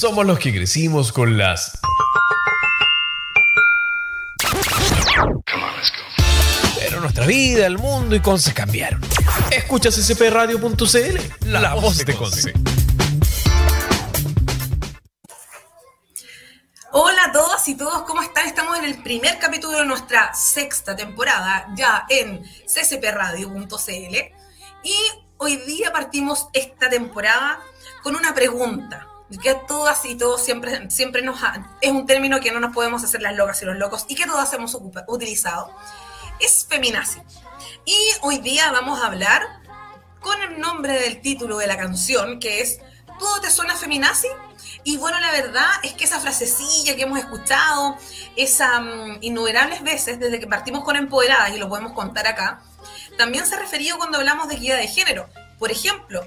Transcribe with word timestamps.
Somos 0.00 0.24
los 0.24 0.38
que 0.38 0.50
crecimos 0.50 1.12
con 1.12 1.36
las... 1.36 1.78
Pero 6.78 7.02
nuestra 7.02 7.26
vida, 7.26 7.66
el 7.66 7.76
mundo 7.76 8.16
y 8.16 8.20
Conce 8.20 8.54
cambiaron. 8.54 9.02
Escuchas 9.50 9.96
spradio.cl, 9.96 11.50
la, 11.50 11.74
voz 11.74 11.98
de 11.98 12.16
Conce. 12.16 12.54
Hola 16.92 17.24
a 17.26 17.32
todas 17.32 17.68
y 17.68 17.76
todos, 17.76 18.04
¿cómo 18.04 18.22
están? 18.22 18.46
Estamos 18.46 18.78
en 18.78 18.86
el 18.86 19.02
primer 19.02 19.38
capítulo 19.38 19.80
de 19.80 19.84
nuestra 19.84 20.32
sexta 20.32 20.96
temporada, 20.96 21.66
ya 21.76 22.06
en 22.08 22.42
ccpradio.cl. 22.64 24.16
Y 24.82 24.96
hoy 25.36 25.56
día 25.66 25.92
partimos 25.92 26.48
esta 26.54 26.88
temporada 26.88 27.60
con 28.02 28.16
una 28.16 28.32
pregunta 28.32 29.09
que 29.38 29.54
todas 29.54 30.04
y 30.04 30.16
todos 30.16 30.42
siempre, 30.42 30.90
siempre 30.90 31.22
nos 31.22 31.40
es 31.80 31.90
un 31.90 32.06
término 32.06 32.40
que 32.40 32.50
no 32.50 32.60
nos 32.60 32.74
podemos 32.74 33.04
hacer 33.04 33.22
las 33.22 33.36
locas 33.36 33.62
y 33.62 33.64
los 33.64 33.76
locos 33.76 34.04
y 34.08 34.14
que 34.14 34.26
todas 34.26 34.52
hemos 34.52 34.76
utilizado, 35.06 35.74
es 36.40 36.66
feminazi. 36.68 37.20
Y 37.84 37.96
hoy 38.22 38.38
día 38.38 38.70
vamos 38.72 39.00
a 39.00 39.06
hablar 39.06 39.42
con 40.20 40.40
el 40.42 40.60
nombre 40.60 40.98
del 41.00 41.20
título 41.20 41.58
de 41.58 41.66
la 41.66 41.76
canción, 41.76 42.40
que 42.40 42.60
es 42.60 42.80
¿Todo 43.18 43.40
te 43.40 43.50
suena 43.50 43.76
feminazi? 43.76 44.28
Y 44.82 44.96
bueno, 44.96 45.20
la 45.20 45.30
verdad 45.30 45.68
es 45.82 45.92
que 45.92 46.04
esa 46.04 46.20
frasecilla 46.20 46.96
que 46.96 47.02
hemos 47.02 47.18
escuchado, 47.18 47.96
esas 48.34 48.80
mm, 48.80 49.18
innumerables 49.20 49.82
veces 49.82 50.18
desde 50.18 50.40
que 50.40 50.46
partimos 50.46 50.84
con 50.84 50.96
Empoderadas, 50.96 51.54
y 51.54 51.58
lo 51.58 51.68
podemos 51.68 51.92
contar 51.92 52.26
acá, 52.26 52.62
también 53.18 53.46
se 53.46 53.54
ha 53.54 53.58
referido 53.58 53.98
cuando 53.98 54.16
hablamos 54.16 54.48
de 54.48 54.56
guía 54.56 54.76
de 54.76 54.88
género. 54.88 55.28
Por 55.58 55.70
ejemplo, 55.70 56.26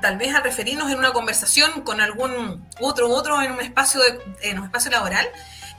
tal 0.00 0.18
vez 0.18 0.34
a 0.34 0.40
referirnos 0.40 0.90
en 0.90 0.98
una 0.98 1.12
conversación 1.12 1.82
con 1.82 2.00
algún 2.00 2.68
otro 2.80 3.08
otro 3.10 3.40
en 3.42 3.52
un 3.52 3.60
espacio 3.60 4.00
en 4.40 4.58
un 4.58 4.64
espacio 4.66 4.90
laboral 4.90 5.26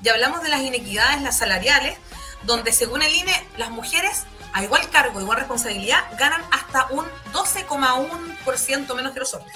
y 0.01 0.09
hablamos 0.09 0.43
de 0.43 0.49
las 0.49 0.61
inequidades 0.61 1.21
las 1.21 1.37
salariales 1.37 1.97
donde 2.43 2.73
según 2.73 3.01
el 3.01 3.13
INE 3.13 3.47
las 3.57 3.69
mujeres 3.69 4.23
a 4.53 4.63
igual 4.63 4.89
cargo 4.89 5.21
igual 5.21 5.37
responsabilidad 5.39 6.03
ganan 6.17 6.41
hasta 6.51 6.87
un 6.87 7.05
12,1% 7.33 8.95
menos 8.95 9.13
que 9.13 9.19
los 9.19 9.33
hombres. 9.33 9.55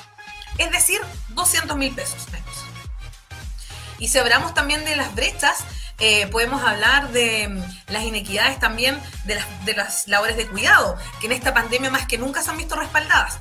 Es 0.58 0.72
decir 0.72 1.00
200 1.30 1.78
mil 1.78 1.94
pesos 1.94 2.28
menos. 2.32 2.48
Y 4.00 4.08
si 4.08 4.18
hablamos 4.18 4.54
también 4.54 4.86
de 4.86 4.96
las 4.96 5.14
brechas 5.14 5.58
eh, 6.00 6.28
podemos 6.28 6.64
hablar 6.64 7.10
de 7.10 7.48
mm, 7.48 7.92
las 7.92 8.04
inequidades 8.04 8.60
también 8.60 9.00
de 9.26 9.36
las, 9.36 9.66
de 9.66 9.74
las 9.74 10.08
labores 10.08 10.38
de 10.38 10.48
cuidado, 10.48 10.96
que 11.20 11.26
en 11.26 11.32
esta 11.32 11.56
pandemia 11.56 11.90
más 11.90 12.06
que 12.08 12.20
nunca 12.20 12.44
se 12.44 12.52
han 12.52 12.58
visto 12.58 12.76
respaldadas 12.76 13.40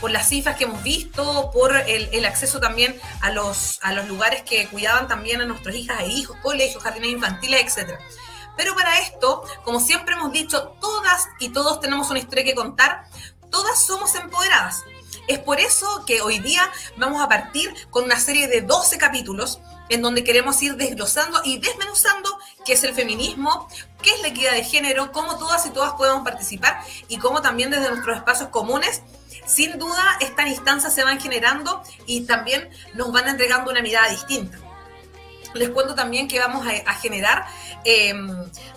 por 0.00 0.10
las 0.10 0.28
cifras 0.28 0.56
que 0.56 0.64
hemos 0.64 0.82
visto, 0.82 1.50
por 1.52 1.74
el, 1.76 2.24
acceso 2.24 2.60
también 2.60 3.00
a 3.20 3.30
los, 3.30 3.78
a 3.82 3.92
los 3.92 4.06
lugares 4.06 4.42
que 4.42 4.66
cuidaban 4.68 5.08
también 5.08 5.40
a 5.40 5.44
nuestras 5.44 5.74
hijas 5.74 6.00
e 6.02 6.08
hijos, 6.08 6.36
colegios, 6.42 6.82
jardines 6.82 7.10
infantiles, 7.10 7.76
etc. 7.76 7.98
Pero 8.56 8.74
para 8.74 8.98
esto, 9.00 9.42
como 9.64 9.80
siempre 9.80 10.14
hemos 10.14 10.32
dicho, 10.32 10.76
todas 10.80 11.28
y 11.38 11.50
todos 11.50 11.80
tenemos 11.80 12.10
una 12.10 12.18
historia 12.18 12.44
que 12.44 12.54
contar, 12.54 13.04
todas 13.50 13.84
somos 13.84 14.14
empoderadas. 14.14 14.82
Es 15.26 15.38
por 15.38 15.60
eso 15.60 16.04
que 16.06 16.22
hoy 16.22 16.38
día 16.38 16.70
vamos 16.96 17.22
a 17.22 17.28
partir 17.28 17.72
con 17.90 18.04
una 18.04 18.18
serie 18.18 18.48
de 18.48 18.62
12 18.62 18.98
capítulos 18.98 19.60
en 19.88 20.02
donde 20.02 20.24
queremos 20.24 20.62
ir 20.62 20.76
desglosando 20.76 21.40
y 21.44 21.58
desmenuzando 21.58 22.38
qué 22.64 22.74
es 22.74 22.84
el 22.84 22.94
feminismo, 22.94 23.68
qué 24.02 24.14
es 24.14 24.20
la 24.22 24.28
equidad 24.28 24.52
de 24.52 24.64
género, 24.64 25.12
cómo 25.12 25.38
todas 25.38 25.64
y 25.66 25.70
todas 25.70 25.94
podemos 25.94 26.24
participar 26.24 26.80
y 27.08 27.18
cómo 27.18 27.40
también 27.40 27.70
desde 27.70 27.88
nuestros 27.88 28.16
espacios 28.16 28.50
comunes 28.50 29.02
sin 29.48 29.78
duda 29.78 30.18
estas 30.20 30.46
instancias 30.48 30.94
se 30.94 31.02
van 31.02 31.20
generando 31.20 31.82
y 32.06 32.20
también 32.26 32.68
nos 32.94 33.10
van 33.10 33.28
entregando 33.28 33.70
una 33.70 33.82
mirada 33.82 34.10
distinta. 34.10 34.58
Les 35.54 35.70
cuento 35.70 35.94
también 35.94 36.28
que 36.28 36.38
vamos 36.38 36.66
a, 36.66 36.94
generar 36.94 37.46
em, 37.84 38.28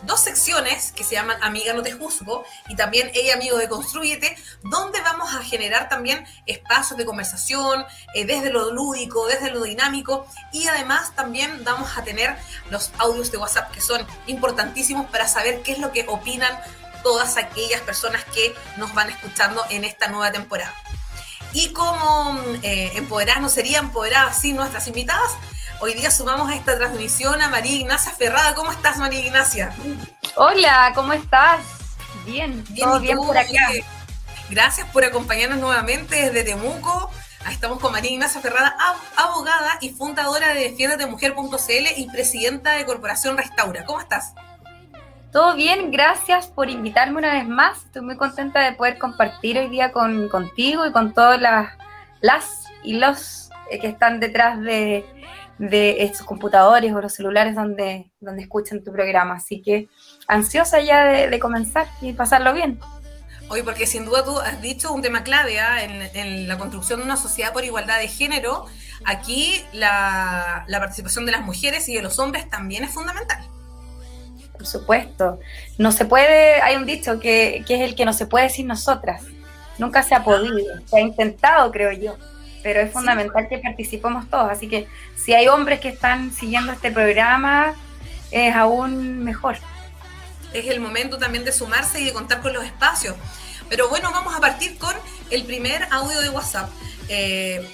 dos 0.03 0.21
secciones 0.21 0.93
que 0.93 1.03
se 1.03 1.15
llaman 1.15 1.37
Amiga 1.43 1.73
no 1.73 1.83
te 1.83 1.91
juzgo 1.91 2.45
y 2.69 2.75
también 2.77 3.11
Ella 3.13 3.33
amigo 3.33 3.57
de 3.57 3.67
Construyete, 3.67 4.37
donde 4.63 5.01
vamos 5.01 5.35
a 5.35 5.43
generar 5.43 5.89
también 5.89 6.25
espacios 6.45 6.97
de 6.97 7.05
conversación 7.05 7.85
eh, 8.13 8.25
desde 8.25 8.51
lo 8.51 8.71
lúdico, 8.71 9.27
desde 9.27 9.51
lo 9.51 9.63
dinámico 9.63 10.25
y 10.53 10.65
además 10.67 11.13
también 11.13 11.61
vamos 11.65 11.97
a 11.97 12.03
tener 12.03 12.37
los 12.69 12.91
audios 12.99 13.31
de 13.31 13.37
WhatsApp 13.37 13.71
que 13.71 13.81
son 13.81 14.05
importantísimos 14.27 15.07
para 15.07 15.27
saber 15.27 15.61
qué 15.63 15.73
es 15.73 15.79
lo 15.79 15.91
que 15.91 16.05
opinan 16.07 16.57
todas 17.03 17.37
aquellas 17.37 17.81
personas 17.81 18.23
que 18.25 18.55
nos 18.77 18.93
van 18.93 19.09
escuchando 19.09 19.63
en 19.69 19.83
esta 19.83 20.07
nueva 20.07 20.31
temporada. 20.31 20.73
Y 21.53 21.73
como 21.73 22.39
eh, 22.63 22.91
empoderadas 22.95 23.41
no 23.41 23.49
serían 23.49 23.85
empoderadas 23.85 24.39
sin 24.39 24.55
nuestras 24.55 24.87
invitadas, 24.87 25.31
hoy 25.79 25.93
día 25.93 26.09
sumamos 26.09 26.49
a 26.49 26.55
esta 26.55 26.77
transmisión 26.77 27.41
a 27.41 27.49
María 27.49 27.73
Ignacia 27.73 28.11
Ferrada. 28.13 28.55
¿Cómo 28.55 28.71
estás, 28.71 28.97
María 28.97 29.19
Ignacia? 29.19 29.73
Hola, 30.35 30.93
¿cómo 30.95 31.11
estás? 31.11 31.61
Bien, 32.25 32.63
bien, 32.69 32.87
todo 32.87 32.99
bien 32.99 33.17
por 33.17 33.37
acá. 33.37 33.69
Gracias 34.49 34.87
por 34.89 35.03
acompañarnos 35.03 35.59
nuevamente 35.59 36.15
desde 36.15 36.43
Temuco. 36.43 37.11
Estamos 37.49 37.79
con 37.79 37.91
María 37.91 38.11
Ignacia 38.11 38.39
Ferrada, 38.39 38.75
abogada 39.17 39.77
y 39.81 39.89
fundadora 39.89 40.53
de 40.53 40.69
defiendatemujer.cl 40.69 41.87
y 41.97 42.07
presidenta 42.11 42.73
de 42.73 42.85
Corporación 42.85 43.37
Restaura. 43.37 43.85
¿Cómo 43.85 43.99
estás? 43.99 44.33
Todo 45.31 45.55
bien, 45.55 45.91
gracias 45.91 46.47
por 46.47 46.69
invitarme 46.69 47.19
una 47.19 47.33
vez 47.33 47.47
más. 47.47 47.85
Estoy 47.85 48.01
muy 48.01 48.17
contenta 48.17 48.59
de 48.59 48.73
poder 48.73 48.97
compartir 48.97 49.57
hoy 49.57 49.69
día 49.69 49.93
con, 49.93 50.27
contigo 50.27 50.85
y 50.85 50.91
con 50.91 51.13
todas 51.13 51.39
las, 51.39 51.69
las 52.19 52.65
y 52.83 52.95
los 52.95 53.49
eh, 53.69 53.79
que 53.79 53.87
están 53.87 54.19
detrás 54.19 54.59
de, 54.59 55.05
estos 55.57 56.25
computadores 56.25 56.91
o 56.91 56.99
los 56.99 57.13
celulares 57.13 57.55
donde, 57.55 58.11
escuchan 58.39 58.83
tu 58.83 58.91
programa. 58.91 59.35
Así 59.35 59.61
que 59.61 59.87
ansiosa 60.27 60.81
ya 60.81 61.05
de, 61.05 61.39
comenzar 61.39 61.87
y 62.01 62.11
pasarlo 62.11 62.53
bien. 62.53 62.77
Hoy, 63.47 63.63
porque 63.63 63.85
sin 63.85 64.03
duda 64.03 64.25
tú 64.25 64.37
has 64.37 64.61
dicho 64.61 64.91
un 64.91 65.01
tema 65.01 65.23
clave 65.23 65.61
¿ah? 65.61 65.81
en, 65.81 66.49
la 66.49 66.57
construcción 66.57 66.99
de 66.99 67.05
una 67.05 67.15
sociedad 67.15 67.53
por 67.53 67.63
igualdad 67.63 67.99
de 67.99 68.09
género. 68.09 68.65
Aquí 69.05 69.63
la 69.71 70.65
participación 70.67 71.25
de 71.25 71.31
las 71.31 71.41
mujeres 71.41 71.87
y 71.87 71.95
de 71.95 72.01
los 72.01 72.19
hombres 72.19 72.49
también 72.49 72.83
es 72.83 72.91
fundamental 72.91 73.47
por 74.61 74.67
supuesto. 74.67 75.39
No 75.79 75.91
se 75.91 76.05
puede, 76.05 76.61
hay 76.61 76.75
un 76.75 76.85
dicho 76.85 77.19
que, 77.19 77.65
es 77.67 77.81
el 77.81 77.95
que 77.95 78.05
no 78.05 78.13
se 78.13 78.27
puede 78.27 78.45
decir 78.45 78.65
nosotras. 78.65 79.23
Nunca 79.79 80.03
se 80.03 80.13
ha 80.13 80.23
podido, 80.23 80.79
se 80.85 80.97
ha 80.97 81.01
intentado, 81.01 81.71
creo 81.71 81.91
yo, 81.91 82.15
pero 82.61 82.79
es 82.81 82.91
fundamental 82.91 83.47
que 83.49 83.57
participemos 83.57 84.29
todos. 84.29 84.51
Así 84.51 84.69
que 84.69 84.87
si 85.15 85.33
hay 85.33 85.47
hombres 85.47 85.79
que 85.79 85.89
están 85.89 86.31
siguiendo 86.31 86.71
este 86.71 86.91
programa, 86.91 87.73
es 88.29 88.55
aún 88.55 89.23
mejor. 89.23 89.57
Es 90.53 90.67
el 90.67 90.79
momento 90.79 91.17
también 91.17 91.43
de 91.43 91.51
sumarse 91.51 91.99
y 91.99 92.05
de 92.05 92.13
contar 92.13 92.41
con 92.41 92.53
los 92.53 92.63
espacios. 92.63 93.15
Pero 93.67 93.89
bueno, 93.89 94.11
vamos 94.11 94.35
a 94.35 94.39
partir 94.39 94.77
con 94.77 94.93
el 95.31 95.43
primer 95.43 95.87
audio 95.89 96.21
de 96.21 96.29
WhatsApp. 96.29 96.69
Eh, 97.09 97.67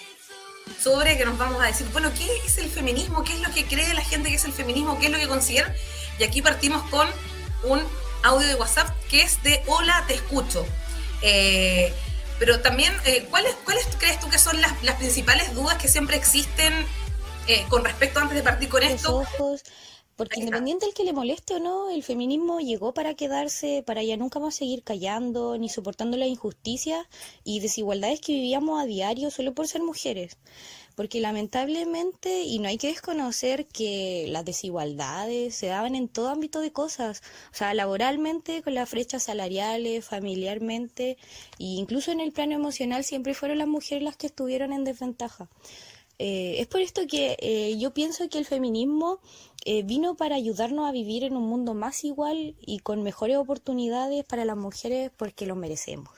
sobre 0.79 1.17
que 1.17 1.25
nos 1.25 1.37
vamos 1.37 1.61
a 1.61 1.65
decir, 1.65 1.87
bueno, 1.91 2.11
¿qué 2.17 2.27
es 2.45 2.57
el 2.59 2.69
feminismo? 2.69 3.23
¿Qué 3.23 3.33
es 3.33 3.41
lo 3.41 3.53
que 3.53 3.65
cree 3.65 3.93
la 3.93 4.03
gente 4.03 4.29
que 4.29 4.35
es 4.35 4.45
el 4.45 4.53
feminismo? 4.53 4.97
¿Qué 4.99 5.07
es 5.07 5.11
lo 5.11 5.17
que 5.17 5.27
considera? 5.27 5.73
Y 6.19 6.23
aquí 6.23 6.41
partimos 6.41 6.83
con 6.89 7.07
un 7.63 7.81
audio 8.23 8.47
de 8.47 8.55
WhatsApp 8.55 8.89
que 9.09 9.21
es 9.21 9.41
de 9.43 9.61
Hola, 9.67 10.03
te 10.07 10.15
escucho. 10.15 10.65
Eh, 11.21 11.93
pero 12.39 12.59
también, 12.61 12.93
eh, 13.05 13.27
¿cuáles, 13.29 13.55
¿cuáles 13.65 13.87
crees 13.97 14.19
tú 14.19 14.29
que 14.29 14.37
son 14.37 14.59
las, 14.61 14.73
principales 14.97 15.53
dudas 15.53 15.77
que 15.77 15.87
siempre 15.87 16.17
existen 16.17 16.73
eh, 17.47 17.65
con 17.69 17.83
respecto 17.83 18.19
antes 18.19 18.35
de 18.35 18.43
partir 18.43 18.69
con 18.69 18.83
esto? 18.83 19.23
Porque 20.15 20.39
independiente 20.39 20.87
del 20.87 20.95
que 20.95 21.03
le 21.03 21.13
moleste 21.13 21.53
o 21.53 21.59
no, 21.59 21.91
el 21.91 22.01
feminismo 22.01 22.59
llegó 22.59 22.91
para 22.91 23.13
quedarse, 23.13 23.83
para 23.85 24.01
ya 24.01 24.17
nunca 24.17 24.39
más 24.39 24.55
seguir 24.55 24.81
callando 24.81 25.59
ni 25.59 25.69
soportando 25.69 26.17
la 26.17 26.25
injusticia 26.25 27.07
y 27.43 27.59
desigualdades 27.59 28.19
que 28.19 28.33
vivíamos 28.33 28.81
a 28.81 28.87
diario 28.87 29.29
solo 29.29 29.53
por 29.53 29.67
ser 29.67 29.83
mujeres 29.83 30.37
porque 30.97 31.21
lamentablemente, 31.21 32.41
y 32.41 32.57
no 32.57 32.67
hay 32.69 32.79
que 32.79 32.87
desconocer 32.87 33.67
que 33.67 34.25
las 34.29 34.43
desigualdades 34.43 35.53
se 35.53 35.67
daban 35.67 35.93
en 35.93 36.07
todo 36.07 36.29
ámbito 36.29 36.59
de 36.59 36.71
cosas, 36.71 37.21
o 37.53 37.55
sea, 37.55 37.75
laboralmente, 37.75 38.63
con 38.63 38.73
las 38.73 38.89
brechas 38.89 39.21
salariales, 39.21 40.05
familiarmente, 40.05 41.11
e 41.59 41.65
incluso 41.65 42.11
en 42.11 42.19
el 42.19 42.31
plano 42.31 42.55
emocional 42.55 43.03
siempre 43.03 43.35
fueron 43.35 43.59
las 43.59 43.67
mujeres 43.67 44.03
las 44.03 44.17
que 44.17 44.25
estuvieron 44.25 44.73
en 44.73 44.85
desventaja. 44.85 45.47
Eh, 46.17 46.55
es 46.61 46.65
por 46.65 46.81
esto 46.81 47.05
que 47.05 47.37
eh, 47.41 47.77
yo 47.77 47.93
pienso 47.93 48.27
que 48.27 48.39
el 48.39 48.45
feminismo 48.45 49.19
eh, 49.65 49.83
vino 49.83 50.17
para 50.17 50.35
ayudarnos 50.35 50.89
a 50.89 50.91
vivir 50.91 51.23
en 51.23 51.37
un 51.37 51.47
mundo 51.47 51.75
más 51.75 52.03
igual 52.05 52.55
y 52.59 52.79
con 52.79 53.03
mejores 53.03 53.37
oportunidades 53.37 54.25
para 54.25 54.45
las 54.45 54.57
mujeres 54.57 55.11
porque 55.15 55.45
lo 55.45 55.55
merecemos. 55.55 56.09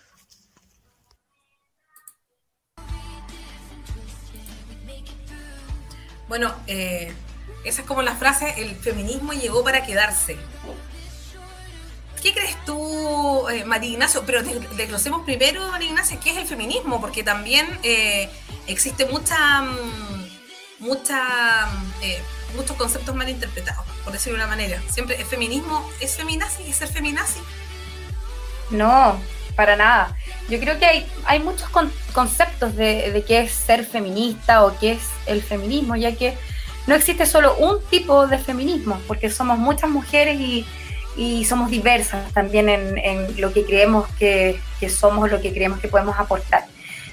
Bueno, 6.29 6.55
eh, 6.67 7.11
esa 7.65 7.81
es 7.81 7.87
como 7.87 8.01
la 8.01 8.15
frase, 8.15 8.53
el 8.57 8.75
feminismo 8.75 9.33
llegó 9.33 9.63
para 9.63 9.83
quedarse. 9.83 10.37
¿Qué 12.21 12.33
crees 12.33 12.55
tú, 12.65 13.47
eh, 13.49 13.65
María 13.65 13.91
Ignacio? 13.91 14.23
Pero 14.25 14.43
desglosemos 14.75 15.23
primero, 15.23 15.67
María 15.71 15.89
Ignacio, 15.89 16.19
qué 16.21 16.31
es 16.31 16.37
el 16.37 16.47
feminismo, 16.47 16.99
porque 16.99 17.23
también 17.23 17.67
eh, 17.83 18.29
existe 18.67 19.05
mucha, 19.05 19.61
mm, 19.61 20.29
mucha, 20.79 21.69
eh, 22.01 22.21
muchos 22.55 22.75
conceptos 22.75 23.15
mal 23.15 23.29
interpretados, 23.29 23.85
por 24.03 24.13
decirlo 24.13 24.37
de 24.37 24.43
una 24.43 24.49
manera. 24.49 24.81
Siempre 24.89 25.15
el 25.15 25.25
feminismo 25.25 25.89
es 25.99 26.15
feminazi 26.15 26.63
y 26.63 26.73
ser 26.73 26.89
feminazi. 26.89 27.39
No, 28.69 29.19
para 29.59 29.75
nada. 29.75 30.15
Yo 30.47 30.57
creo 30.57 30.79
que 30.79 30.85
hay, 30.85 31.05
hay 31.25 31.39
muchos 31.41 31.67
conceptos 32.13 32.77
de, 32.77 33.11
de 33.11 33.23
qué 33.25 33.41
es 33.41 33.51
ser 33.51 33.83
feminista 33.83 34.63
o 34.63 34.71
qué 34.79 34.93
es 34.93 35.01
el 35.25 35.41
feminismo, 35.41 35.97
ya 35.97 36.15
que 36.15 36.37
no 36.87 36.95
existe 36.95 37.25
solo 37.25 37.57
un 37.57 37.83
tipo 37.89 38.25
de 38.25 38.37
feminismo, 38.37 39.01
porque 39.05 39.29
somos 39.29 39.57
muchas 39.57 39.89
mujeres 39.89 40.39
y, 40.39 40.65
y 41.17 41.43
somos 41.43 41.69
diversas 41.69 42.31
también 42.31 42.69
en, 42.69 42.97
en, 42.99 43.41
lo 43.41 43.51
que 43.51 43.65
creemos 43.65 44.07
que, 44.17 44.61
que 44.79 44.89
somos, 44.89 45.29
lo 45.29 45.41
que 45.41 45.51
creemos 45.51 45.81
que 45.81 45.89
podemos 45.89 46.17
aportar. 46.17 46.63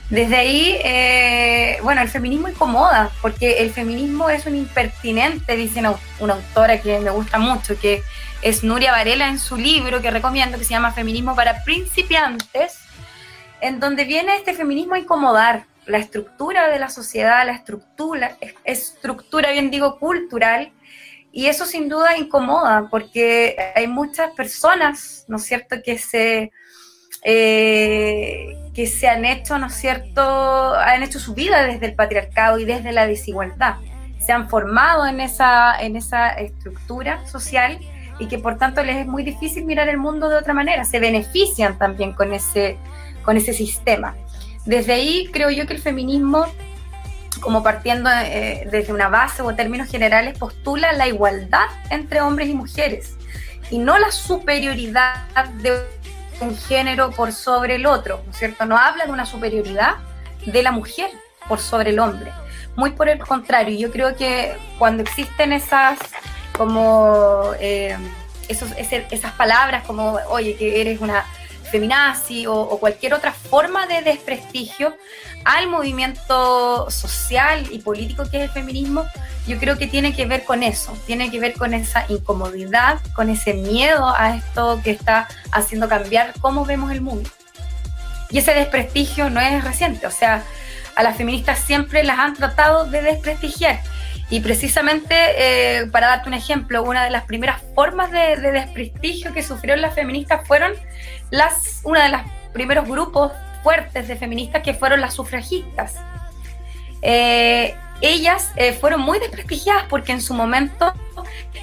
Desde 0.08 0.36
ahí, 0.36 0.78
eh, 0.84 1.78
bueno, 1.82 2.00
el 2.00 2.08
feminismo 2.08 2.48
incomoda, 2.48 3.10
porque 3.22 3.58
el 3.58 3.72
feminismo 3.72 4.30
es 4.30 4.46
un 4.46 4.54
impertinente, 4.54 5.56
dice 5.56 5.80
una, 5.80 5.94
una, 6.20 6.34
autora 6.34 6.80
que 6.80 7.00
me 7.00 7.10
gusta 7.10 7.38
mucho, 7.38 7.76
que 7.76 8.04
es 8.46 8.62
Nuria 8.62 8.92
Varela 8.92 9.26
en 9.26 9.40
su 9.40 9.56
libro 9.56 10.00
que 10.00 10.08
recomiendo, 10.08 10.56
que 10.56 10.62
se 10.62 10.70
llama 10.70 10.92
Feminismo 10.92 11.34
para 11.34 11.64
principiantes, 11.64 12.78
en 13.60 13.80
donde 13.80 14.04
viene 14.04 14.36
este 14.36 14.54
feminismo 14.54 14.94
a 14.94 15.00
incomodar 15.00 15.64
la 15.84 15.98
estructura 15.98 16.68
de 16.68 16.78
la 16.78 16.88
sociedad, 16.88 17.44
la 17.44 17.54
estructura, 17.54 18.36
estructura, 18.62 19.50
bien 19.50 19.72
digo, 19.72 19.98
cultural, 19.98 20.70
y 21.32 21.46
eso 21.46 21.66
sin 21.66 21.88
duda 21.88 22.16
incomoda, 22.16 22.86
porque 22.88 23.56
hay 23.74 23.88
muchas 23.88 24.30
personas, 24.30 25.24
¿no 25.26 25.38
es 25.38 25.42
cierto?, 25.42 25.82
que 25.84 25.98
se 25.98 26.52
eh, 27.24 28.56
que 28.72 28.86
se 28.86 29.08
han 29.08 29.24
hecho, 29.24 29.58
¿no 29.58 29.66
es 29.66 29.74
cierto?, 29.74 30.72
han 30.76 31.02
hecho 31.02 31.18
su 31.18 31.34
vida 31.34 31.64
desde 31.64 31.86
el 31.86 31.96
patriarcado 31.96 32.60
y 32.60 32.64
desde 32.64 32.92
la 32.92 33.08
desigualdad. 33.08 33.74
Se 34.24 34.30
han 34.30 34.48
formado 34.48 35.04
en 35.04 35.20
esa, 35.20 35.76
en 35.80 35.96
esa 35.96 36.28
estructura 36.28 37.26
social 37.26 37.80
y 38.18 38.28
que 38.28 38.38
por 38.38 38.56
tanto 38.56 38.82
les 38.82 38.96
es 38.96 39.06
muy 39.06 39.22
difícil 39.22 39.64
mirar 39.64 39.88
el 39.88 39.98
mundo 39.98 40.28
de 40.28 40.36
otra 40.36 40.54
manera. 40.54 40.84
Se 40.84 41.00
benefician 41.00 41.78
también 41.78 42.12
con 42.12 42.32
ese, 42.32 42.78
con 43.22 43.36
ese 43.36 43.52
sistema. 43.52 44.14
Desde 44.64 44.94
ahí 44.94 45.28
creo 45.32 45.50
yo 45.50 45.66
que 45.66 45.74
el 45.74 45.80
feminismo, 45.80 46.46
como 47.40 47.62
partiendo 47.62 48.10
eh, 48.10 48.66
desde 48.70 48.92
una 48.92 49.08
base 49.08 49.42
o 49.42 49.54
términos 49.54 49.88
generales, 49.88 50.38
postula 50.38 50.92
la 50.92 51.06
igualdad 51.06 51.66
entre 51.90 52.20
hombres 52.20 52.48
y 52.48 52.54
mujeres 52.54 53.16
y 53.70 53.78
no 53.78 53.98
la 53.98 54.10
superioridad 54.10 55.24
de 55.62 55.84
un 56.40 56.56
género 56.56 57.10
por 57.10 57.32
sobre 57.32 57.76
el 57.76 57.86
otro, 57.86 58.22
¿no 58.24 58.30
es 58.30 58.38
cierto? 58.38 58.64
No 58.66 58.76
habla 58.76 59.06
de 59.06 59.12
una 59.12 59.26
superioridad 59.26 59.96
de 60.44 60.62
la 60.62 60.70
mujer 60.70 61.10
por 61.48 61.58
sobre 61.58 61.90
el 61.90 61.98
hombre. 61.98 62.32
Muy 62.76 62.90
por 62.90 63.08
el 63.08 63.18
contrario, 63.18 63.78
yo 63.78 63.90
creo 63.90 64.16
que 64.16 64.56
cuando 64.78 65.02
existen 65.02 65.52
esas 65.52 65.98
como 66.56 67.52
eh, 67.60 67.96
esos, 68.48 68.70
esas 68.76 69.32
palabras 69.32 69.84
como, 69.84 70.18
oye, 70.28 70.56
que 70.56 70.80
eres 70.80 71.00
una 71.00 71.24
feminazi 71.70 72.46
o, 72.46 72.54
o, 72.54 72.78
cualquier 72.78 73.12
otra 73.12 73.32
forma 73.32 73.86
de 73.86 74.02
desprestigio 74.02 74.96
al 75.44 75.68
movimiento 75.68 76.90
social 76.90 77.66
y 77.70 77.80
político 77.80 78.24
que 78.30 78.38
es 78.38 78.42
el 78.44 78.50
feminismo, 78.50 79.04
yo 79.46 79.58
creo 79.58 79.78
que 79.78 79.86
tiene 79.86 80.14
que 80.14 80.26
ver 80.26 80.44
con 80.44 80.62
eso, 80.62 80.96
tiene 81.06 81.30
que 81.30 81.38
ver 81.38 81.54
con 81.54 81.74
esa 81.74 82.04
incomodidad, 82.08 82.98
con 83.14 83.30
ese 83.30 83.54
miedo 83.54 84.08
a 84.08 84.36
esto 84.36 84.80
que 84.82 84.90
está 84.90 85.28
haciendo 85.52 85.88
cambiar 85.88 86.32
cómo 86.40 86.64
vemos 86.64 86.90
el 86.90 87.00
mundo. 87.00 87.30
Y 88.30 88.38
ese 88.38 88.54
desprestigio 88.54 89.30
no 89.30 89.40
es 89.40 89.62
reciente, 89.62 90.06
o 90.06 90.10
sea, 90.10 90.42
a 90.96 91.02
las 91.02 91.16
feministas 91.16 91.60
siempre 91.60 92.02
las 92.02 92.18
han 92.18 92.34
tratado 92.34 92.86
de 92.86 93.02
desprestigiar. 93.02 93.80
Y 94.28 94.40
precisamente, 94.40 95.14
eh, 95.38 95.86
para 95.86 96.08
darte 96.08 96.28
un 96.28 96.34
ejemplo, 96.34 96.82
una 96.82 97.04
de 97.04 97.10
las 97.10 97.24
primeras 97.24 97.62
formas 97.74 98.10
de, 98.10 98.36
de, 98.36 98.52
desprestigio 98.52 99.32
que 99.32 99.42
sufrieron 99.42 99.80
las 99.80 99.94
feministas 99.94 100.46
fueron 100.46 100.72
las, 101.30 101.80
una 101.84 102.02
de 102.02 102.08
los 102.08 102.20
primeros 102.52 102.88
grupos 102.88 103.32
fuertes 103.62 104.08
de 104.08 104.16
feministas 104.16 104.62
que 104.62 104.74
fueron 104.74 105.00
las 105.00 105.14
sufragistas. 105.14 105.96
Eh, 107.02 107.76
ellas 108.00 108.52
eh, 108.56 108.72
fueron 108.72 109.00
muy 109.00 109.18
desprestigiadas 109.18 109.84
porque 109.88 110.12
en 110.12 110.20
su 110.20 110.34
momento 110.34 110.92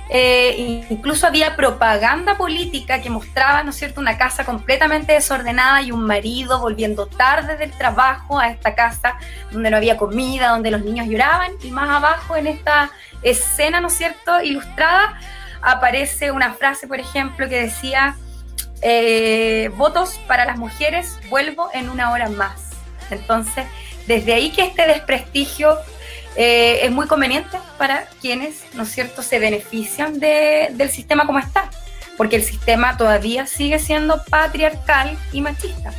eh, 0.10 0.86
incluso 0.90 1.28
había 1.28 1.56
propaganda 1.56 2.38
política 2.38 3.02
que 3.02 3.10
mostraba, 3.10 3.64
¿no 3.64 3.70
es 3.70 3.78
cierto?, 3.78 4.02
una 4.02 4.18
casa 4.18 4.46
completamente 4.46 5.14
desordenada 5.14 5.82
y 5.82 5.92
un 5.92 6.06
marido 6.06 6.60
volviendo 6.60 7.06
tarde 7.06 7.58
del 7.58 7.72
trabajo 7.72 8.40
a 8.40 8.50
esta 8.50 8.76
casa 8.76 9.18
donde 9.52 9.70
no 9.70 9.78
había 9.78 9.98
comida, 9.98 10.50
donde 10.50 10.72
los 10.72 10.84
niños 10.84 11.08
lloraban 11.08 11.52
y 11.62 11.72
más 11.72 11.90
abajo 11.90 12.36
en 12.36 12.48
esta 12.48 12.92
escena, 13.22 13.80
¿no 13.80 13.88
es 13.88 13.94
cierto?, 13.94 14.42
ilustrada 14.42 15.18
aparece 15.64 16.32
una 16.32 16.54
frase, 16.54 16.88
por 16.88 17.00
ejemplo, 17.00 17.48
que 17.48 17.62
decía, 17.62 18.18
eh, 18.82 19.72
votos 19.78 20.20
para 20.28 20.46
las 20.46 20.58
mujeres, 20.58 21.18
vuelvo 21.30 21.70
en 21.74 21.90
una 21.90 22.12
hora 22.12 22.30
más. 22.30 22.72
Entonces, 23.10 23.66
desde 24.06 24.34
ahí 24.34 24.52
que 24.52 24.64
este 24.64 24.86
desprestigio 24.86 25.78
eh, 26.36 26.80
es 26.84 26.92
muy 26.92 27.08
conveniente 27.08 27.58
para 27.78 28.08
quienes, 28.22 28.64
¿no 28.74 28.84
es 28.84 28.90
cierto?, 28.90 29.22
se 29.22 29.40
benefician 29.40 30.20
de, 30.20 30.70
del 30.74 30.90
sistema 30.90 31.26
como 31.26 31.40
está, 31.40 31.70
porque 32.18 32.36
el 32.36 32.44
sistema 32.44 32.98
todavía 32.98 33.46
sigue 33.46 33.80
siendo 33.80 34.24
patriarcal 34.30 35.18
y 35.32 35.42
machista. 35.42 35.94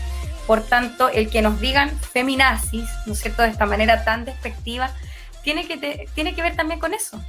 Por 0.47 0.63
tanto, 0.63 1.09
el 1.09 1.31
que 1.31 1.41
nos 1.41 1.61
digan 1.61 1.91
feminazis, 2.01 2.89
¿no 3.07 3.13
es 3.13 3.21
cierto?, 3.21 3.43
de 3.43 3.49
esta 3.49 3.67
manera 3.67 4.05
tan 4.05 4.25
despectiva, 4.25 4.91
tiene 5.43 5.67
que, 5.67 6.09
tiene 6.15 6.35
que 6.35 6.43
ver 6.43 6.57
también 6.57 6.81
con 6.81 6.95
eso. 6.95 7.23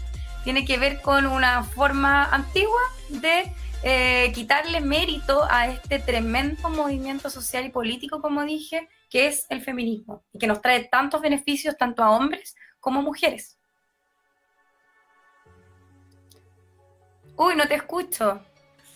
Tiene 0.44 0.66
que 0.66 0.78
ver 0.78 1.02
con 1.02 1.26
una 1.26 1.64
forma 1.64 2.26
antigua 2.26 2.82
de 3.10 3.52
eh, 3.84 4.32
quitarle 4.34 4.82
mérito 4.82 5.46
a 5.50 5.68
este 5.68 6.00
tremendo 6.00 6.70
movimiento 6.70 7.30
social 7.30 7.66
y 7.66 7.70
político, 7.70 8.22
como 8.22 8.44
dije, 8.44 8.88
que 9.10 9.28
es 9.28 9.46
el 9.50 9.62
feminismo, 9.62 10.24
y 10.34 10.40
que 10.40 10.48
nos 10.48 10.62
trae 10.62 10.86
tantos 10.86 11.22
beneficios 11.22 11.78
tanto 11.78 12.04
a 12.04 12.12
hombres 12.12 12.56
como 12.86 13.02
mujeres. 13.02 13.58
Uy, 17.36 17.56
no 17.56 17.68
te 17.68 17.74
escucho. 17.74 18.40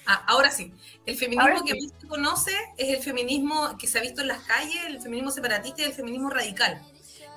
Ah, 0.05 0.23
ahora 0.27 0.51
sí. 0.51 0.71
El 1.07 1.17
feminismo 1.17 1.65
que 1.65 1.73
más 1.73 1.91
se 1.99 2.07
conoce 2.07 2.51
es 2.77 2.89
el 2.95 3.03
feminismo 3.03 3.75
que 3.79 3.87
se 3.87 3.97
ha 3.97 4.01
visto 4.03 4.21
en 4.21 4.27
las 4.27 4.43
calles, 4.43 4.85
el 4.85 5.01
feminismo 5.01 5.31
separatista 5.31 5.81
y 5.81 5.85
el 5.85 5.93
feminismo 5.93 6.29
radical. 6.29 6.79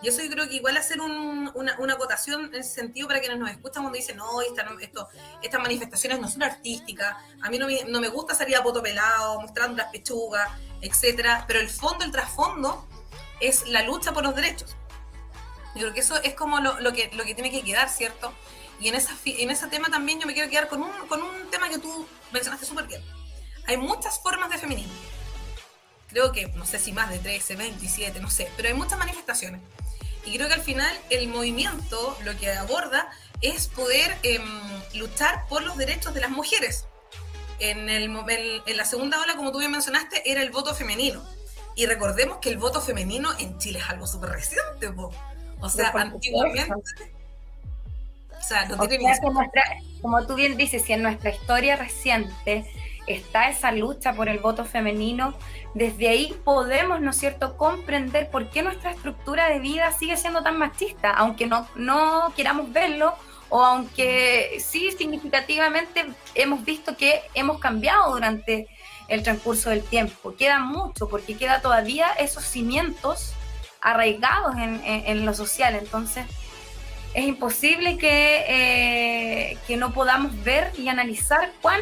Y 0.03 0.09
eso 0.09 0.23
yo 0.23 0.29
creo 0.29 0.47
que 0.47 0.57
igual 0.57 0.77
hacer 0.77 1.01
un, 1.01 1.51
una, 1.55 1.79
una, 1.79 1.95
acotación 1.95 2.45
en 2.53 2.57
ese 2.57 2.75
sentido 2.75 3.09
para 3.09 3.21
quienes 3.21 3.39
nos 3.39 3.51
escuchan 3.51 3.85
cuando 3.85 3.97
dicen, 3.97 4.19
no, 4.19 4.43
esta, 4.43 4.67
esto, 4.79 5.09
estas 5.43 5.63
manifestaciones 5.63 6.21
no 6.21 6.29
son 6.29 6.43
artísticas, 6.43 7.17
a 7.41 7.49
mí 7.49 7.59
no 7.59 7.67
me, 7.67 7.85
no 7.85 7.99
me 7.99 8.09
gusta 8.09 8.35
salir 8.35 8.57
a 8.57 8.63
poto 8.63 8.83
pelado, 8.83 9.41
mostrando 9.41 9.79
las 9.79 9.91
pechugas, 9.91 10.51
etcétera, 10.83 11.47
pero 11.47 11.61
el 11.61 11.71
fondo, 11.71 12.05
el 12.05 12.11
trasfondo 12.11 12.87
es 13.41 13.67
la 13.69 13.83
lucha 13.83 14.13
por 14.13 14.23
los 14.23 14.35
derechos. 14.35 14.77
Yo 15.75 15.83
creo 15.83 15.95
que 15.95 16.01
eso 16.01 16.21
es 16.23 16.35
como 16.35 16.61
lo, 16.61 16.79
lo, 16.81 16.93
que, 16.93 17.11
lo 17.15 17.25
que 17.25 17.35
tiene 17.35 17.51
que 17.51 17.63
quedar, 17.63 17.89
¿cierto? 17.89 18.33
Y 18.81 18.89
en, 18.89 18.95
esa, 18.95 19.17
en 19.25 19.51
ese 19.51 19.69
tema 19.69 19.89
también 19.91 20.21
yo 20.21 20.27
me 20.27 20.35
quiero 20.35 20.51
quedar 20.51 20.69
con 20.69 20.83
un, 20.83 20.91
con 21.09 21.23
un 21.23 21.51
tema 21.51 21.69
que 21.69 21.79
tú 21.79 22.07
mencionaste 22.33 22.67
súper 22.67 22.87
bien. 22.87 23.03
Hay 23.67 23.77
muchas 23.77 24.21
formas 24.21 24.51
de 24.51 24.59
feminismo. 24.59 24.93
Creo 26.09 26.33
que, 26.33 26.49
no 26.49 26.67
sé 26.67 26.79
si 26.79 26.93
más 26.93 27.09
de 27.09 27.19
13, 27.19 27.57
27, 27.57 28.21
no 28.21 28.29
sé, 28.29 28.51
pero 28.57 28.69
hay 28.69 28.75
muchas 28.75 28.99
manifestaciones. 28.99 29.61
Y 30.25 30.37
creo 30.37 30.49
que 30.49 30.55
al 30.55 30.63
final 30.63 30.95
el 31.11 31.29
movimiento 31.29 32.17
lo 32.25 32.37
que 32.37 32.53
aborda 32.53 33.11
es 33.41 33.69
poder 33.69 34.17
eh, 34.23 34.41
luchar 34.95 35.47
por 35.49 35.63
los 35.63 35.77
derechos 35.77 36.13
de 36.13 36.21
las 36.21 36.31
mujeres. 36.31 36.87
En, 37.59 37.89
el, 37.89 38.05
en, 38.05 38.63
en 38.67 38.77
la 38.77 38.85
segunda 38.85 39.21
ola, 39.21 39.37
como 39.37 39.53
tú 39.53 39.59
bien 39.59 39.71
mencionaste, 39.71 40.31
era 40.31 40.43
el 40.43 40.51
voto 40.51 40.75
femenino. 40.75 41.25
Y 41.75 41.87
recordemos 41.87 42.39
que 42.39 42.51
el 42.51 42.59
voto 42.59 42.81
femenino 42.81 43.31
en 43.39 43.59
Chile 43.59 43.79
es 43.79 43.89
algo 43.89 44.07
súper 44.07 44.31
reciente, 44.31 44.91
po. 44.91 45.13
O 45.63 45.69
sea, 45.69 45.91
antiguamente. 45.91 46.75
O 48.39 48.45
sea, 48.45 48.67
no 48.67 48.89
tiene 48.89 49.05
o 49.05 49.15
sea, 49.15 49.23
como, 49.23 49.41
como 50.03 50.27
tú 50.27 50.35
bien 50.35 50.57
dices, 50.57 50.83
si 50.83 50.93
en 50.93 51.03
nuestra 51.03 51.31
historia 51.31 51.77
reciente 51.77 52.67
está 53.07 53.49
esa 53.49 53.71
lucha 53.71 54.15
por 54.15 54.29
el 54.29 54.41
voto 54.41 54.65
femenino, 54.65 55.35
desde 55.75 56.09
ahí 56.09 56.37
podemos, 56.45 57.01
¿no 57.01 57.11
es 57.11 57.17
cierto?, 57.17 57.57
comprender 57.57 58.29
por 58.31 58.51
qué 58.51 58.63
nuestra 58.63 58.91
estructura 58.91 59.49
de 59.49 59.61
vida 59.61 59.93
sigue 59.93 60.17
siendo 60.17 60.43
tan 60.43 60.59
machista, 60.59 61.11
aunque 61.11 61.47
no, 61.47 61.69
no 61.77 62.33
queramos 62.37 62.73
verlo 62.73 63.15
o 63.49 63.65
aunque 63.65 64.59
sí 64.61 64.91
significativamente 64.93 66.07
hemos 66.35 66.65
visto 66.65 66.97
que 66.97 67.23
hemos 67.35 67.59
cambiado 67.61 68.13
durante 68.13 68.67
el 69.09 69.23
transcurso 69.23 69.71
del 69.71 69.83
tiempo. 69.83 70.35
Queda 70.35 70.59
mucho 70.59 71.09
porque 71.09 71.37
queda 71.37 71.61
todavía 71.61 72.13
esos 72.13 72.45
cimientos 72.45 73.35
arraigados 73.83 74.55
en, 74.55 74.83
en, 74.85 75.07
en 75.07 75.27
lo 75.27 75.35
social. 75.35 75.75
Entonces, 75.75 76.25
es 77.15 77.25
imposible 77.25 77.99
que, 77.99 78.45
eh, 78.49 79.59
que 79.67 79.77
no 79.77 79.93
podamos 79.93 80.43
ver 80.43 80.73
y 80.79 80.89
analizar 80.89 81.53
cuán, 81.61 81.81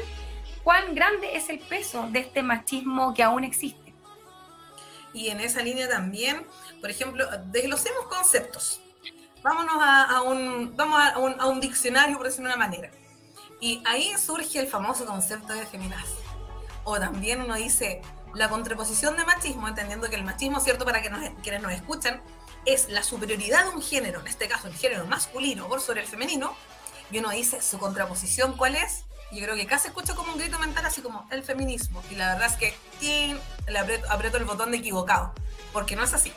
cuán 0.64 0.94
grande 0.94 1.36
es 1.36 1.48
el 1.48 1.60
peso 1.60 2.08
de 2.10 2.20
este 2.20 2.42
machismo 2.42 3.14
que 3.14 3.22
aún 3.22 3.44
existe. 3.44 3.94
Y 5.12 5.28
en 5.28 5.40
esa 5.40 5.62
línea 5.62 5.88
también, 5.88 6.44
por 6.80 6.90
ejemplo, 6.90 7.26
desglosemos 7.46 8.06
conceptos. 8.06 8.80
vámonos 9.42 9.74
a, 9.80 10.22
un, 10.22 10.76
vamos 10.76 11.00
a 11.00 11.18
un, 11.18 11.40
a 11.40 11.46
un 11.46 11.60
diccionario, 11.60 12.16
por 12.16 12.26
decirlo 12.26 12.48
de 12.48 12.54
una 12.54 12.64
manera. 12.66 12.90
Y 13.60 13.82
ahí 13.86 14.12
surge 14.18 14.58
el 14.58 14.66
famoso 14.66 15.04
concepto 15.06 15.52
de 15.52 15.66
feminazi. 15.66 16.14
O 16.84 16.98
también 16.98 17.42
uno 17.42 17.54
dice 17.54 18.00
la 18.34 18.48
contraposición 18.48 19.16
de 19.16 19.24
machismo, 19.24 19.68
entendiendo 19.68 20.08
que 20.08 20.16
el 20.16 20.24
machismo, 20.24 20.60
cierto, 20.60 20.84
para 20.84 21.02
que 21.02 21.10
nos, 21.10 21.28
quienes 21.42 21.62
nos 21.62 21.72
escuchan, 21.72 22.20
es 22.66 22.88
la 22.88 23.02
superioridad 23.02 23.64
de 23.64 23.70
un 23.70 23.82
género, 23.82 24.20
en 24.20 24.26
este 24.26 24.48
caso 24.48 24.68
el 24.68 24.74
género 24.74 25.06
masculino 25.06 25.68
por 25.68 25.80
sobre 25.80 26.02
el 26.02 26.06
femenino, 26.06 26.54
y 27.10 27.18
uno 27.18 27.30
dice 27.30 27.60
su 27.60 27.78
contraposición, 27.78 28.56
¿cuál 28.56 28.76
es? 28.76 29.04
Yo 29.32 29.42
creo 29.44 29.54
que 29.54 29.66
casi 29.66 29.88
escucho 29.88 30.14
como 30.16 30.32
un 30.32 30.38
grito 30.38 30.58
mental, 30.58 30.84
así 30.86 31.02
como 31.02 31.26
el 31.30 31.42
feminismo. 31.44 32.02
Y 32.10 32.16
la 32.16 32.34
verdad 32.34 32.48
es 32.48 32.56
que 32.56 33.36
aprieto, 34.08 34.36
el 34.36 34.44
botón 34.44 34.72
de 34.72 34.78
equivocado, 34.78 35.32
porque 35.72 35.96
no 35.96 36.04
es 36.04 36.14
así. 36.14 36.32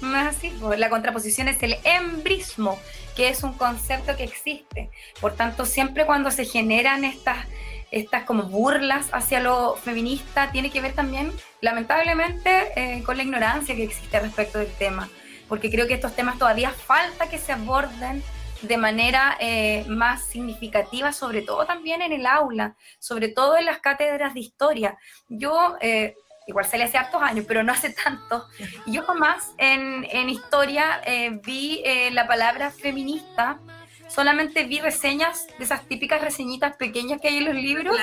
No 0.00 0.16
es 0.16 0.36
así, 0.36 0.56
la 0.76 0.90
contraposición 0.90 1.48
es 1.48 1.60
el 1.62 1.76
embrismo, 1.82 2.78
que 3.16 3.28
es 3.28 3.42
un 3.42 3.52
concepto 3.52 4.16
que 4.16 4.22
existe. 4.22 4.90
Por 5.20 5.34
tanto, 5.34 5.66
siempre 5.66 6.06
cuando 6.06 6.30
se 6.30 6.44
generan 6.44 7.04
estas, 7.04 7.46
estas 7.90 8.24
como 8.24 8.44
burlas 8.44 9.08
hacia 9.12 9.40
lo 9.40 9.76
feminista, 9.76 10.50
tiene 10.50 10.70
que 10.70 10.80
ver 10.80 10.94
también, 10.94 11.32
lamentablemente, 11.60 12.72
eh, 12.76 13.02
con 13.02 13.16
la 13.16 13.22
ignorancia 13.22 13.74
que 13.74 13.84
existe 13.84 14.20
respecto 14.20 14.58
del 14.58 14.72
tema. 14.74 15.08
Porque 15.48 15.70
creo 15.70 15.86
que 15.86 15.94
estos 15.94 16.14
temas 16.14 16.38
todavía 16.38 16.70
falta 16.70 17.28
que 17.28 17.38
se 17.38 17.52
aborden 17.52 18.22
de 18.62 18.76
manera 18.76 19.36
eh, 19.40 19.84
más 19.88 20.24
significativa, 20.24 21.12
sobre 21.12 21.42
todo 21.42 21.64
también 21.64 22.02
en 22.02 22.12
el 22.12 22.26
aula, 22.26 22.76
sobre 22.98 23.28
todo 23.28 23.56
en 23.56 23.64
las 23.64 23.78
cátedras 23.78 24.34
de 24.34 24.40
historia. 24.40 24.98
Yo 25.28 25.76
eh, 25.80 26.16
igual 26.48 26.64
salí 26.64 26.82
hace 26.82 26.98
hartos 26.98 27.22
años, 27.22 27.44
pero 27.46 27.62
no 27.62 27.72
hace 27.72 27.90
tanto. 27.90 28.46
Y 28.86 28.94
yo 28.94 29.02
jamás 29.04 29.52
en, 29.58 30.04
en 30.10 30.28
historia 30.28 31.00
eh, 31.04 31.38
vi 31.44 31.82
eh, 31.84 32.10
la 32.10 32.26
palabra 32.26 32.70
feminista, 32.70 33.60
solamente 34.08 34.64
vi 34.64 34.80
reseñas 34.80 35.46
de 35.58 35.64
esas 35.64 35.86
típicas 35.86 36.20
reseñitas 36.20 36.76
pequeñas 36.76 37.20
que 37.20 37.28
hay 37.28 37.38
en 37.38 37.44
los 37.44 37.54
libros. 37.54 37.96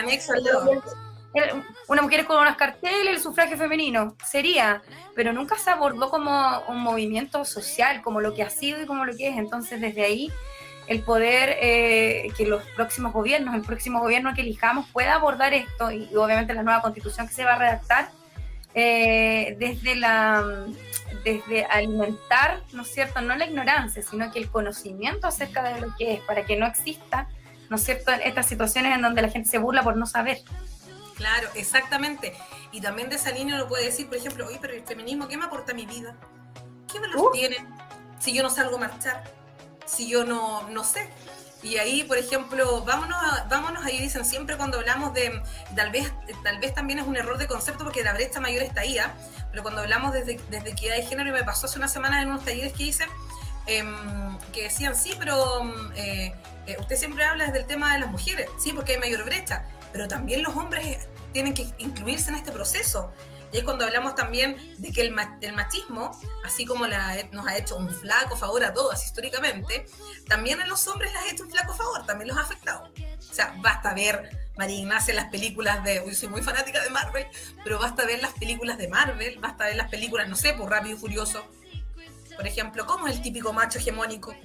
Una 1.90 2.02
mujer 2.02 2.26
con 2.26 2.38
unos 2.38 2.56
carteles, 2.56 3.18
el 3.18 3.22
sufragio 3.22 3.58
femenino, 3.58 4.16
sería, 4.26 4.82
pero 5.16 5.34
nunca 5.34 5.58
se 5.58 5.70
abordó 5.70 6.10
como 6.10 6.62
un 6.70 6.80
movimiento 6.80 7.44
social, 7.44 8.02
como 8.02 8.22
lo 8.22 8.34
que 8.34 8.44
ha 8.44 8.50
sido 8.50 8.82
y 8.82 8.86
como 8.86 9.04
lo 9.04 9.16
que 9.18 9.28
es. 9.28 9.38
Entonces, 9.38 9.82
desde 9.82 10.04
ahí, 10.04 10.32
el 10.88 11.02
poder 11.02 11.58
eh, 11.60 12.32
que 12.38 12.46
los 12.46 12.64
próximos 12.76 13.12
gobiernos, 13.12 13.56
el 13.56 13.64
próximo 13.64 14.00
gobierno 14.00 14.34
que 14.34 14.42
elijamos 14.42 14.88
pueda 14.92 15.16
abordar 15.16 15.54
esto 15.54 15.92
y 15.92 16.16
obviamente 16.16 16.54
la 16.54 16.64
nueva 16.64 16.82
constitución 16.82 17.28
que 17.28 17.34
se 17.34 17.44
va 17.44 17.56
a 17.56 17.60
redactar, 17.60 18.10
eh, 18.75 19.55
desde, 19.58 19.96
la, 19.96 20.65
desde 21.24 21.65
alimentar, 21.65 22.62
¿no 22.74 22.82
es 22.82 22.94
cierto?, 22.94 23.22
no 23.22 23.36
la 23.36 23.46
ignorancia, 23.46 24.03
sino 24.03 24.32
que 24.32 24.39
el 24.39 24.50
conocimiento 24.50 25.27
acerca 25.27 25.63
de 25.63 25.82
lo 25.82 25.96
que 25.96 26.15
es, 26.15 26.20
para 26.22 26.46
que 26.46 26.58
no 26.58 26.67
exista, 26.67 27.29
¿no 27.70 27.77
es 27.77 27.84
cierto?, 27.84 28.12
estas 28.12 28.46
situaciones 28.46 28.94
en 28.94 29.01
donde 29.01 29.22
la 29.22 29.29
gente 29.29 29.50
se 29.50 29.58
burla 29.58 29.82
por 29.82 29.96
no 29.96 30.05
saber. 30.05 30.39
Claro, 31.15 31.48
exactamente. 31.55 32.34
Y 32.74 32.82
también 32.82 33.10
de 33.10 33.15
esa 33.15 33.32
línea 33.32 33.55
uno 33.55 33.67
puede 33.70 33.86
decir, 33.86 34.08
por 34.08 34.17
ejemplo, 34.17 34.46
oye, 34.46 34.60
pero 34.62 34.74
el 34.74 34.84
feminismo, 34.84 35.29
¿qué 35.29 35.38
me 35.38 35.46
aporta 35.46 35.72
a 35.72 35.75
mi 35.75 35.86
vida? 35.86 36.17
¿Qué 36.91 37.00
me 37.00 37.08
lo 37.08 37.22
uh. 37.22 37.32
tiene 37.32 37.65
si 38.20 38.34
yo 38.34 38.44
no 38.44 38.50
salgo 38.50 38.75
a 38.75 38.79
marchar? 38.79 39.24
Si 39.86 40.10
yo 40.10 40.25
no, 40.25 40.67
no 40.70 40.84
sé. 40.84 41.10
Y 41.66 41.78
ahí, 41.80 42.04
por 42.04 42.20
ejemplo, 42.20 42.84
vámonos, 42.86 43.18
vámonos, 43.50 43.84
ahí 43.84 43.98
dicen 43.98 44.24
siempre 44.24 44.56
cuando 44.56 44.78
hablamos 44.78 45.16
de, 45.16 45.42
tal 45.76 45.90
vez, 45.90 46.14
tal 46.44 46.60
vez 46.60 46.76
también 46.76 47.00
es 47.00 47.08
un 47.08 47.18
error 47.18 47.40
de 47.40 47.48
concepto 47.48 47.84
porque 47.84 48.04
la 48.04 48.14
brecha 48.14 48.40
mayor 48.40 48.62
está 48.62 48.82
ahí, 48.82 49.00
¿ah? 49.00 49.16
pero 49.50 49.64
cuando 49.64 49.82
hablamos 49.82 50.14
desde, 50.14 50.40
desde 50.52 50.70
equidad 50.70 50.96
de 50.96 51.02
género, 51.02 51.30
y 51.30 51.32
me 51.32 51.44
pasó 51.44 51.66
hace 51.66 51.80
una 51.80 51.88
semana 51.88 52.22
en 52.22 52.30
unos 52.30 52.46
talleres 52.46 52.72
que 52.74 52.84
hice, 52.84 53.08
em, 53.66 54.38
que 54.54 54.64
decían, 54.64 54.96
sí, 54.96 55.16
pero 55.18 55.64
eh, 55.96 56.36
eh, 56.68 56.78
usted 56.80 56.98
siempre 56.98 57.26
habla 57.26 57.46
desde 57.46 57.62
el 57.62 57.66
tema 57.66 57.94
de 57.94 58.02
las 58.02 58.12
mujeres, 58.12 58.48
sí, 58.60 58.72
porque 58.72 58.94
hay 58.94 59.00
mayor 59.00 59.26
brecha, 59.26 59.66
pero 59.92 60.08
también 60.08 60.44
los 60.44 60.56
hombres 60.56 61.08
tienen 61.34 61.56
que 61.56 61.68
incluirse 61.80 62.30
en 62.30 62.36
este 62.36 62.52
proceso. 62.52 63.12
Y 63.56 63.60
es 63.60 63.64
cuando 63.64 63.86
hablamos 63.86 64.16
también 64.16 64.58
de 64.80 64.92
que 64.92 65.00
el, 65.00 65.12
machismo, 65.12 66.12
así 66.44 66.66
como 66.66 66.88
nos 66.88 67.48
ha 67.48 67.58
hecho 67.58 67.78
un 67.78 67.90
flaco 67.90 68.36
favor 68.36 68.66
a 68.66 68.74
todas 68.74 69.06
históricamente, 69.06 69.86
también 70.28 70.62
a 70.62 70.68
los 70.68 70.86
hombres 70.90 71.14
les 71.14 71.22
ha 71.22 71.32
hecho 71.32 71.44
un 71.46 71.52
flaco 71.52 71.74
favor, 71.74 72.06
también 72.06 72.28
los 72.28 72.38
ha 72.38 72.42
afectado. 72.42 72.92
O 73.18 73.34
sea, 73.34 73.56
basta 73.62 73.94
ver 73.94 74.50
María 74.58 74.76
Ignacia 74.76 75.14
las 75.14 75.30
películas 75.30 75.86
de, 75.86 76.04
yo 76.06 76.14
soy 76.14 76.28
muy 76.28 76.42
fanática 76.42 76.84
de 76.84 76.90
Marvel, 76.90 77.28
pero 77.64 77.80
basta 77.80 78.06
ver 78.06 78.22
las 78.22 78.34
películas 78.34 78.78
de 78.78 78.90
Marvel, 78.90 79.40
basta 79.40 79.64
ver 79.64 79.78
las 79.78 79.90
películas, 79.90 80.28
no 80.28 80.36
sé, 80.36 80.52
por 80.52 80.70
Rápido 80.70 80.98
y 80.98 81.00
Furioso. 81.00 81.50
Por 82.36 82.46
ejemplo, 82.46 82.86
¿cómo 82.86 83.08
es 83.08 83.16
el 83.16 83.22
típico 83.22 83.54
macho 83.54 83.80
hegemónico? 83.80 84.36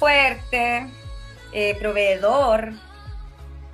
Fuerte, 0.00 0.92
eh, 1.52 1.76
proveedor, 1.78 2.72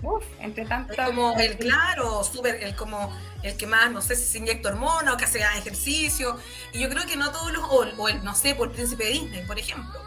Uf, 0.03 0.25
entre 0.41 0.67
tanto. 0.67 0.95
como 1.07 1.35
el 1.39 1.57
claro, 1.57 2.23
super, 2.23 2.63
el 2.63 2.77
como 2.77 3.11
el 3.43 3.57
que 3.57 3.67
más, 3.67 3.91
no 3.91 4.01
sé 4.01 4.17
si 4.17 4.25
se 4.25 4.39
inyecta 4.39 4.71
hormona 4.71 5.13
o 5.13 5.17
que 5.17 5.25
hace 5.25 5.41
ejercicio. 5.41 6.37
Y 6.73 6.81
yo 6.81 6.89
creo 6.89 7.07
que 7.07 7.17
no 7.17 7.31
todos 7.31 7.53
los, 7.53 7.65
o, 7.71 8.09
el, 8.09 8.25
no 8.25 8.35
sé, 8.35 8.55
por 8.55 8.69
el 8.69 8.75
príncipe 8.75 9.05
de 9.05 9.11
Disney, 9.11 9.47
por 9.47 9.59
ejemplo. 9.59 10.01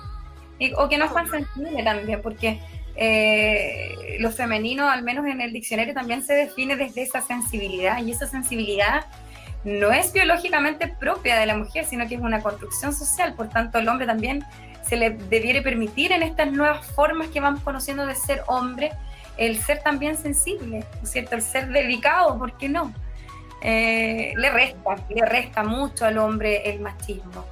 o 0.77 0.89
que 0.89 0.97
no 0.97 1.05
es 1.05 1.13
tan 1.13 1.29
sensible 1.29 1.83
también, 1.83 2.21
porque 2.21 2.61
eh, 2.95 4.17
lo 4.19 4.31
femenino, 4.31 4.89
al 4.89 5.03
menos 5.03 5.25
en 5.25 5.41
el 5.41 5.51
diccionario, 5.51 5.93
también 5.93 6.23
se 6.23 6.33
define 6.33 6.75
desde 6.75 7.01
esa 7.01 7.21
sensibilidad. 7.21 8.03
Y 8.03 8.11
esa 8.11 8.27
sensibilidad 8.27 9.05
no 9.63 9.91
es 9.91 10.13
biológicamente 10.13 10.87
propia 10.87 11.37
de 11.37 11.45
la 11.45 11.57
mujer, 11.57 11.85
sino 11.85 12.07
que 12.07 12.15
es 12.15 12.21
una 12.21 12.41
construcción 12.41 12.93
social. 12.93 13.33
Por 13.33 13.49
tanto, 13.49 13.79
el 13.79 13.87
hombre 13.89 14.05
también 14.05 14.45
se 14.87 14.95
le 14.95 15.09
debiera 15.11 15.61
permitir 15.63 16.11
en 16.11 16.23
estas 16.23 16.51
nuevas 16.51 16.85
formas 16.91 17.27
que 17.29 17.39
vamos 17.39 17.61
conociendo 17.61 18.05
de 18.05 18.15
ser 18.15 18.43
hombre 18.47 18.91
el 19.37 19.59
ser 19.61 19.81
también 19.83 20.17
sensible, 20.17 20.79
¿no 20.79 21.03
es 21.03 21.11
cierto? 21.11 21.35
El 21.35 21.41
ser 21.41 21.67
delicado, 21.67 22.37
¿por 22.37 22.57
qué 22.57 22.69
no? 22.69 22.93
Eh, 23.67 24.33
le 24.37 24.51
resta, 24.51 24.95
le 25.09 25.25
resta 25.25 25.63
mucho 25.63 26.05
al 26.05 26.19
hombre 26.19 26.69
el 26.69 26.81
machismo. 26.81 27.47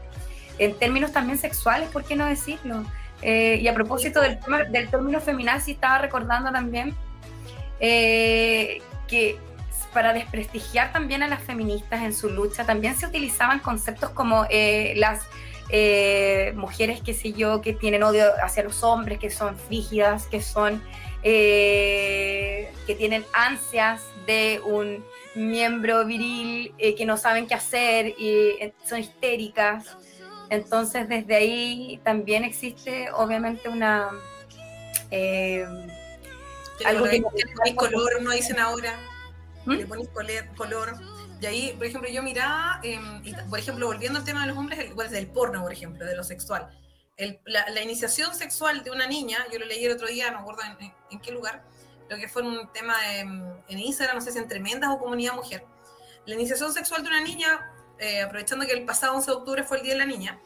En 0.59 0.77
términos 0.77 1.11
también 1.11 1.39
sexuales, 1.39 1.89
¿por 1.89 2.03
qué 2.03 2.15
no 2.15 2.27
decirlo? 2.27 2.85
Eh, 3.23 3.57
y 3.59 3.67
a 3.67 3.73
propósito 3.73 4.21
del, 4.21 4.37
del 4.69 4.89
término 4.91 5.19
feminazi, 5.19 5.71
estaba 5.71 5.97
recordando 5.97 6.51
también 6.51 6.95
eh, 7.79 8.79
que 9.07 9.39
para 9.91 10.13
desprestigiar 10.13 10.93
también 10.93 11.23
a 11.23 11.27
las 11.27 11.41
feministas 11.41 12.03
en 12.03 12.13
su 12.13 12.29
lucha, 12.29 12.63
también 12.63 12.95
se 12.95 13.07
utilizaban 13.07 13.57
conceptos 13.57 14.11
como 14.11 14.45
las 14.95 15.21
mujeres, 16.55 17.01
qué 17.03 17.15
sé 17.15 17.33
yo, 17.33 17.61
que 17.61 17.73
tienen 17.73 18.03
odio 18.03 18.25
hacia 18.43 18.61
los 18.63 18.83
hombres, 18.83 19.17
que 19.17 19.31
son 19.31 19.57
frígidas, 19.57 20.27
que 20.27 20.41
son 20.41 20.83
que 21.23 22.95
tienen 22.97 23.23
ansias 23.33 24.03
de 24.27 24.61
un 24.63 25.03
miembro 25.35 26.05
viril 26.05 26.73
eh, 26.77 26.95
que 26.95 27.05
no 27.05 27.17
saben 27.17 27.47
qué 27.47 27.55
hacer 27.55 28.13
y 28.17 28.55
eh, 28.59 28.73
son 28.85 28.99
histéricas. 28.99 29.97
Entonces 30.49 31.09
desde 31.09 31.35
ahí 31.35 31.99
también 32.03 32.43
existe 32.43 33.09
obviamente 33.11 33.69
una... 33.69 34.09
algo 36.85 37.05
que, 37.09 37.23
le 37.65 37.75
color, 37.75 38.21
no 38.21 38.31
dicen 38.31 38.59
ahora. 38.59 38.99
¿Mm? 39.65 39.71
Le 39.71 39.85
pones 39.85 40.09
color. 40.55 40.93
Y 41.41 41.45
ahí, 41.45 41.73
por 41.77 41.87
ejemplo, 41.87 42.09
yo 42.09 42.23
miraba, 42.23 42.79
em, 42.83 43.21
por 43.49 43.59
ejemplo, 43.59 43.87
volviendo 43.87 44.19
al 44.19 44.25
tema 44.25 44.41
de 44.41 44.47
los 44.47 44.57
hombres, 44.57 44.79
el, 44.79 45.11
del 45.11 45.27
porno, 45.27 45.61
por 45.61 45.73
ejemplo, 45.73 46.05
de 46.05 46.15
lo 46.15 46.23
sexual 46.23 46.69
la, 47.45 47.81
iniciación 47.81 48.33
sexual 48.33 48.83
de 48.83 48.91
una 48.91 49.07
niña, 49.07 49.37
yo 49.51 49.59
lo 49.59 49.65
leí 49.65 49.85
el 49.85 49.91
otro 49.91 50.07
día, 50.07 50.31
no 50.31 50.37
me 50.37 50.41
acuerdo 50.41 50.61
en, 51.11 51.19
qué 51.19 51.31
lugar, 51.31 51.63
lo 52.13 52.19
que 52.19 52.27
fue 52.27 52.43
un 52.43 52.71
tema 52.71 52.95
en 53.17 53.79
Instagram, 53.79 54.17
no 54.17 54.21
sé 54.21 54.31
si 54.31 54.37
en 54.37 54.47
Tremendas 54.47 54.91
o 54.91 54.99
Comunidad 54.99 55.33
Mujer. 55.33 55.65
La 56.25 56.35
iniciación 56.35 56.71
sexual 56.71 57.03
de 57.03 57.09
una 57.09 57.21
niña, 57.21 57.71
eh, 57.97 58.21
aprovechando 58.21 58.65
que 58.65 58.73
el 58.73 58.85
pasado 58.85 59.15
11 59.15 59.31
de 59.31 59.37
octubre 59.37 59.63
fue 59.63 59.77
el 59.77 59.83
Día 59.83 59.93
de 59.93 59.99
la 59.99 60.05
Niña, 60.05 60.39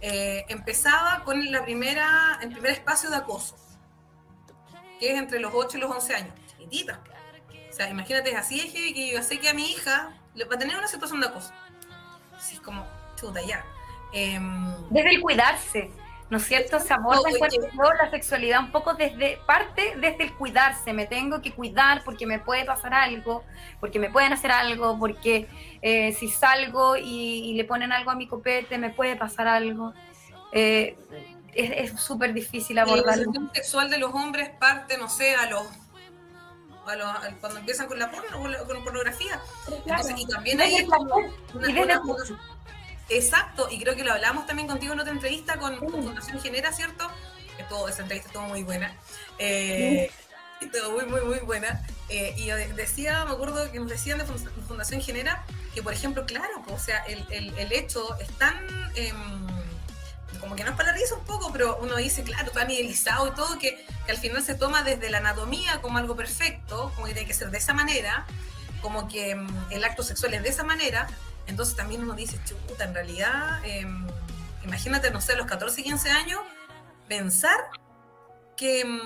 eh, 0.00 0.44
empezaba 0.48 1.22
con 1.24 1.50
la 1.50 1.64
primera, 1.64 2.38
el 2.42 2.50
primer 2.50 2.72
espacio 2.72 3.08
de 3.08 3.16
acoso, 3.16 3.56
que 4.98 5.12
es 5.12 5.18
entre 5.18 5.38
los 5.38 5.52
8 5.54 5.76
y 5.76 5.80
los 5.80 5.90
11 5.90 6.14
años, 6.14 6.34
chiquitita. 6.48 7.00
O 7.70 7.72
sea, 7.72 7.88
imagínate, 7.88 8.34
así 8.36 8.60
es 8.60 8.72
que 8.72 9.12
yo 9.12 9.22
sé 9.22 9.38
que 9.38 9.48
a 9.48 9.54
mi 9.54 9.70
hija 9.70 10.12
le 10.34 10.44
va 10.44 10.56
a 10.56 10.58
tener 10.58 10.76
una 10.76 10.88
situación 10.88 11.20
de 11.20 11.28
acoso. 11.28 11.52
Así 12.36 12.56
es 12.56 12.60
como, 12.60 12.86
chuta, 13.16 13.40
ya. 13.42 13.64
Em, 14.12 14.74
Desde 14.90 15.14
el 15.14 15.20
cuidarse. 15.22 15.90
¿No 16.32 16.38
es 16.38 16.44
cierto? 16.44 16.80
Se 16.80 16.94
aborda 16.94 17.28
la 18.04 18.10
sexualidad 18.10 18.60
un 18.60 18.72
poco 18.72 18.94
desde, 18.94 19.38
parte 19.46 19.92
desde 20.00 20.24
el 20.24 20.34
cuidarse, 20.34 20.94
me 20.94 21.04
tengo 21.04 21.42
que 21.42 21.52
cuidar 21.52 22.02
porque 22.04 22.24
me 22.24 22.38
puede 22.38 22.64
pasar 22.64 22.94
algo, 22.94 23.44
porque 23.80 23.98
me 23.98 24.08
pueden 24.08 24.32
hacer 24.32 24.50
algo, 24.50 24.98
porque 24.98 25.46
eh, 25.82 26.16
si 26.18 26.28
salgo 26.28 26.96
y, 26.96 27.52
le 27.52 27.64
ponen 27.64 27.92
algo 27.92 28.10
a 28.10 28.14
mi 28.14 28.26
copete 28.26 28.78
me 28.78 28.88
puede 28.88 29.14
pasar 29.14 29.46
algo. 29.46 29.92
Eh, 30.52 30.96
es 31.52 32.00
súper 32.00 32.32
difícil 32.32 32.78
abordar. 32.78 33.18
La 33.18 33.22
educación 33.24 33.50
sexual 33.52 33.90
de 33.90 33.98
los 33.98 34.14
hombres 34.14 34.48
parte, 34.58 34.96
no 34.96 35.10
sé, 35.10 35.34
a 35.34 35.50
los 35.50 35.66
cuando 37.40 37.58
empiezan 37.58 37.86
con 37.88 37.98
la 37.98 38.10
porno, 38.10 38.40
con, 38.40 38.50
la, 38.50 38.64
pornografía. 38.64 39.38
y 40.16 40.26
también 40.26 40.60
hay 40.62 40.88
Exacto, 43.12 43.68
y 43.70 43.78
creo 43.78 43.94
que 43.94 44.04
lo 44.04 44.12
hablamos 44.12 44.46
también 44.46 44.66
contigo 44.66 44.94
en 44.94 45.00
otra 45.00 45.12
entrevista 45.12 45.58
con, 45.58 45.78
Fundación 45.78 46.40
Genera, 46.40 46.72
¿cierto? 46.72 47.10
Que 47.56 47.64
todo, 47.64 47.88
esa 47.88 48.02
entrevista 48.02 48.28
estuvo 48.28 48.46
muy 48.48 48.62
buena. 48.62 48.96
Eh, 49.38 50.10
estuvo 50.60 50.92
muy, 50.92 51.04
muy, 51.04 51.20
muy 51.20 51.38
buena. 51.40 51.84
Eh, 52.08 52.34
y 52.36 52.46
decía, 52.74 53.24
me 53.26 53.32
acuerdo 53.32 53.70
que 53.70 53.78
nos 53.78 53.88
decían 53.88 54.18
de 54.18 54.24
Fundación 54.24 55.02
Genera 55.02 55.44
que, 55.74 55.82
por 55.82 55.92
ejemplo, 55.92 56.24
claro, 56.26 56.62
o 56.68 56.78
sea, 56.78 56.98
el, 57.04 57.26
el, 57.30 57.72
hecho 57.72 58.16
es 58.18 58.28
tan. 58.38 58.56
Em, 58.94 59.46
como 60.40 60.56
que 60.56 60.64
no 60.64 60.70
es 60.70 60.76
para 60.76 60.90
la 60.90 60.98
risa 60.98 61.14
un 61.14 61.24
poco, 61.24 61.52
pero 61.52 61.78
uno 61.80 61.96
dice, 61.96 62.24
claro, 62.24 62.50
tan 62.50 62.68
idealizado 62.70 63.28
y 63.28 63.30
todo, 63.32 63.58
que, 63.58 63.86
que, 64.06 64.12
al 64.12 64.18
final 64.18 64.42
se 64.42 64.54
toma 64.54 64.82
desde 64.82 65.08
la 65.08 65.18
anatomía 65.18 65.80
como 65.80 65.98
algo 65.98 66.16
perfecto, 66.16 66.90
como 66.94 67.06
que 67.06 67.12
tiene 67.12 67.28
que 67.28 67.34
ser 67.34 67.50
de 67.50 67.58
esa 67.58 67.74
manera, 67.74 68.26
como 68.80 69.06
que 69.06 69.30
em, 69.30 69.46
el 69.70 69.84
acto 69.84 70.02
sexual 70.02 70.34
es 70.34 70.42
de 70.42 70.48
esa 70.48 70.64
manera, 70.64 71.06
entonces 71.46 71.76
también 71.76 72.02
uno 72.02 72.14
dice, 72.14 72.38
chuta, 72.44 72.84
en 72.84 72.94
realidad, 72.94 73.64
em, 73.64 74.06
imagínate, 74.64 75.10
no 75.10 75.20
sé, 75.20 75.32
a 75.32 75.36
los 75.36 75.46
14, 75.46 75.82
15 75.82 76.10
años, 76.10 76.40
pensar 77.08 77.58
em, 78.58 79.00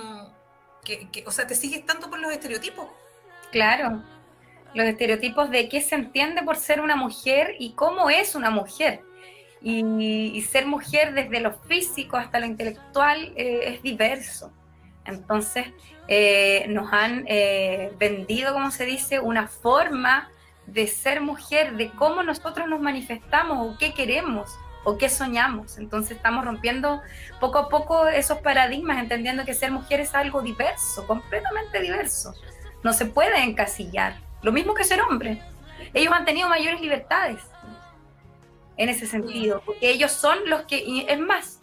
que, 0.85 1.25
o 1.27 1.31
sea, 1.31 1.47
te 1.47 1.55
sigues 1.55 1.85
tanto 1.87 2.11
por 2.11 2.19
los 2.19 2.31
estereotipos. 2.31 2.87
Claro, 3.51 4.03
los 4.75 4.87
estereotipos 4.87 5.51
de 5.51 5.69
qué 5.69 5.81
se 5.81 5.95
entiende 5.95 6.43
por 6.43 6.57
ser 6.57 6.81
una 6.81 6.97
mujer 6.97 7.57
y 7.59 7.73
cómo 7.73 8.11
es 8.11 8.35
una 8.35 8.51
mujer. 8.51 9.01
Y, 9.63 10.41
ser 10.43 10.67
mujer 10.67 11.15
desde 11.15 11.41
lo 11.41 11.55
físico 11.63 12.17
hasta 12.17 12.39
lo 12.39 12.47
intelectual 12.47 13.33
eh, 13.37 13.75
es 13.75 13.83
diverso. 13.83 14.53
Entonces, 15.05 15.67
eh, 16.09 16.67
nos 16.69 16.93
han 16.93 17.25
eh, 17.27 17.93
vendido, 17.99 18.53
como 18.53 18.71
se 18.71 18.85
dice, 18.85 19.19
una 19.19 19.49
forma 19.49 20.31
de 20.67 20.87
ser 20.87 21.21
mujer, 21.21 21.77
de 21.77 21.91
cómo 21.91 22.23
nosotros 22.23 22.69
nos 22.69 22.81
manifestamos 22.81 23.59
o 23.59 23.79
qué 23.79 23.95
queremos 23.95 24.51
o 24.85 24.99
qué 24.99 25.09
soñamos. 25.09 25.79
Entonces 25.79 26.17
estamos 26.17 26.45
rompiendo 26.45 27.03
poco 27.41 27.59
a 27.59 27.69
poco 27.69 28.07
esos 28.07 28.39
paradigmas, 28.39 28.99
entendiendo 28.99 29.45
que 29.45 29.55
ser 29.55 29.71
mujer 29.71 30.01
es 30.01 30.15
algo 30.15 30.43
diverso, 30.43 31.07
completamente 31.07 31.81
diverso. 31.81 32.35
No 32.83 32.93
se 32.93 33.07
puede 33.07 33.43
encasillar. 33.43 34.17
Lo 34.43 34.53
mismo 34.53 34.75
que 34.75 34.85
ser 34.85 35.01
hombre. 35.03 35.43
Ellos 35.93 36.13
han 36.13 36.25
tenido 36.25 36.49
mayores 36.49 36.81
libertades 36.81 37.41
en 38.77 38.89
ese 38.89 39.07
sentido, 39.07 39.63
porque 39.65 39.91
ellos 39.91 40.13
son 40.13 40.39
los 40.47 40.63
que, 40.63 41.07
es 41.09 41.19
más, 41.19 41.61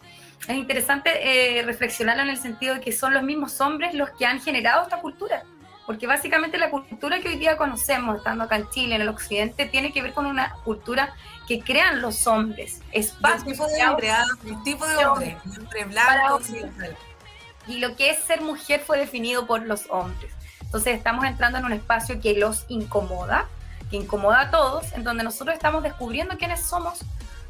es 0.48 0.56
interesante 0.56 1.58
eh, 1.58 1.62
reflexionarlo 1.62 2.22
en 2.24 2.30
el 2.30 2.36
sentido 2.36 2.74
de 2.74 2.80
que 2.80 2.92
son 2.92 3.14
los 3.14 3.22
mismos 3.22 3.60
hombres 3.60 3.94
los 3.94 4.10
que 4.10 4.26
han 4.26 4.40
generado 4.40 4.82
esta 4.82 5.00
cultura 5.00 5.44
porque 5.86 6.06
básicamente 6.06 6.56
la 6.58 6.70
cultura 6.70 7.20
que 7.20 7.28
hoy 7.28 7.36
día 7.36 7.56
conocemos, 7.56 8.16
estando 8.16 8.44
acá 8.44 8.56
en 8.56 8.68
Chile, 8.70 8.94
en 8.94 9.02
el 9.02 9.08
occidente, 9.08 9.66
tiene 9.66 9.92
que 9.92 10.00
ver 10.02 10.12
con 10.12 10.26
una 10.26 10.54
cultura 10.64 11.14
que 11.46 11.60
crean 11.60 12.00
los 12.00 12.26
hombres. 12.26 12.80
Espacios 12.92 13.42
un 13.42 13.52
tipo 13.52 13.66
de 13.66 13.86
hombre, 13.86 14.10
¿ah? 14.10 14.24
un 14.44 14.64
tipo 14.64 14.86
de 14.86 15.04
hombre, 15.04 15.36
hombre 15.44 15.84
blanco, 15.84 16.40
Y 17.66 17.78
lo 17.78 17.96
que 17.96 18.10
es 18.10 18.18
ser 18.20 18.40
mujer 18.40 18.80
fue 18.80 18.98
definido 18.98 19.46
por 19.46 19.62
los 19.62 19.86
hombres. 19.90 20.32
Entonces 20.62 20.96
estamos 20.96 21.24
entrando 21.26 21.58
en 21.58 21.66
un 21.66 21.72
espacio 21.72 22.20
que 22.20 22.34
los 22.34 22.64
incomoda, 22.68 23.46
que 23.90 23.96
incomoda 23.96 24.40
a 24.40 24.50
todos, 24.50 24.90
en 24.94 25.04
donde 25.04 25.22
nosotros 25.22 25.54
estamos 25.54 25.82
descubriendo 25.82 26.38
quiénes 26.38 26.64
somos 26.64 27.00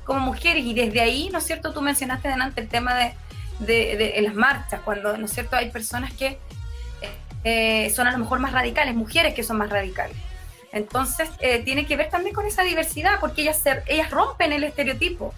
como 0.05 0.19
mujeres. 0.19 0.65
Y 0.65 0.75
desde 0.75 1.01
ahí, 1.01 1.31
¿no 1.31 1.39
es 1.39 1.45
cierto? 1.45 1.73
Tú 1.73 1.81
mencionaste 1.83 2.29
delante 2.29 2.61
el 2.61 2.69
tema 2.69 2.95
de, 2.95 3.15
de, 3.61 3.97
de 3.97 4.23
las 4.23 4.35
marchas, 4.35 4.81
cuando, 4.85 5.17
¿no 5.17 5.27
es 5.27 5.33
cierto? 5.33 5.55
Hay 5.55 5.71
personas 5.71 6.13
que 6.13 6.39
eh, 7.45 7.91
son 7.91 8.07
a 8.07 8.13
lo 8.13 8.19
mejor 8.19 8.39
más 8.41 8.53
radicales, 8.53 8.95
mujeres 8.95 9.35
que 9.35 9.43
son 9.43 9.59
más 9.59 9.71
radicales. 9.71 10.17
Entonces, 10.73 11.31
eh, 11.39 11.61
tiene 11.61 11.87
que 11.87 11.97
ver 11.97 12.11
también 12.11 12.35
con 12.35 12.47
esa 12.47 12.63
diversidad, 12.63 13.21
porque 13.21 13.43
ellas, 13.43 13.63
ellas 13.87 14.11
rompen 14.11 14.53
el 14.53 14.65
estereotipo, 14.65 15.33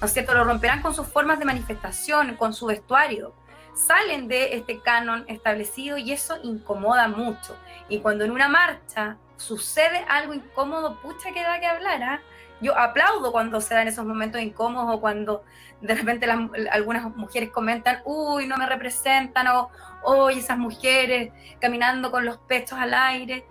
¿no 0.00 0.06
es 0.06 0.12
cierto? 0.12 0.34
Lo 0.34 0.44
romperán 0.44 0.82
con 0.82 0.94
sus 0.94 1.06
formas 1.06 1.38
de 1.38 1.46
manifestación, 1.46 2.36
con 2.36 2.52
su 2.52 2.66
vestuario. 2.66 3.32
Salen 3.74 4.28
de 4.28 4.54
este 4.54 4.80
canon 4.80 5.24
establecido 5.28 5.96
y 5.96 6.12
eso 6.12 6.36
incomoda 6.42 7.08
mucho. 7.08 7.56
Y 7.88 8.00
cuando 8.00 8.24
en 8.24 8.32
una 8.32 8.48
marcha 8.48 9.16
sucede 9.38 10.04
algo 10.08 10.34
incómodo, 10.34 11.00
pucha 11.00 11.32
que 11.32 11.42
da 11.42 11.58
que 11.58 11.66
hablar, 11.66 12.02
¿ah? 12.02 12.20
Yo 12.62 12.78
aplaudo 12.78 13.32
cuando 13.32 13.60
se 13.60 13.74
dan 13.74 13.88
esos 13.88 14.06
momentos 14.06 14.40
incómodos 14.40 14.96
o 14.96 15.00
cuando 15.00 15.44
de 15.80 15.94
repente 15.94 16.26
algunas 16.70 17.14
mujeres 17.16 17.50
comentan, 17.50 18.00
uy, 18.04 18.46
no 18.46 18.56
me 18.56 18.66
representan, 18.66 19.48
o, 19.48 19.70
hoy 20.04 20.38
esas 20.38 20.56
mujeres 20.56 21.32
caminando 21.60 22.10
con 22.10 22.24
los 22.24 22.38
pechos 22.38 22.78
al 22.78 22.94
aire. 22.94 23.44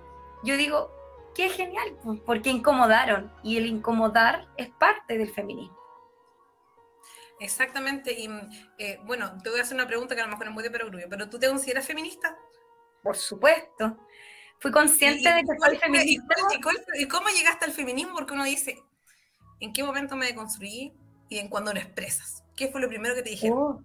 Yo 0.43 0.56
digo, 0.56 0.91
qué 1.36 1.50
genial, 1.50 1.97
pues, 2.04 2.19
porque 2.26 2.50
incomodaron 2.50 3.32
y 3.43 3.58
el 3.58 3.65
incomodar 3.65 4.47
es 4.58 4.69
parte 4.69 5.17
del 5.17 5.30
feminismo. 5.30 5.78
Exactamente, 7.39 8.13
y 8.13 8.30
eh, 8.78 9.00
bueno, 9.04 9.36
te 9.43 9.50
voy 9.50 9.60
a 9.60 9.63
hacer 9.63 9.76
una 9.76 9.88
pregunta 9.88 10.15
que 10.15 10.21
a 10.21 10.26
lo 10.26 10.32
mejor 10.32 10.47
es 10.47 10.54
muy 10.54 10.63
de 10.63 10.69
perogrullo, 10.69 11.08
pero 11.10 11.28
¿tú 11.28 11.39
te 11.39 11.47
consideras 11.47 11.86
feminista? 11.86 12.38
Por 13.02 13.17
supuesto. 13.17 13.97
Fui 14.60 14.71
consciente 14.71 15.28
de 15.28 15.41
que 15.41 15.58
soy 15.60 15.78
feminista. 15.78 16.36
¿Y, 16.93 17.08
cómo 17.08 17.30
llegaste 17.30 17.65
al 17.65 17.71
feminismo? 17.71 18.13
Porque 18.13 18.34
uno 18.34 18.43
dice, 18.43 18.78
¿en 19.62 19.71
qué 19.71 19.84
momento 19.84 20.17
me 20.17 20.36
construí 20.36 20.93
y 21.30 21.38
en 21.38 21.47
cuándo 21.47 21.74
lo 21.74 21.80
expresas? 21.80 22.43
¿Qué 22.56 22.67
fue 22.67 22.82
lo 22.82 22.89
primero 22.89 23.15
que 23.15 23.21
te 23.21 23.30
dijeron? 23.30 23.58
Oh. 23.58 23.82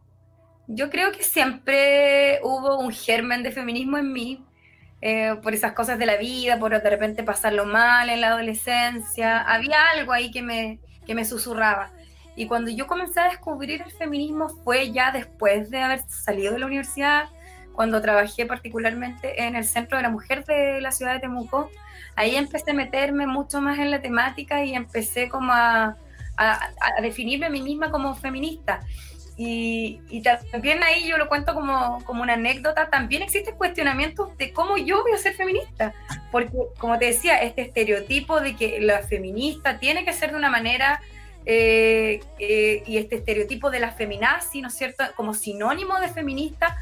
Yo 0.67 0.91
creo 0.91 1.13
que 1.13 1.23
siempre 1.23 2.41
hubo 2.43 2.79
un 2.79 2.91
germen 2.91 3.45
de 3.45 3.53
feminismo 3.53 3.99
en 3.99 4.13
mí, 4.13 4.45
eh, 5.01 5.37
por 5.43 5.55
esas 5.55 5.73
cosas 5.75 5.99
de 5.99 6.07
la 6.07 6.17
vida, 6.17 6.59
por 6.59 6.71
de 6.71 6.91
repente 6.91 7.23
pasarlo 7.23 7.67
mal 7.67 8.11
en 8.11 8.21
la 8.21 8.29
adolescencia. 8.29 9.43
Había 9.43 9.77
algo 9.95 10.13
ahí 10.13 10.33
que 10.33 10.43
me, 10.43 10.81
que 11.07 11.15
me 11.15 11.25
susurraba. 11.25 11.93
Y 12.35 12.47
cuando 12.47 12.71
yo 12.71 12.87
comencé 12.87 13.21
a 13.21 13.29
descubrir 13.29 13.83
el 13.83 13.93
feminismo 13.93 14.49
fue 14.49 14.91
ya 14.91 15.13
después 15.13 15.71
de 15.71 15.81
haber 15.81 16.01
salido 16.09 16.53
de 16.53 16.59
la 16.59 16.67
universidad, 16.67 17.29
cuando 17.73 18.01
trabajé 18.01 18.47
particularmente 18.47 19.45
en 19.45 19.55
el 19.55 19.65
Centro 19.65 19.99
de 19.99 20.03
la 20.03 20.11
Mujer 20.11 20.45
de 20.45 20.81
la 20.81 20.91
ciudad 20.91 21.15
de 21.15 21.21
Temuco. 21.21 21.71
Ahí 22.17 22.35
empecé 22.35 22.73
a 22.73 22.75
meterme 22.75 23.27
mucho 23.27 23.61
más 23.61 23.79
en 23.79 23.91
la 23.91 24.03
temática 24.03 24.65
y 24.65 24.75
empecé 24.75 25.29
como 25.29 25.53
a, 25.53 25.97
a, 26.37 26.71
a 26.99 27.03
definirme 27.03 27.47
a 27.47 27.51
mí 27.51 27.63
misma 27.63 27.91
como 27.91 28.15
feminista. 28.15 28.81
Y, 29.39 30.23
también 30.51 30.83
ahí 30.83 31.07
yo 31.07 31.19
lo 31.19 31.29
cuento 31.29 31.53
como, 31.53 32.03
como, 32.05 32.23
una 32.23 32.35
anécdota, 32.35 32.89
también 32.89 33.23
existen 33.23 33.55
cuestionamientos 33.57 34.35
de 34.39 34.51
cómo 34.53 34.79
yo 34.79 35.03
voy 35.03 35.13
a 35.13 35.19
ser 35.19 35.35
feminista, 35.35 35.93
porque 36.33 36.57
como 36.79 36.99
te 36.99 37.07
decía, 37.07 37.43
este 37.43 37.63
estereotipo 37.63 38.41
de 38.41 38.57
que 38.57 38.81
la 38.81 39.01
feminista 39.01 39.79
tiene 39.79 40.07
que 40.07 40.15
ser 40.15 40.31
de 40.31 40.39
una 40.39 40.49
manera, 40.49 41.03
eh, 41.45 42.21
eh, 42.39 42.83
y 42.87 42.97
este 42.97 43.17
estereotipo 43.17 43.71
de 43.71 43.81
la 43.81 43.93
feminazi, 43.93 44.63
¿no 44.63 44.69
es 44.69 44.75
cierto?, 44.75 45.05
como 45.17 45.35
sinónimo 45.35 46.01
de 46.01 46.09
feminista, 46.09 46.79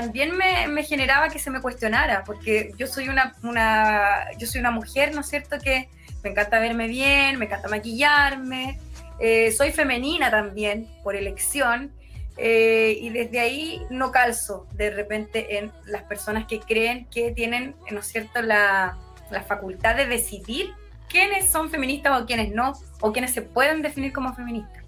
también 0.00 0.36
me, 0.36 0.82
generaba 0.82 1.30
que 1.30 1.38
se 1.38 1.50
me 1.50 1.62
cuestionara, 1.62 2.22
porque 2.24 2.70
yo 2.76 2.86
soy 2.86 3.08
una, 3.08 3.34
una, 3.42 4.30
yo 4.38 4.46
soy 4.46 4.60
una 4.60 4.70
mujer, 4.70 5.14
¿no 5.14 5.22
es 5.22 5.28
cierto?, 5.28 5.58
que 5.58 5.88
me 6.22 6.30
encanta 6.30 6.58
verme 6.58 6.86
bien, 6.86 7.38
me 7.38 7.46
encanta 7.46 7.66
maquillarme, 7.68 8.78
eh, 9.18 9.52
soy 9.52 9.72
femenina 9.72 10.30
también 10.30 10.86
por 11.02 11.16
elección 11.16 11.92
eh, 12.36 12.98
y 13.00 13.08
desde 13.08 13.40
ahí 13.40 13.80
no 13.88 14.12
calzo 14.12 14.66
de 14.72 14.90
repente 14.90 15.56
en 15.56 15.72
las 15.86 16.02
personas 16.02 16.44
que 16.44 16.60
creen 16.60 17.06
que 17.06 17.32
tienen, 17.32 17.74
¿no 17.90 18.00
es 18.00 18.06
cierto?, 18.06 18.42
la, 18.42 18.98
la 19.30 19.42
facultad 19.44 19.96
de 19.96 20.04
decidir 20.04 20.74
quiénes 21.08 21.48
son 21.48 21.70
feministas 21.70 22.20
o 22.20 22.26
quiénes 22.26 22.52
no, 22.52 22.74
o 23.00 23.12
quiénes 23.14 23.32
se 23.32 23.40
pueden 23.40 23.80
definir 23.80 24.12
como 24.12 24.34
feministas. 24.34 24.84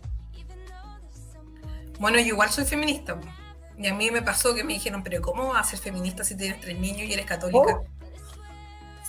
Bueno, 1.99 2.19
yo 2.19 2.27
igual 2.27 2.51
soy 2.51 2.67
feminista. 2.67 3.19
Y 3.79 3.87
a 3.87 3.95
mí 3.95 4.11
me 4.11 4.23
pasó 4.23 4.55
que 4.55 4.65
me 4.65 4.75
dijeron, 4.75 5.03
pero 5.05 5.23
¿cómo 5.23 5.49
vas 5.49 5.69
a 5.69 5.71
ser 5.71 5.79
feminista 5.79 6.25
si 6.25 6.37
tienes 6.37 6.61
tres 6.61 6.79
niños 6.79 7.09
y 7.09 7.13
eres 7.13 7.27
católica? 7.27 7.59
Oh. 7.59 7.87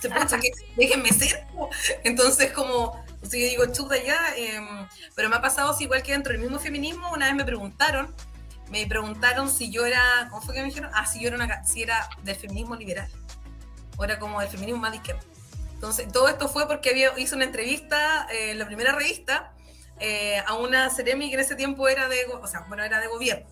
Se 0.00 0.08
puede 0.08 0.26
que 0.40 0.50
déjenme 0.76 1.10
ser. 1.10 1.46
Entonces, 2.04 2.52
como, 2.52 2.84
o 3.22 3.26
sea, 3.26 3.38
yo 3.40 3.46
digo, 3.46 3.66
chuta 3.66 4.02
ya, 4.02 4.18
em, 4.36 4.88
pero 5.14 5.28
me 5.28 5.36
ha 5.36 5.42
pasado 5.42 5.70
así, 5.70 5.84
igual 5.84 6.02
que 6.02 6.12
dentro 6.12 6.32
del 6.32 6.40
mismo 6.40 6.58
feminismo, 6.58 7.12
una 7.12 7.26
vez 7.26 7.34
me 7.34 7.44
preguntaron, 7.44 8.14
me 8.70 8.86
preguntaron 8.86 9.50
si 9.50 9.70
yo 9.70 9.84
era, 9.84 10.28
¿cómo 10.30 10.40
fue 10.40 10.54
que 10.54 10.60
me 10.60 10.66
dijeron? 10.68 10.90
Ah, 10.94 11.04
si 11.04 11.20
yo 11.20 11.28
era, 11.28 11.36
una, 11.36 11.64
si 11.64 11.82
era 11.82 12.08
del 12.22 12.36
feminismo 12.36 12.76
liberal, 12.76 13.10
o 13.96 14.04
era 14.04 14.18
como 14.18 14.40
del 14.40 14.48
feminismo 14.48 14.80
más 14.80 14.92
de 14.92 14.98
izquierda. 14.98 15.22
Entonces, 15.74 16.10
todo 16.12 16.28
esto 16.28 16.48
fue 16.48 16.66
porque 16.66 16.90
había, 16.90 17.18
hice 17.18 17.34
una 17.34 17.44
entrevista 17.44 18.26
eh, 18.30 18.52
en 18.52 18.58
la 18.58 18.66
primera 18.66 18.92
revista 18.92 19.52
eh, 19.98 20.42
a 20.46 20.54
una 20.54 20.88
Ceremi 20.90 21.28
que 21.28 21.34
en 21.34 21.40
ese 21.40 21.56
tiempo 21.56 21.88
era 21.88 22.08
de, 22.08 22.24
o 22.26 22.46
sea, 22.46 22.60
bueno, 22.68 22.84
era 22.84 23.00
de 23.00 23.08
gobierno. 23.08 23.46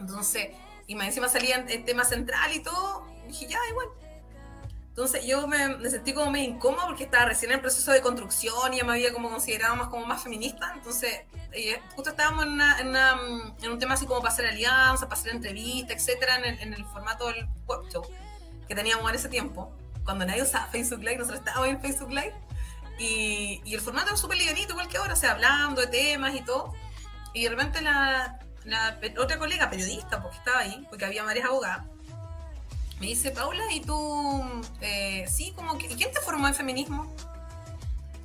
Entonces, 0.00 0.50
y 0.86 0.94
más 0.94 1.08
encima 1.08 1.28
salía 1.28 1.56
el 1.56 1.84
tema 1.84 2.04
central 2.04 2.52
y 2.52 2.60
todo, 2.60 3.06
y 3.24 3.28
dije, 3.28 3.46
ya, 3.48 3.58
igual 3.70 3.88
entonces 4.98 5.24
yo 5.26 5.46
me, 5.46 5.88
sentí 5.88 6.12
como 6.12 6.32
medio 6.32 6.50
incómoda 6.50 6.86
porque 6.86 7.04
estaba 7.04 7.26
recién 7.26 7.52
en 7.52 7.58
el 7.58 7.60
proceso 7.60 7.92
de 7.92 8.00
construcción 8.00 8.74
y 8.74 8.78
ya 8.78 8.84
me 8.84 8.94
había 8.94 9.12
como 9.12 9.30
considerado 9.30 9.76
más 9.76 9.86
como 9.90 10.04
más 10.06 10.24
feminista. 10.24 10.72
Entonces 10.74 11.20
eh, 11.52 11.80
justo 11.94 12.10
estábamos 12.10 12.46
en, 12.46 12.60
en, 13.62 13.70
un 13.70 13.78
tema 13.78 13.94
así 13.94 14.06
como 14.06 14.20
para 14.20 14.34
hacer 14.34 14.46
alianza, 14.46 15.08
para 15.08 15.20
hacer 15.20 15.36
entrevistas, 15.36 15.98
etcétera, 15.98 16.38
en 16.38 16.74
el, 16.74 16.84
formato 16.86 17.28
del 17.28 17.46
web 17.68 17.88
show 17.92 18.02
que 18.66 18.74
teníamos 18.74 19.08
en 19.08 19.14
ese 19.14 19.28
tiempo. 19.28 19.72
Cuando 20.04 20.26
nadie 20.26 20.42
usaba 20.42 20.66
Facebook 20.66 20.98
Live, 20.98 21.18
nosotros 21.18 21.38
estábamos 21.38 21.68
en 21.68 21.80
Facebook 21.80 22.10
Live. 22.10 22.34
Y, 22.98 23.62
y 23.64 23.74
el 23.74 23.80
formato 23.80 24.12
es 24.12 24.18
súper 24.18 24.36
livianito, 24.36 24.72
igual 24.72 24.88
que 24.88 24.96
ahora, 24.96 25.12
o 25.12 25.16
sea, 25.16 25.30
hablando 25.30 25.80
de 25.80 25.86
temas 25.86 26.34
y 26.34 26.40
todo. 26.40 26.72
Y 27.34 27.44
de 27.44 27.50
repente 27.50 27.80
la, 27.82 28.40
la 28.64 28.98
otra 29.18 29.38
colega 29.38 29.70
periodista, 29.70 30.22
porque 30.22 30.38
estaba 30.38 30.60
ahí, 30.60 30.86
porque 30.90 31.04
había 31.04 31.24
varias 31.24 31.46
abogadas, 31.46 31.84
me 33.00 33.06
dice, 33.06 33.30
Paula, 33.30 33.62
¿y 33.72 33.80
tú, 33.80 34.42
eh, 34.80 35.24
sí, 35.28 35.52
como 35.54 35.78
que, 35.78 35.86
¿y 35.86 35.94
quién 35.94 36.10
te 36.10 36.20
formó 36.20 36.48
en 36.48 36.54
feminismo? 36.54 37.14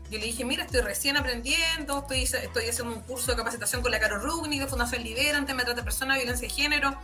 Yo 0.09 0.19
le 0.19 0.25
dije, 0.25 0.45
mira, 0.45 0.63
estoy 0.63 0.81
recién 0.81 1.15
aprendiendo, 1.15 1.99
estoy, 1.99 2.23
estoy 2.23 2.69
haciendo 2.69 2.93
un 2.93 3.01
curso 3.01 3.31
de 3.31 3.37
capacitación 3.37 3.81
con 3.81 3.91
la 3.91 3.99
Caro 3.99 4.19
Rugni 4.19 4.59
de 4.59 4.67
Fundación 4.67 5.03
Liberante, 5.03 5.53
me 5.53 5.63
trata 5.63 5.81
de 5.81 5.83
persona, 5.83 6.15
violencia 6.15 6.47
de 6.47 6.53
género, 6.53 6.95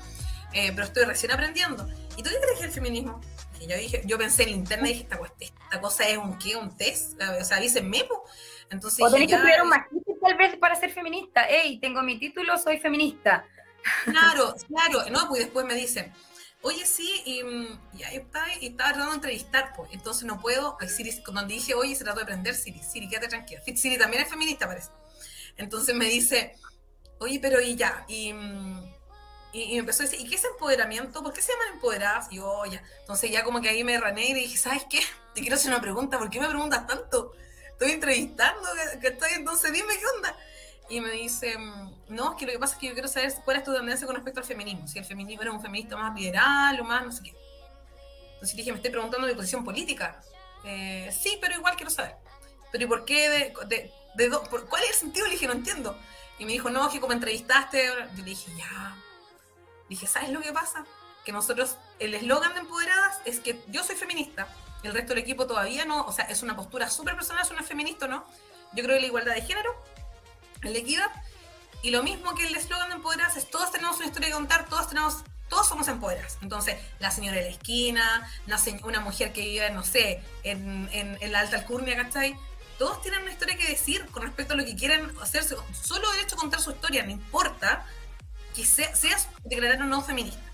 eh, 0.53 0.71
pero 0.73 0.83
estoy 0.83 1.05
recién 1.05 1.31
aprendiendo. 1.31 1.87
¿Y 2.17 2.23
tú 2.23 2.29
qué 2.29 2.37
crees 2.39 2.61
el 2.61 2.71
feminismo? 2.71 3.21
Y 3.59 3.67
yo 3.67 3.77
dije, 3.77 4.01
yo 4.05 4.17
pensé 4.17 4.43
en 4.43 4.49
internet 4.49 4.91
y 4.91 4.93
dije, 4.93 5.07
esta, 5.11 5.19
esta 5.39 5.81
cosa 5.81 6.07
es 6.07 6.17
un 6.17 6.37
qué, 6.39 6.55
un 6.55 6.75
test, 6.75 7.21
o 7.21 7.43
sea, 7.43 7.59
dice 7.59 7.81
memo. 7.81 8.23
Entonces, 8.69 9.03
o 9.03 9.11
tenés 9.11 9.27
que 9.27 9.35
estudiar 9.35 9.61
un 9.61 9.69
magíster 9.69 10.08
tal 10.21 10.35
vez 10.37 10.55
para 10.57 10.75
ser 10.75 10.91
feminista. 10.91 11.43
Ey, 11.43 11.79
tengo 11.79 12.01
mi 12.01 12.19
título, 12.19 12.57
soy 12.57 12.79
feminista. 12.79 13.45
Claro, 14.05 14.55
claro, 14.67 15.09
no, 15.09 15.27
pues 15.27 15.43
después 15.43 15.65
me 15.65 15.73
dicen, 15.73 16.13
oye, 16.61 16.85
sí, 16.85 17.21
y, 17.25 17.41
y 17.97 18.03
ahí 18.03 18.17
está, 18.17 18.45
y 18.59 18.67
estaba 18.67 18.89
tratando 18.89 19.11
de 19.11 19.15
entrevistar, 19.15 19.73
pues, 19.75 19.89
entonces 19.93 20.25
no 20.25 20.39
puedo, 20.39 20.77
Siri, 20.87 21.11
cuando 21.23 21.45
dije, 21.45 21.73
oye, 21.73 21.95
se 21.95 22.03
trató 22.03 22.19
de 22.19 22.23
aprender, 22.23 22.55
Siri, 22.55 22.81
Siri, 22.83 23.07
quédate 23.07 23.29
tranquila. 23.29 23.61
Siri 23.75 23.97
también 23.97 24.23
es 24.23 24.29
feminista, 24.29 24.67
parece. 24.67 24.89
Entonces 25.57 25.95
me 25.95 26.05
dice, 26.05 26.55
oye, 27.19 27.39
pero 27.41 27.61
y 27.61 27.75
ya, 27.75 28.05
y, 28.07 28.29
y, 29.53 29.73
me 29.73 29.77
empezó 29.77 30.03
a 30.03 30.05
decir, 30.05 30.19
¿y 30.19 30.29
qué 30.29 30.35
es 30.35 30.43
empoderamiento? 30.43 31.23
¿Por 31.23 31.33
qué 31.33 31.41
se 31.41 31.51
llaman 31.51 31.73
empoderadas? 31.73 32.27
Y 32.31 32.37
yo, 32.37 32.65
ya, 32.65 32.83
entonces 33.01 33.31
ya 33.31 33.43
como 33.43 33.61
que 33.61 33.69
ahí 33.69 33.83
me 33.83 33.99
rané 33.99 34.29
y 34.29 34.33
dije, 34.33 34.57
¿sabes 34.57 34.85
qué? 34.89 34.99
Te 35.33 35.41
quiero 35.41 35.55
hacer 35.55 35.71
una 35.71 35.81
pregunta, 35.81 36.17
¿por 36.19 36.29
qué 36.29 36.39
me 36.39 36.47
preguntas 36.47 36.85
tanto? 36.87 37.33
Estoy 37.79 37.93
entrevistando, 37.93 38.67
estoy, 39.01 39.29
entonces 39.35 39.71
dime 39.71 39.97
qué 39.97 40.05
onda. 40.17 40.35
Y 40.89 40.99
me 40.99 41.11
dice, 41.11 41.55
no, 42.09 42.31
es 42.31 42.37
que 42.37 42.45
lo 42.45 42.51
que 42.51 42.59
pasa 42.59 42.73
es 42.73 42.79
que 42.79 42.87
yo 42.87 42.93
quiero 42.93 43.07
saber 43.07 43.33
cuál 43.45 43.55
es 43.55 43.63
tu 43.63 43.73
tendencia 43.73 44.05
con 44.05 44.17
respecto 44.17 44.41
al 44.41 44.45
feminismo. 44.45 44.85
Si 44.85 44.99
el 44.99 45.05
feminismo 45.05 45.43
era 45.43 45.53
un 45.53 45.61
feminista 45.61 45.95
más 45.95 46.13
liberal 46.13 46.77
o 46.81 46.83
más 46.83 47.05
no 47.05 47.11
sé 47.13 47.23
qué. 47.23 47.33
Entonces 48.33 48.57
dije, 48.57 48.71
me 48.71 48.77
estoy 48.79 48.91
preguntando 48.91 49.25
de 49.25 49.33
posición 49.33 49.63
política. 49.63 50.19
Eh, 50.65 51.09
sí, 51.17 51.37
pero 51.39 51.55
igual 51.55 51.77
quiero 51.77 51.89
saber. 51.89 52.17
Pero 52.69 52.83
¿y 52.83 52.87
por 52.87 53.05
qué? 53.05 53.29
De, 53.29 53.53
de, 53.67 53.93
de 54.15 54.37
por, 54.49 54.67
¿Cuál 54.67 54.83
es 54.83 54.89
el 54.89 54.95
sentido? 54.95 55.27
Le 55.27 55.33
dije, 55.33 55.47
no 55.47 55.53
entiendo. 55.53 55.97
Y 56.37 56.43
me 56.43 56.51
dijo, 56.51 56.69
no, 56.69 56.89
que 56.89 56.99
como 56.99 57.13
entrevistaste, 57.13 57.85
yo 57.85 58.17
le 58.17 58.23
dije, 58.23 58.51
ya. 58.57 58.97
Dije, 59.87 60.05
¿sabes 60.05 60.31
lo 60.31 60.41
que 60.41 60.51
pasa? 60.51 60.85
Que 61.23 61.31
nosotros, 61.31 61.77
el 61.99 62.13
eslogan 62.13 62.53
de 62.55 62.59
Empoderadas 62.59 63.21
es 63.23 63.39
que 63.39 63.61
yo 63.67 63.85
soy 63.85 63.95
feminista, 63.95 64.49
el 64.83 64.93
resto 64.93 65.13
del 65.13 65.23
equipo 65.23 65.45
todavía 65.45 65.85
no, 65.85 66.05
o 66.05 66.11
sea, 66.11 66.25
es 66.25 66.41
una 66.41 66.55
postura 66.55 66.89
súper 66.89 67.15
personal, 67.15 67.43
es 67.43 67.51
una 67.51 67.63
feminista, 67.63 68.07
¿no? 68.07 68.25
Yo 68.73 68.83
creo 68.83 68.95
que 68.95 69.01
la 69.01 69.07
igualdad 69.07 69.35
de 69.35 69.41
género 69.41 69.75
la 70.61 70.77
equidad. 70.77 71.09
Y 71.81 71.91
lo 71.91 72.03
mismo 72.03 72.35
que 72.35 72.47
el 72.47 72.55
eslogan 72.55 72.89
de 72.89 72.95
Empoderadas 72.95 73.37
es 73.37 73.49
todos 73.49 73.71
tenemos 73.71 73.97
una 73.97 74.07
historia 74.07 74.29
que 74.29 74.33
contar, 74.33 74.67
todos 74.67 74.89
tenemos, 74.89 75.23
todos 75.47 75.67
somos 75.67 75.87
empoderadas. 75.87 76.37
Entonces, 76.41 76.77
la 76.99 77.09
señora 77.09 77.37
de 77.37 77.43
la 77.43 77.49
esquina, 77.49 78.29
una 78.83 78.99
mujer 78.99 79.31
que 79.31 79.41
vive, 79.41 79.69
no 79.71 79.83
sé, 79.83 80.21
en, 80.43 80.89
en, 80.91 81.31
la 81.31 81.39
alta 81.39 81.57
alcurnia, 81.57 81.95
¿cachai? 81.95 82.35
Todos 82.77 83.01
tienen 83.01 83.21
una 83.21 83.31
historia 83.31 83.57
que 83.57 83.67
decir 83.67 84.05
con 84.07 84.23
respecto 84.23 84.53
a 84.53 84.57
lo 84.57 84.65
que 84.65 84.75
quieren 84.75 85.11
hacerse. 85.21 85.55
Solo 85.81 86.11
el 86.13 86.19
hecho 86.19 86.35
de 86.35 86.41
contar 86.41 86.61
su 86.61 86.71
historia, 86.71 87.03
no 87.03 87.11
importa 87.11 87.85
que 88.55 88.65
seas 88.65 89.27
declarar 89.43 89.81
o 89.81 89.85
no 89.85 90.01
feminista. 90.01 90.48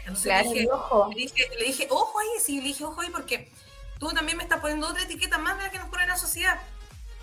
Entonces 0.00 0.24
le, 0.24 0.42
dije, 0.42 0.68
ojo. 0.70 1.10
Le, 1.14 1.64
dije, 1.64 1.88
ojo 1.90 2.18
ahí, 2.18 2.28
sí, 2.42 2.60
le 2.60 2.68
dije, 2.68 2.84
ojo 2.84 3.00
ahí, 3.00 3.10
porque 3.10 3.50
tú 3.98 4.08
también 4.10 4.36
me 4.36 4.42
estás 4.42 4.60
poniendo 4.60 4.88
otra 4.88 5.02
etiqueta 5.02 5.38
más 5.38 5.56
de 5.58 5.64
la 5.64 5.70
que 5.70 5.78
nos 5.78 5.88
pone 5.88 6.06
la 6.06 6.16
sociedad. 6.16 6.60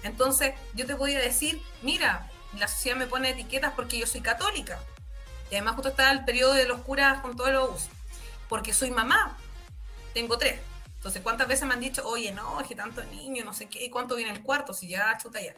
Entonces, 0.03 0.53
yo 0.73 0.85
te 0.85 0.95
podía 0.95 1.19
decir, 1.19 1.61
mira, 1.81 2.29
la 2.57 2.67
sociedad 2.67 2.97
me 2.97 3.07
pone 3.07 3.29
etiquetas 3.29 3.73
porque 3.73 3.97
yo 3.97 4.07
soy 4.07 4.21
católica. 4.21 4.79
Y 5.49 5.55
además 5.55 5.75
justo 5.75 5.89
está 5.89 6.11
el 6.11 6.25
periodo 6.25 6.53
de 6.53 6.67
los 6.67 6.81
curas 6.81 7.21
con 7.21 7.35
todos 7.35 7.51
los 7.51 7.87
Porque 8.49 8.73
soy 8.73 8.91
mamá. 8.91 9.37
Tengo 10.13 10.37
tres. 10.37 10.59
Entonces, 10.95 11.21
¿cuántas 11.21 11.47
veces 11.47 11.67
me 11.67 11.73
han 11.73 11.79
dicho, 11.79 12.07
oye, 12.07 12.31
no, 12.31 12.59
es 12.59 12.67
que 12.67 12.75
tanto 12.75 13.03
niño, 13.05 13.45
no 13.45 13.53
sé 13.53 13.67
qué, 13.67 13.89
cuánto 13.89 14.15
viene 14.15 14.31
el 14.31 14.41
cuarto? 14.41 14.73
Si 14.73 14.87
ya 14.87 15.17
chuta 15.21 15.39
ya. 15.41 15.53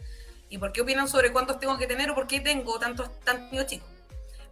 ¿Y 0.50 0.58
por 0.58 0.72
qué 0.72 0.82
opinan 0.82 1.08
sobre 1.08 1.32
cuántos 1.32 1.60
tengo 1.60 1.78
que 1.78 1.88
tener 1.88 2.12
o 2.12 2.16
por 2.16 2.28
qué 2.28 2.40
tengo 2.40 2.78
tantos, 2.80 3.20
tantos 3.22 3.66
chicos? 3.68 3.90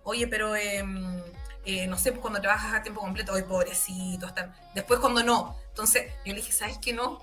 Oye, 0.04 0.28
pero 0.28 0.56
em, 0.56 1.22
eh, 1.68 1.86
no 1.86 1.98
sé, 1.98 2.12
pues 2.12 2.22
cuando 2.22 2.40
trabajas 2.40 2.74
a 2.74 2.82
tiempo 2.82 3.02
completo, 3.02 3.34
hoy 3.34 3.44
pobrecito, 3.44 4.26
están. 4.26 4.56
Después 4.74 5.02
cuando 5.02 5.22
no. 5.22 5.58
Entonces, 5.70 6.14
yo 6.26 6.34
le 6.34 6.40
dije, 6.40 6.54
¿sabes 6.54 6.78
qué 6.78 6.94
no? 6.94 7.20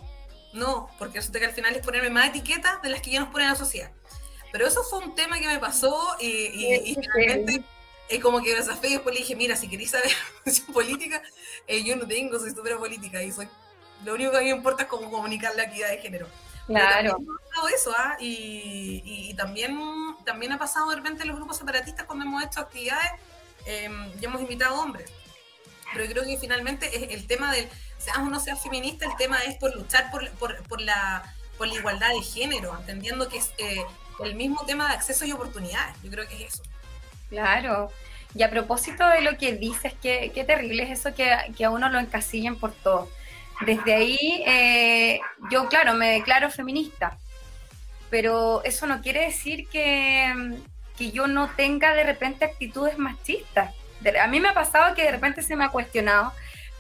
No, 0.53 0.91
porque 0.99 1.19
resulta 1.19 1.39
que 1.41 1.47
al 1.47 1.53
final 1.53 1.75
es 1.75 1.83
ponerme 1.83 2.11
más 2.11 2.29
etiquetas 2.29 2.83
de 2.83 2.91
las 2.91 3.01
que 3.01 3.11
ya 3.11 3.21
nos 3.21 3.31
ponen 3.31 3.47
en 3.47 3.53
la 3.55 3.59
sociedad. 3.59 3.91
Pero 4.53 4.67
eso 4.67 4.83
fue 4.85 4.99
un 4.99 5.15
tema 5.15 5.41
que 5.41 5.49
me 5.49 5.59
pasó 5.59 6.17
y, 6.21 6.29
y, 6.29 6.95
finalmente 6.95 7.65
es 8.09 8.21
como 8.23 8.43
que 8.43 8.51
me 8.51 8.57
desafío 8.57 8.91
y 8.91 8.93
después 8.93 9.15
le 9.15 9.23
dije, 9.23 9.35
mira, 9.35 9.57
si 9.57 9.67
queréis 9.67 9.91
saber 9.91 10.13
política, 10.73 11.23
eh, 11.67 11.83
yo 11.83 11.97
no 11.97 12.07
tengo, 12.07 12.39
soy 12.39 12.51
súper 12.51 12.77
política 12.77 13.23
y 13.23 13.33
soy, 13.33 13.49
lo 14.05 14.15
único 14.15 14.31
que 14.31 14.37
a 14.37 14.41
mí 14.41 14.47
me 14.51 14.57
importa 14.57 14.83
es 14.83 14.89
cómo 14.89 15.11
comunicar 15.11 15.55
la 15.57 15.65
equidad 15.65 15.89
de 15.89 15.99
género. 15.99 16.29
Claro. 16.67 17.17
Pasado 17.49 17.69
eso, 17.69 17.93
¿ah? 17.97 18.17
y, 18.21 19.03
y, 19.05 19.35
también, 19.35 19.79
también 20.25 20.53
ha 20.53 20.59
pasado 20.59 20.91
de 20.91 20.97
repente 20.97 21.23
en 21.23 21.29
los 21.29 21.37
grupos 21.37 21.57
separatistas 21.57 22.07
cuando 22.07 22.25
hemos 22.25 22.45
hecho 22.45 22.61
actividades, 22.61 23.11
eh, 23.67 23.89
ya 24.21 24.29
hemos 24.29 24.41
invitado 24.41 24.81
hombres. 24.81 25.11
Pero 25.93 26.07
creo 26.07 26.25
que 26.25 26.39
finalmente 26.39 26.97
es 26.97 27.13
el 27.13 27.27
tema 27.27 27.53
del, 27.53 27.69
seas 27.99 28.19
o 28.19 28.29
no 28.29 28.41
seas 28.41 28.63
feminista, 28.63 29.07
el 29.07 29.17
tema 29.17 29.39
es 29.45 29.57
por 29.57 29.75
luchar 29.75 30.11
por, 30.11 30.29
por, 30.33 30.63
por 30.65 30.81
la, 30.81 31.35
por 31.57 31.69
la 31.69 31.75
igualdad 31.75 32.11
de 32.11 32.23
género, 32.23 32.77
entendiendo 32.79 33.29
que 33.29 33.39
es 33.39 33.53
eh, 33.59 33.85
el 34.23 34.35
mismo 34.35 34.65
tema 34.67 34.89
de 34.89 34.95
acceso 34.95 35.25
y 35.25 35.33
oportunidades. 35.33 35.95
Yo 36.03 36.11
creo 36.11 36.29
que 36.29 36.35
es 36.35 36.55
eso. 36.55 36.63
Claro. 37.29 37.91
Y 38.35 38.43
a 38.43 38.51
propósito 38.51 39.07
de 39.09 39.21
lo 39.21 39.39
que 39.39 39.55
dices, 39.55 39.93
qué, 40.03 40.33
qué 40.35 40.45
terrible 40.45 40.83
es 40.83 40.99
eso 40.99 41.15
que, 41.15 41.33
que, 41.57 41.65
a 41.65 41.71
uno 41.71 41.89
lo 41.89 42.01
encasillen 42.01 42.57
por 42.57 42.73
todo. 42.73 43.09
Desde 43.65 43.95
ahí, 43.95 44.43
eh, 44.47 45.21
yo, 45.51 45.69
claro, 45.69 45.95
me 45.95 46.13
declaro 46.13 46.51
feminista, 46.51 47.17
pero 48.11 48.65
eso 48.65 48.87
no 48.87 49.01
quiere 49.01 49.27
decir 49.27 49.69
que, 49.69 50.59
que 50.97 51.11
yo 51.11 51.27
no 51.27 51.51
tenga 51.57 51.95
de 51.95 52.05
repente 52.05 52.45
actitudes 52.45 52.99
machistas. 52.99 53.75
A 54.23 54.27
mí 54.27 54.41
me 54.41 54.49
ha 54.49 54.55
pasado 54.55 54.95
que 54.95 55.03
de 55.03 55.13
repente 55.13 55.43
se 55.43 55.57
me 55.57 55.65
ha 55.65 55.71
cuestionado 55.71 56.33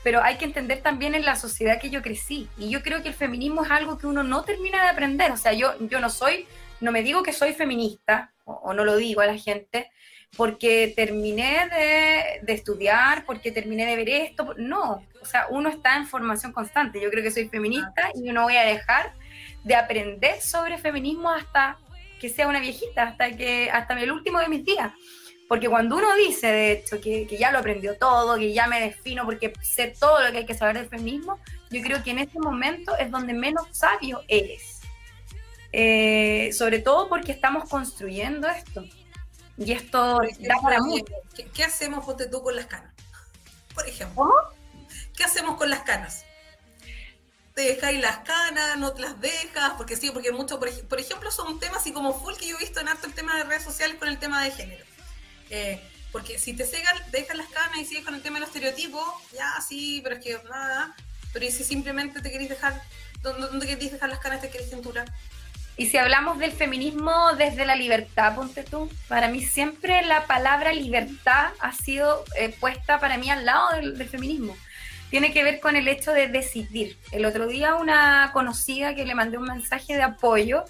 pero 0.04 0.22
hay 0.22 0.36
que 0.36 0.44
entender 0.44 0.82
también 0.82 1.14
en 1.14 1.24
la 1.24 1.34
sociedad 1.34 1.80
que 1.80 1.90
yo 1.90 2.02
crecí. 2.02 2.48
Y 2.58 2.68
yo 2.68 2.82
creo 2.82 3.02
que 3.02 3.08
el 3.08 3.14
feminismo 3.14 3.64
es 3.64 3.70
algo 3.70 3.98
que 3.98 4.06
uno 4.06 4.22
no 4.22 4.44
termina 4.44 4.82
de 4.82 4.90
aprender. 4.90 5.32
O 5.32 5.36
sea, 5.38 5.54
yo, 5.54 5.74
yo 5.88 5.98
no 5.98 6.10
soy, 6.10 6.46
no 6.80 6.92
me 6.92 7.02
digo 7.02 7.22
que 7.22 7.32
soy 7.32 7.54
feminista, 7.54 8.30
o, 8.44 8.74
no 8.74 8.84
lo 8.84 8.96
digo 8.96 9.22
a 9.22 9.26
la 9.26 9.38
gente, 9.38 9.90
porque 10.36 10.92
terminé 10.94 11.68
de, 11.70 12.40
de, 12.42 12.52
estudiar, 12.52 13.24
porque 13.24 13.50
terminé 13.50 13.86
de 13.86 13.96
ver 13.96 14.10
esto. 14.10 14.54
No, 14.58 15.02
o 15.22 15.24
sea, 15.24 15.46
uno 15.48 15.70
está 15.70 15.96
en 15.96 16.06
formación 16.06 16.52
constante. 16.52 17.00
Yo 17.00 17.10
creo 17.10 17.22
que 17.22 17.30
soy 17.30 17.48
feminista 17.48 18.10
y 18.14 18.26
yo 18.26 18.34
no 18.34 18.42
voy 18.42 18.56
a 18.56 18.64
dejar 18.64 19.14
de 19.62 19.74
aprender 19.74 20.38
sobre 20.42 20.76
feminismo 20.76 21.30
hasta 21.30 21.78
que 22.20 22.28
sea 22.28 22.48
una 22.48 22.60
viejita, 22.60 23.02
hasta 23.04 23.36
que 23.36 23.70
hasta 23.70 24.00
el 24.00 24.12
último 24.12 24.38
de 24.40 24.48
mis 24.48 24.64
días. 24.64 24.92
Porque 25.48 25.68
cuando 25.68 25.96
uno 25.96 26.14
dice, 26.16 26.46
de 26.46 26.72
hecho, 26.72 27.00
que, 27.00 27.26
ya 27.38 27.52
lo 27.52 27.58
aprendió 27.58 27.96
todo, 27.96 28.36
que 28.36 28.52
ya 28.52 28.66
me 28.66 28.80
defino 28.80 29.24
porque 29.24 29.52
sé 29.62 29.94
todo 29.98 30.22
lo 30.22 30.32
que 30.32 30.38
hay 30.38 30.46
que 30.46 30.54
saber 30.54 30.76
del 30.78 30.88
feminismo, 30.88 31.38
yo 31.70 31.82
creo 31.82 32.02
que 32.02 32.12
en 32.12 32.20
este 32.20 32.38
momento 32.38 32.96
es 32.96 33.10
donde 33.10 33.34
menos 33.34 33.66
sabio 33.72 34.22
eres. 34.28 34.80
Eh, 35.72 36.50
sobre 36.52 36.78
todo 36.78 37.08
porque 37.08 37.32
estamos 37.32 37.68
construyendo 37.68 38.48
esto. 38.48 38.84
Y 39.56 39.72
esto 39.72 40.20
da 40.40 40.56
para 40.62 40.80
mucho. 40.80 41.12
¿qué, 41.52 41.64
hacemos, 41.64 42.04
ponte 42.04 42.26
tú, 42.28 42.42
con 42.42 42.56
las 42.56 42.66
canas? 42.66 42.92
Por 43.74 43.86
ejemplo. 43.86 44.30
¿Qué 45.16 45.24
hacemos 45.24 45.56
con 45.56 45.70
las 45.70 45.82
canas? 45.82 46.24
Te 47.54 47.62
dejáis 47.62 48.00
las 48.00 48.18
canas, 48.18 48.76
no 48.78 48.92
te 48.92 49.02
las 49.02 49.20
dejas, 49.20 49.74
porque 49.76 49.96
sí, 49.96 50.10
porque 50.10 50.32
mucho, 50.32 50.58
por, 50.58 50.70
por, 50.88 50.98
ejemplo, 50.98 51.30
son 51.30 51.60
temas 51.60 51.78
así 51.78 51.92
como 51.92 52.18
full 52.18 52.34
que 52.34 52.48
yo 52.48 52.56
he 52.56 52.60
visto 52.60 52.80
en 52.80 52.88
harto 52.88 53.06
el 53.06 53.14
tema 53.14 53.36
de 53.36 53.44
redes 53.44 53.62
sociales 53.62 53.96
con 53.96 54.08
el 54.08 54.18
tema 54.18 54.42
de 54.42 54.50
género. 54.50 54.84
Eh, 55.50 55.80
porque 56.14 56.38
si 56.38 56.52
te 56.52 56.64
cegan, 56.64 56.96
las 57.12 57.48
canas 57.48 57.78
y 57.80 57.84
sigues 57.84 58.04
con 58.04 58.14
el 58.14 58.22
tema 58.22 58.36
de 58.36 58.40
los 58.40 58.48
estereotipos, 58.48 59.04
ya 59.32 59.52
sí, 59.66 60.00
pero 60.02 60.16
es 60.16 60.24
que 60.24 60.38
nada. 60.48 60.94
Pero 61.32 61.46
si 61.50 61.64
simplemente 61.64 62.20
te 62.20 62.30
querés 62.30 62.48
dejar, 62.48 62.80
¿dónde, 63.20 63.66
querés 63.66 63.90
dejar 63.90 64.10
las 64.10 64.20
canas? 64.20 64.40
¿Te 64.40 64.48
querés 64.48 64.70
cintura? 64.70 65.04
Y 65.76 65.86
si 65.86 65.96
hablamos 65.96 66.38
del 66.38 66.52
feminismo 66.52 67.32
desde 67.36 67.66
la 67.66 67.74
libertad, 67.74 68.36
ponte 68.36 68.62
tú, 68.62 68.88
para 69.08 69.26
mí 69.26 69.44
siempre 69.44 70.02
la 70.02 70.24
palabra 70.26 70.72
libertad 70.72 71.48
ha 71.58 71.72
sido 71.72 72.24
eh, 72.38 72.54
puesta 72.60 73.00
para 73.00 73.18
mí 73.18 73.28
al 73.28 73.44
lado 73.44 73.70
del, 73.72 74.08
feminismo. 74.08 74.56
Tiene 75.10 75.32
que 75.32 75.44
ver 75.44 75.60
con 75.60 75.76
el 75.76 75.88
hecho 75.88 76.12
de 76.12 76.28
decidir. 76.28 76.98
El 77.12 77.24
otro 77.24 77.46
día 77.46 77.76
una 77.76 78.30
conocida 78.32 78.94
que 78.94 79.04
le 79.04 79.14
mandé 79.14 79.38
un 79.38 79.44
mensaje 79.44 79.94
de 79.94 80.02
apoyo 80.02 80.64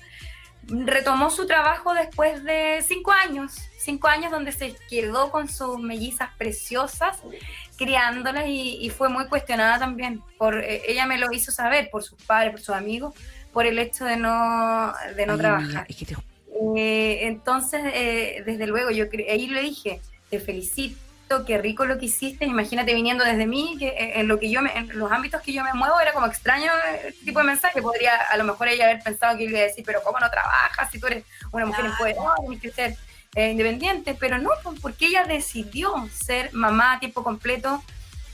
retomó 0.66 1.28
su 1.28 1.46
trabajo 1.46 1.92
después 1.92 2.42
de 2.42 2.82
cinco 2.86 3.12
años 3.12 3.52
cinco 3.84 4.08
años 4.08 4.30
donde 4.32 4.50
se 4.52 4.74
quedó 4.88 5.30
con 5.30 5.48
sus 5.48 5.78
mellizas 5.78 6.30
preciosas, 6.38 7.18
criándolas 7.76 8.44
y, 8.48 8.90
fue 8.90 9.08
muy 9.08 9.26
cuestionada 9.26 9.78
también. 9.78 10.22
Por, 10.38 10.58
eh, 10.58 10.82
ella 10.88 11.06
me 11.06 11.18
lo 11.18 11.30
hizo 11.32 11.52
saber 11.52 11.90
por 11.90 12.02
sus 12.02 12.20
padres, 12.22 12.52
por 12.52 12.60
sus 12.60 12.74
amigos, 12.74 13.14
por 13.52 13.66
el 13.66 13.78
hecho 13.78 14.04
de 14.04 14.16
no, 14.16 14.92
de 15.14 15.26
no 15.26 15.36
trabajar. 15.36 15.86
Eh, 16.76 17.18
entonces, 17.22 17.82
eh, 17.92 18.42
desde 18.46 18.66
luego, 18.66 18.90
yo 18.90 19.04
ahí 19.28 19.48
le 19.48 19.60
dije, 19.60 20.00
te 20.30 20.40
felicito, 20.40 20.98
qué 21.44 21.58
rico 21.58 21.86
lo 21.86 21.98
que 21.98 22.06
hiciste, 22.06 22.44
imagínate 22.44 22.94
viniendo 22.94 23.24
desde 23.24 23.46
mí, 23.46 23.76
que 23.78 23.88
eh, 23.88 24.20
en 24.20 24.28
lo 24.28 24.38
que 24.38 24.50
yo 24.50 24.60
en 24.60 24.98
los 24.98 25.10
ámbitos 25.10 25.40
que 25.42 25.52
yo 25.52 25.64
me 25.64 25.72
muevo 25.72 25.98
era 25.98 26.12
como 26.12 26.26
extraño 26.26 26.70
este 27.04 27.24
tipo 27.24 27.40
de 27.40 27.46
mensaje, 27.46 27.82
podría 27.82 28.14
a 28.14 28.36
lo 28.36 28.44
mejor 28.44 28.68
ella 28.68 28.84
haber 28.84 29.02
pensado 29.02 29.36
que 29.36 29.44
iba 29.44 29.58
a 29.58 29.62
decir, 29.62 29.84
pero 29.84 30.02
¿cómo 30.02 30.20
no 30.20 30.30
trabajas 30.30 30.90
si 30.90 31.00
tú 31.00 31.06
eres 31.06 31.24
una 31.50 31.66
mujer 31.66 31.86
empoderada, 31.86 32.34
tienes 32.40 32.60
que 32.60 32.70
ser 32.70 32.96
independiente? 33.34 34.14
Pero 34.14 34.38
no, 34.38 34.50
pues, 34.62 34.78
porque 34.80 35.06
ella 35.06 35.24
decidió 35.24 36.08
ser 36.12 36.52
mamá 36.52 36.92
a 36.92 37.00
tiempo 37.00 37.24
completo 37.24 37.82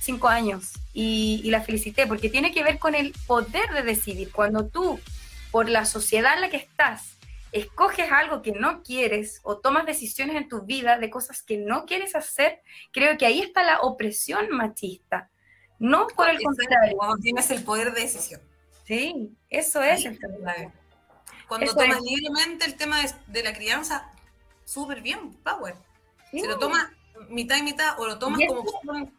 cinco 0.01 0.29
años 0.29 0.73
y, 0.93 1.41
y 1.45 1.51
la 1.51 1.63
felicité, 1.63 2.07
porque 2.07 2.29
tiene 2.29 2.53
que 2.53 2.63
ver 2.63 2.79
con 2.79 2.95
el 2.95 3.15
poder 3.27 3.71
de 3.71 3.83
decidir, 3.83 4.31
cuando 4.33 4.67
tú, 4.67 5.01
por 5.51 5.69
la 5.69 5.87
sociedad 5.87 6.35
en 6.35 6.41
la 6.43 6.51
que 6.51 6.57
estás, 6.57 7.20
escoges 7.53 8.11
algo 8.13 8.43
que 8.43 8.53
no 8.53 8.83
quieres 8.83 9.41
o 9.43 9.59
tomas 9.59 9.87
decisiones 9.87 10.37
en 10.37 10.49
tu 10.49 10.63
vida 10.63 10.99
de 10.99 11.11
cosas 11.11 11.43
que 11.43 11.59
no 11.59 11.85
quieres 11.85 12.15
hacer, 12.15 12.63
creo 12.93 13.19
que 13.19 13.27
ahí 13.27 13.41
está 13.41 13.63
la 13.63 13.81
opresión 13.81 14.51
machista. 14.51 15.31
No 15.79 16.07
por 16.09 16.29
el 16.29 16.41
contrario. 16.43 16.97
Cuando 16.97 17.17
tienes 17.17 17.51
el 17.51 17.65
poder 17.65 17.93
de 17.93 18.03
decisión. 18.03 18.41
Sí, 18.87 19.31
eso 19.49 19.83
es. 19.83 20.05
Cuando 21.49 21.75
tomas 21.75 22.01
libremente 22.03 22.67
el 22.67 22.77
tema 22.77 22.99
de, 23.27 23.43
la 23.43 23.53
crianza, 23.53 24.11
súper 24.65 25.01
bien, 25.01 25.33
Power. 25.43 25.75
Si 26.31 26.43
lo 26.43 26.59
tomas 26.59 26.89
mitad 27.29 27.57
y 27.57 27.63
mitad 27.63 27.99
o 27.99 28.07
lo 28.07 28.19
tomas 28.19 28.41
como... 28.47 29.11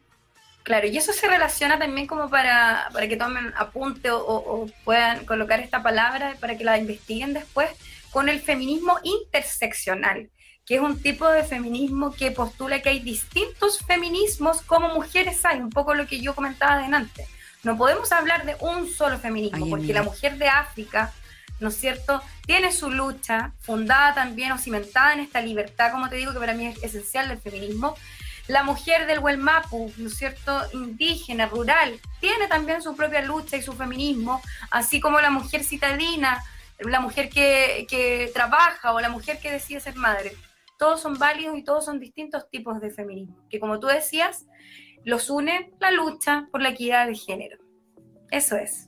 Claro, 0.63 0.87
y 0.87 0.95
eso 0.95 1.11
se 1.11 1.27
relaciona 1.27 1.79
también 1.79 2.05
como 2.05 2.29
para, 2.29 2.89
para 2.93 3.07
que 3.07 3.17
tomen 3.17 3.51
apunte 3.57 4.11
o 4.11 4.67
puedan 4.85 5.25
colocar 5.25 5.59
esta 5.59 5.81
palabra 5.81 6.35
para 6.39 6.55
que 6.55 6.63
la 6.63 6.77
investiguen 6.77 7.33
después 7.33 7.71
con 8.11 8.29
el 8.29 8.41
feminismo 8.41 8.99
interseccional, 9.03 10.29
que 10.65 10.75
es 10.75 10.81
un 10.81 11.01
tipo 11.01 11.27
de 11.27 11.43
feminismo 11.43 12.13
que 12.13 12.31
postula 12.31 12.81
que 12.81 12.89
hay 12.89 12.99
distintos 12.99 13.79
feminismos 13.79 14.61
como 14.61 14.93
mujeres 14.93 15.43
hay, 15.45 15.59
un 15.59 15.69
poco 15.69 15.93
lo 15.93 16.07
que 16.07 16.21
yo 16.21 16.35
comentaba 16.35 16.75
adelante. 16.75 17.27
No 17.63 17.77
podemos 17.77 18.11
hablar 18.11 18.45
de 18.45 18.55
un 18.59 18.89
solo 18.89 19.19
feminismo, 19.19 19.69
porque 19.69 19.93
la 19.93 20.03
mujer 20.03 20.37
de 20.37 20.47
África, 20.47 21.13
¿no 21.59 21.69
es 21.69 21.75
cierto?, 21.77 22.21
tiene 22.45 22.71
su 22.71 22.89
lucha 22.89 23.53
fundada 23.59 24.15
también 24.15 24.51
o 24.51 24.57
cimentada 24.57 25.13
en 25.13 25.19
esta 25.19 25.41
libertad, 25.41 25.91
como 25.91 26.09
te 26.09 26.15
digo, 26.15 26.33
que 26.33 26.39
para 26.39 26.53
mí 26.53 26.65
es 26.65 26.83
esencial 26.83 27.29
del 27.29 27.39
feminismo. 27.39 27.95
La 28.47 28.63
mujer 28.63 29.05
del 29.05 29.19
Huelmapu, 29.19 29.93
¿no 29.97 30.07
es 30.07 30.15
cierto?, 30.15 30.59
indígena, 30.73 31.45
rural, 31.45 31.99
tiene 32.19 32.47
también 32.47 32.81
su 32.81 32.95
propia 32.95 33.21
lucha 33.21 33.57
y 33.57 33.61
su 33.61 33.73
feminismo, 33.73 34.41
así 34.71 34.99
como 34.99 35.21
la 35.21 35.29
mujer 35.29 35.63
citadina, 35.63 36.43
la 36.89 36.99
mujer 36.99 37.29
que, 37.29 38.31
trabaja 38.33 38.93
o 38.93 38.99
la 38.99 39.09
mujer 39.09 39.39
que 39.39 39.51
decide 39.51 39.79
ser 39.79 39.95
madre. 39.95 40.35
Todos 40.77 41.01
son 41.01 41.17
válidos 41.17 41.57
y 41.57 41.63
todos 41.63 41.85
son 41.85 41.99
distintos 41.99 42.49
tipos 42.49 42.81
de 42.81 42.91
feminismo, 42.91 43.37
que 43.49 43.59
como 43.59 43.79
tú 43.79 43.87
decías, 43.87 44.45
los 45.03 45.29
une 45.29 45.71
la 45.79 45.91
lucha 45.91 46.47
por 46.51 46.61
la 46.61 46.69
equidad 46.69 47.07
de 47.07 47.15
género. 47.15 47.57
Eso 48.31 48.55
es. 48.55 48.87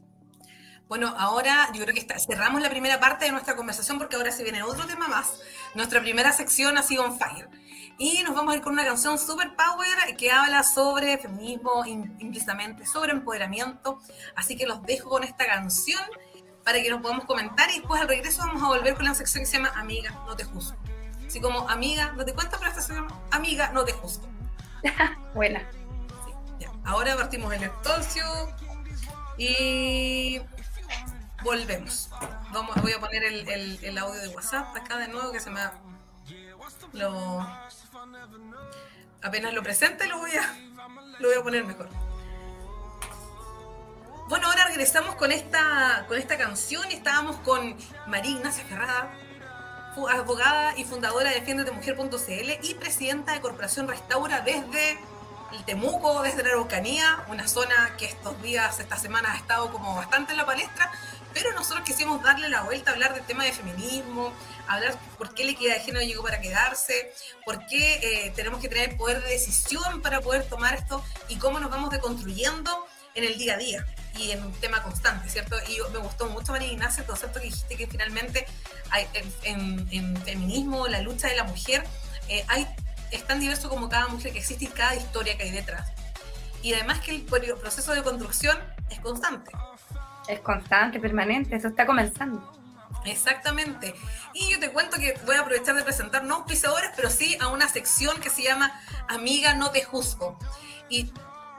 Bueno, 0.88 1.13
ahora 1.17 1.69
yo 1.73 1.84
creo 1.84 1.95
que 1.95 2.06
cerramos 2.19 2.62
la 2.62 2.69
primera 2.69 2.99
parte 2.99 3.25
de 3.25 3.32
nuestra 3.32 3.56
conversación 3.56 3.97
porque 3.97 4.15
ahora 4.15 4.32
se 4.32 4.43
viene 4.43 4.63
otro 4.63 4.86
tema 4.86 5.08
más. 5.08 5.39
Nuestra 5.75 6.01
primera 6.01 6.32
sección 6.32 6.77
ha 6.77 6.84
sido 6.84 7.03
on 7.03 7.17
fire. 7.17 7.49
Y 7.97 8.23
nos 8.23 8.36
vamos 8.36 8.53
a 8.53 8.58
ir 8.58 8.63
con 8.63 8.73
una 8.73 8.86
canción 8.86 9.17
super 9.17 9.56
power 9.56 10.17
que 10.17 10.32
habla 10.32 10.63
sobre 10.63 11.17
feminismo, 11.17 11.86
implícitamente 11.86 12.86
sobre 12.86 13.12
empoderamiento. 13.12 13.99
Así 14.36 14.56
que 14.58 14.65
los 14.65 14.84
dejo 14.84 15.10
con 15.10 15.23
esta 15.23 15.45
canción 15.45 16.01
para 16.63 16.82
que 16.82 16.89
nos 16.89 17.02
podamos 17.02 17.26
comentar 17.26 17.69
y 17.71 17.80
después 17.80 18.02
al 18.02 18.08
regreso 18.08 18.43
vamos 18.45 18.63
a 18.63 18.67
volver 18.67 18.95
con 18.95 19.06
la 19.06 19.13
sección 19.13 19.43
que 19.43 19.49
se 19.49 19.58
llama 19.58 19.71
Amiga, 19.76 20.12
no 20.26 20.36
te 20.36 20.43
juzgo. 20.43 20.78
Así 21.28 21.41
como 21.41 21.67
Amiga, 21.69 22.13
no 22.13 22.23
te 22.26 22.34
cuento, 22.34 22.58
pero 22.58 22.69
esta 22.69 22.82
se 22.82 22.93
llama 22.93 23.19
Amiga, 23.32 23.71
no 23.73 23.84
te 23.84 23.91
juzgo. 23.93 24.28
Buena. 25.34 25.62
Ahora 26.86 27.15
partimos 27.15 27.54
el 27.54 27.63
Extorcio 27.63 28.26
y 29.38 30.41
volvemos. 31.43 32.10
Vamos, 32.52 32.76
voy 32.82 32.91
a 32.93 32.99
poner 32.99 33.23
el, 33.23 33.80
el, 33.84 33.97
audio 33.97 34.21
de 34.21 34.28
WhatsApp 34.30 34.76
acá 34.76 34.97
de 34.97 35.08
nuevo 35.08 35.32
que 35.32 35.39
se 35.39 35.49
me 35.49 35.62
lo 36.93 37.45
apenas 39.21 39.54
lo 39.54 39.63
presente 39.63 40.08
lo 40.08 40.19
voy 40.19 40.32
a 40.32 40.56
lo 41.19 41.30
voy 41.30 41.38
a 41.38 41.43
poner 41.43 41.63
mejor. 41.65 41.89
Regresamos 44.74 45.14
con 45.18 45.32
esta, 45.32 46.04
con 46.08 46.18
esta 46.18 46.36
canción. 46.36 46.84
Estábamos 46.90 47.36
con 47.42 47.78
María 48.08 48.32
Ignacia 48.32 48.66
Ferrada, 48.66 49.14
abogada 50.12 50.76
y 50.76 50.84
fundadora 50.84 51.30
de 51.30 51.36
Defiendetemujer.cl 51.42 52.66
y 52.68 52.74
presidenta 52.74 53.34
de 53.34 53.42
Corporación 53.42 53.88
Restaura 53.88 54.42
desde 54.42 54.98
el 55.52 55.64
Temuco, 55.64 56.24
desde 56.24 56.42
la 56.42 56.50
Araucanía, 56.50 57.24
una 57.28 57.48
zona 57.48 57.94
que 58.00 58.06
estos 58.06 58.42
días, 58.42 58.80
esta 58.80 58.98
semana 58.98 59.34
ha 59.34 59.38
estado 59.38 59.72
como 59.72 59.96
bastante 59.96 60.32
en 60.32 60.40
la 60.40 60.46
palestra, 60.48 60.92
pero 61.36 61.52
nosotros 61.52 61.86
quisimos 61.86 62.24
darle 62.24 62.50
la 62.50 62.64
vuelta 62.64 62.90
hablar 62.90 63.14
del 63.14 63.26
tema 63.26 63.44
de 63.44 63.54
feminismo, 63.54 64.34
hablar 64.68 64.98
por 65.20 65.36
qué 65.36 65.44
la 65.44 65.52
equidad 65.52 65.76
de 65.76 65.82
género 65.82 66.04
llegó 66.04 66.24
para 66.24 66.42
quedarse, 66.42 67.14
por 67.46 67.64
qué 67.68 68.00
eh, 68.02 68.34
tenemos 68.36 68.60
que 68.60 68.70
tener 68.70 68.98
poder 68.98 69.22
de 69.22 69.30
decisión 69.30 70.02
para 70.02 70.20
poder 70.20 70.50
tomar 70.50 70.74
esto 70.74 71.06
y 71.28 71.36
cómo 71.36 71.60
nos 71.60 71.70
vamos 71.70 71.92
deconstruyendo 71.92 72.88
en 73.14 73.26
el 73.26 73.38
día 73.38 73.54
a 73.54 73.58
día 73.58 73.86
y 74.17 74.32
en 74.32 74.43
un 74.43 74.52
tema 74.54 74.82
constante, 74.84 75.30
¿cierto? 75.30 75.56
Y 75.67 75.80
me 75.91 75.99
gustó 75.99 76.28
mucho, 76.28 76.52
María 76.52 76.71
Ignacia, 76.71 77.02
el 77.02 77.08
concepto 77.08 77.39
que 77.39 77.47
dijiste 77.47 77.76
que 77.76 77.88
finalmente 77.88 78.45
hay, 78.91 79.08
en, 79.43 80.17
feminismo, 80.17 80.88
la 80.88 81.02
lucha 81.02 81.28
de 81.28 81.36
la 81.36 81.43
mujer, 81.43 81.84
eh, 82.30 82.45
hay, 82.47 82.67
es 83.12 83.26
tan 83.26 83.39
diverso 83.39 83.69
como 83.69 83.89
cada 83.89 84.08
mujer 84.08 84.34
que 84.34 84.39
existe 84.39 84.65
y 84.65 84.67
cada 84.67 84.95
historia 84.95 85.38
que 85.38 85.43
hay 85.43 85.52
detrás. 85.52 85.91
Y 86.62 86.73
además 86.73 86.99
que 86.99 87.12
el 87.12 87.23
proceso 87.23 87.93
de 87.93 88.04
construcción 88.04 88.58
es 88.89 88.99
constante. 88.99 89.52
Es 90.28 90.39
constante, 90.39 90.99
permanente, 90.99 91.56
eso 91.56 91.67
está 91.67 91.86
comenzando. 91.86 92.54
Exactamente. 93.06 93.93
Y 94.34 94.49
yo 94.49 94.60
te 94.60 94.71
cuento 94.71 94.97
que 94.97 95.19
voy 95.26 95.36
a 95.36 95.41
aprovechar 95.41 95.76
de 95.76 95.84
presentar 95.84 96.23
no 96.23 96.36
auspiciadores, 96.36 96.91
pero 96.95 97.10
sí 97.10 97.38
a 97.41 97.47
una 97.47 97.67
sección 97.67 98.19
que 98.21 98.30
se 98.30 98.43
llama 98.43 98.71
Amiga, 99.10 99.56
no 99.56 99.71
te 99.71 99.84
juzgo. 99.84 100.39
Y 100.89 101.12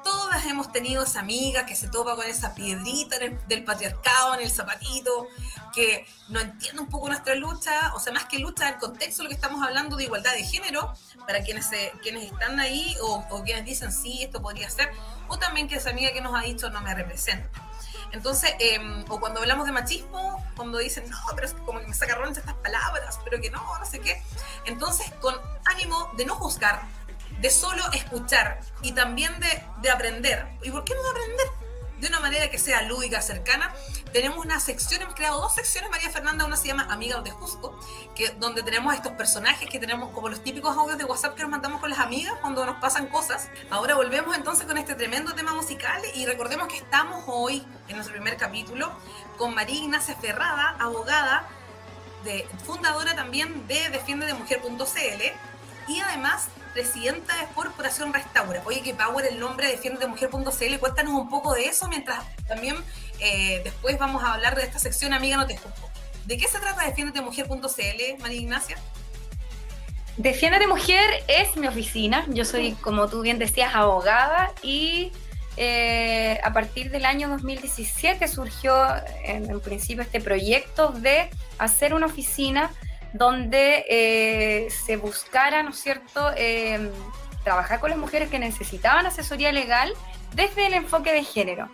todas 0.05 0.45
hemos 0.47 0.71
tenido 0.71 1.03
esa 1.03 1.21
amiga 1.21 1.67
que 1.67 1.75
se 1.75 1.89
topa 1.89 2.15
con 2.15 2.27
esa 2.27 2.55
piedrita 2.55 3.17
del 3.49 3.65
patriarcado 3.65 4.35
en 4.35 4.43
el 4.43 4.51
zapatito, 4.51 5.27
que 5.75 6.07
no 6.29 6.41
entiende 6.41 6.83
un 6.83 6.89
poco 6.89 7.09
nuestra 7.09 7.35
lucha, 7.35 7.93
o 7.95 8.01
sea, 8.01 8.13
más 8.13 8.27
que 8.27 8.39
lucha, 8.39 8.69
el 8.69 8.79
contexto 8.79 9.25
lo 9.25 9.29
que 9.29 9.35
estamos 9.35 9.63
hablando 9.67 9.97
de 9.97 10.05
igualdad 10.05 10.33
de 10.33 10.45
género, 10.45 10.93
para 11.27 11.43
quienes, 11.43 11.69
quienes 12.03 12.31
están 12.31 12.61
ahí 12.61 12.95
o, 13.03 13.43
quienes 13.45 13.65
dicen 13.65 13.91
sí, 13.91 14.23
esto 14.23 14.41
podría 14.41 14.71
ser, 14.71 14.93
o 15.29 15.39
también 15.39 15.67
que 15.67 15.77
esa 15.77 15.91
amiga 15.91 16.13
que 16.13 16.21
nos 16.21 16.35
ha 16.39 16.43
dicho 16.43 16.71
no 16.71 16.81
me 16.81 16.95
representa. 16.95 17.49
Entonces, 18.13 18.55
em, 18.61 19.05
o 19.09 19.19
cuando 19.19 19.41
hablamos 19.41 19.67
de 19.67 19.73
machismo, 19.73 20.45
cuando 20.55 20.79
dicen, 20.79 21.11
no, 21.11 21.19
pero 21.35 21.49
es 21.49 21.55
como 21.55 21.81
que 21.81 21.89
me 21.89 21.95
sacaron 21.95 22.31
estas 22.31 22.55
palabras, 22.55 23.19
pero 23.25 23.41
que 23.41 23.51
no, 23.51 23.61
no 23.77 23.85
sé 23.85 23.99
qué. 23.99 24.23
Entonces, 24.67 25.11
con 25.21 25.35
ánimo 25.65 26.13
de 26.17 26.25
no 26.25 26.37
juzgar, 26.37 26.83
de 27.41 27.51
solo 27.51 27.83
escuchar 27.93 28.61
y 28.83 28.93
también 28.93 29.33
de, 29.41 29.91
aprender. 29.91 30.47
¿Y 30.63 30.71
por 30.71 30.85
qué 30.85 30.95
no 30.95 31.03
de 31.03 31.11
aprender? 31.11 31.47
De 31.99 32.09
una 32.09 32.21
manera 32.21 32.51
que 32.51 32.59
sea 32.59 32.83
lúdica, 32.83 33.23
cercana. 33.23 33.73
Tenemos 34.13 34.45
una 34.45 34.61
sección, 34.61 35.03
hemos 35.03 35.15
creado 35.15 35.41
dos 35.41 35.55
secciones, 35.55 35.91
María 35.91 36.11
Fernanda, 36.11 36.45
una 36.45 36.57
se 36.57 36.69
llama 36.69 36.87
Amiga 36.91 37.21
de 37.23 37.31
Jusco, 37.31 37.79
que, 38.15 38.31
donde 38.31 38.63
tenemos 38.63 38.95
estos 38.95 39.13
personajes 39.13 39.69
que 39.69 39.79
tenemos 39.79 40.11
como 40.11 40.29
los 40.29 40.43
típicos 40.43 40.77
audios 40.77 40.99
de 40.99 41.05
WhatsApp 41.05 41.35
que 41.35 41.43
nos 41.43 41.51
mandamos 41.51 41.81
con 41.81 41.91
las 41.91 41.99
amigas 41.99 42.35
cuando 42.41 42.65
nos 42.67 42.77
pasan 42.77 43.07
cosas. 43.07 43.49
Ahora 43.71 43.95
volvemos 43.95 44.37
entonces 44.37 44.67
con 44.67 44.79
este 44.79 44.95
tremendo 44.95 45.35
tema 45.35 45.55
musical 45.55 46.01
y 46.15 46.27
recordemos 46.27 46.69
que 46.69 46.77
estamos 46.77 47.25
hoy, 47.27 47.65
en 47.89 47.97
nuestro 47.97 48.15
primer 48.15 48.37
capítulo, 48.37 48.93
con 49.37 49.55
María 49.55 49.77
Ignacia 49.77 50.15
Ferrada, 50.17 50.77
abogada, 50.79 51.49
de, 52.25 52.49
fundadora 52.65 53.15
también 53.15 53.67
de 53.69 53.89
defiendedemujer.cl 53.91 55.23
y 55.89 56.01
además 56.01 56.49
presidenta 56.75 57.35
de 57.37 57.47
Corporación 57.55 58.13
Restaura. 58.13 58.61
Oye, 58.67 58.83
que 58.83 58.93
Power, 58.93 59.25
el 59.25 59.39
nombre 59.39 59.69
de 59.69 60.07
Mujer.cl, 60.07 60.79
cuéntanos 60.79 61.15
un 61.15 61.31
poco 61.31 61.55
de 61.55 61.67
eso, 61.67 61.89
mientras 61.89 62.23
también 62.47 62.77
eh, 63.21 63.63
después 63.65 63.99
vamos 63.99 64.23
a 64.23 64.35
hablar 64.35 64.57
de 64.57 64.65
esta 64.65 64.79
sección 64.79 65.15
Amiga 65.15 65.37
No 65.37 65.47
Te 65.47 65.57
Juzgo. 65.57 65.89
¿De 66.27 66.37
qué 66.37 66.49
se 66.49 66.59
trata 66.59 66.83
Mujer.cl, 67.23 68.21
María 68.21 68.41
Ignacia? 68.41 68.77
Defiéndete 70.17 70.67
Mujer 70.67 71.25
es 71.29 71.57
mi 71.57 71.67
oficina. 71.67 72.27
Yo 72.29 72.45
soy, 72.45 72.73
como 72.73 73.09
tú 73.09 73.23
bien 73.23 73.39
decías, 73.39 73.75
abogada 73.75 74.53
y 74.63 75.13
eh, 75.57 76.41
a 76.43 76.53
partir 76.53 76.91
del 76.91 77.05
año 77.05 77.29
2017 77.29 78.27
surgió 78.27 78.75
en, 79.25 79.49
en, 79.51 79.61
principio 79.61 80.03
este 80.03 80.21
proyecto 80.21 80.89
de 80.91 81.31
hacer 81.59 81.95
una 81.95 82.07
oficina 82.07 82.71
donde 83.15 83.87
eh, 83.89 84.69
se 84.71 84.97
buscara, 84.97 85.63
¿no 85.63 85.71
es 85.71 85.79
cierto?, 85.79 86.33
eh, 86.37 86.91
trabajar 87.45 87.79
con 87.79 87.91
las 87.91 87.99
mujeres 87.99 88.29
que 88.29 88.41
necesitaban 88.41 89.07
asesoría 89.07 89.53
legal 89.53 89.95
desde 90.35 90.67
el 90.67 90.75
enfoque 90.75 91.13
de 91.13 91.23
género. 91.23 91.71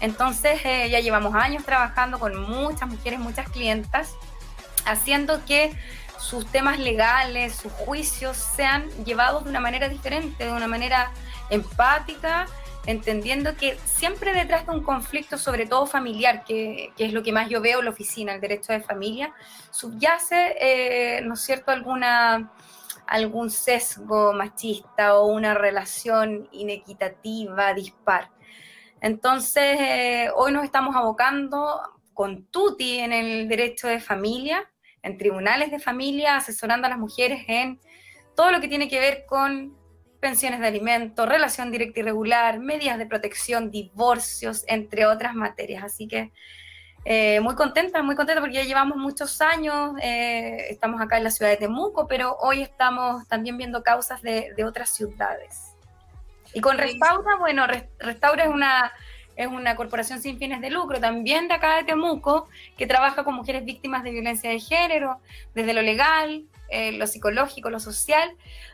Entonces 0.00 0.60
eh, 0.64 0.90
ya 0.90 0.98
llevamos 0.98 1.36
años 1.36 1.64
trabajando 1.64 2.18
con 2.18 2.36
muchas 2.36 2.88
mujeres, 2.88 3.20
muchas 3.20 3.48
clientas, 3.48 4.14
haciendo 4.84 5.44
que 5.44 5.72
sus 6.18 6.46
temas 6.50 6.80
legales, 6.80 7.54
sus 7.54 7.72
juicios 7.72 8.36
sean 8.36 8.88
llevados 9.04 9.44
de 9.44 9.50
una 9.50 9.60
manera 9.60 9.88
diferente, 9.88 10.46
de 10.46 10.52
una 10.52 10.66
manera 10.66 11.12
empática, 11.48 12.46
entendiendo 12.86 13.56
que 13.56 13.76
siempre 13.84 14.32
detrás 14.32 14.66
de 14.66 14.72
un 14.72 14.82
conflicto, 14.82 15.36
sobre 15.38 15.66
todo 15.66 15.86
familiar, 15.86 16.44
que, 16.44 16.92
es 16.96 17.12
lo 17.12 17.22
que 17.22 17.32
más 17.32 17.48
yo 17.48 17.60
veo 17.60 17.80
en 17.80 17.86
la 17.86 17.90
oficina, 17.90 18.34
el 18.34 18.40
derecho 18.40 18.72
de 18.72 18.80
familia, 18.80 19.34
subyace, 19.70 20.56
eh, 20.60 21.20
¿no 21.22 21.34
es 21.34 21.40
cierto?, 21.40 21.72
alguna 21.72 22.52
algún 23.06 23.50
sesgo 23.50 24.32
machista 24.32 25.18
o 25.18 25.26
una 25.26 25.54
relación 25.54 26.48
inequitativa, 26.52 27.72
dispar. 27.72 28.30
Entonces, 29.00 29.78
eh, 29.80 30.30
hoy 30.34 30.52
nos 30.52 30.64
estamos 30.64 30.96
abocando 30.96 31.80
con 32.14 32.46
Tuti 32.46 32.98
en 32.98 33.12
el 33.12 33.48
derecho 33.48 33.86
de 33.86 34.00
familia, 34.00 34.68
en 35.02 35.18
tribunales 35.18 35.70
de 35.70 35.78
familia, 35.78 36.36
asesorando 36.36 36.86
a 36.86 36.90
las 36.90 36.98
mujeres 36.98 37.44
en 37.46 37.78
todo 38.34 38.50
lo 38.50 38.60
que 38.60 38.68
tiene 38.68 38.88
que 38.88 38.98
ver 38.98 39.24
con 39.26 39.75
pensiones 40.26 40.58
de 40.58 40.66
alimentos, 40.66 41.28
relación 41.28 41.70
directa 41.70 42.00
y 42.00 42.02
regular, 42.02 42.58
medidas 42.58 42.98
de 42.98 43.06
protección, 43.06 43.70
divorcios, 43.70 44.64
entre 44.66 45.06
otras 45.06 45.36
materias. 45.36 45.84
Así 45.84 46.08
que 46.08 46.32
eh, 47.04 47.38
muy 47.38 47.54
contenta, 47.54 48.02
muy 48.02 48.16
contenta 48.16 48.40
porque 48.40 48.56
ya 48.56 48.64
llevamos 48.64 48.96
muchos 48.96 49.40
años, 49.40 49.92
eh, 50.02 50.66
estamos 50.68 51.00
acá 51.00 51.18
en 51.18 51.22
la 51.22 51.30
ciudad 51.30 51.52
de 51.52 51.58
Temuco, 51.58 52.08
pero 52.08 52.36
hoy 52.40 52.60
estamos 52.60 53.24
también 53.28 53.56
viendo 53.56 53.84
causas 53.84 54.20
de, 54.20 54.52
otras 54.64 54.90
ciudades. 54.90 55.76
Y 56.52 56.60
con 56.60 56.76
Restaura, 56.76 57.36
bueno, 57.38 57.64
Restaura 58.00 58.42
es 58.42 58.50
una, 58.50 58.92
es 59.36 59.46
una 59.46 59.76
corporación 59.76 60.20
sin 60.20 60.38
fines 60.40 60.60
de 60.60 60.70
lucro, 60.70 60.98
también 60.98 61.46
de 61.46 61.54
acá 61.54 61.76
de 61.76 61.84
Temuco, 61.84 62.48
que 62.76 62.88
trabaja 62.88 63.22
con 63.22 63.36
mujeres 63.36 63.64
víctimas 63.64 64.02
de 64.02 64.10
violencia 64.10 64.50
de 64.50 64.58
género, 64.58 65.20
desde 65.54 65.72
lo 65.72 65.82
legal, 65.82 66.46
eh, 66.68 66.92
lo 66.92 67.06
psicológico, 67.06 67.70
lo 67.70 67.80
social, 67.80 68.30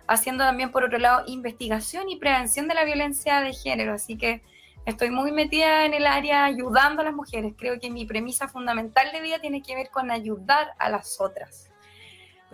haciendo 0.07 0.45
también, 0.45 0.71
por 0.71 0.85
otro 0.85 0.99
lado, 0.99 1.25
investigación 1.27 2.09
y 2.09 2.17
prevención 2.17 2.69
de 2.69 2.75
la 2.75 2.85
violencia 2.85 3.41
de 3.41 3.53
género. 3.53 3.95
Así 3.95 4.17
que 4.17 4.43
Estoy 4.85 5.11
muy 5.11 5.31
metida 5.31 5.87
en 5.87 5.95
el 5.95 6.07
área 6.07 6.45
ayudando 6.45 7.03
a 7.03 7.05
las 7.05 7.15
mujeres. 7.15 7.55
Creo 7.57 7.79
que 7.79 7.89
mi 7.89 8.05
premisa 8.05 8.49
fundamental 8.49 9.13
de 9.13 9.21
vida 9.21 9.39
tiene 9.39 9.63
que 9.63 9.77
ver 9.77 9.91
con 9.91 10.11
ayudar 10.11 10.73
a 10.79 10.91
las 10.91 11.21
otras. 11.21 11.69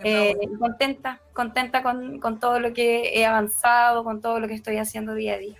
Eh, 0.01 0.37
contenta, 0.59 1.19
contenta 1.33 1.83
con, 1.83 2.39
todo 2.39 2.59
lo 2.59 2.73
que 2.73 3.19
he 3.19 3.25
avanzado, 3.25 4.03
con 4.03 4.21
todo 4.21 4.39
lo 4.39 4.47
que 4.47 4.53
estoy 4.53 4.77
haciendo 4.77 5.13
día 5.13 5.33
a 5.33 5.37
día. 5.39 5.57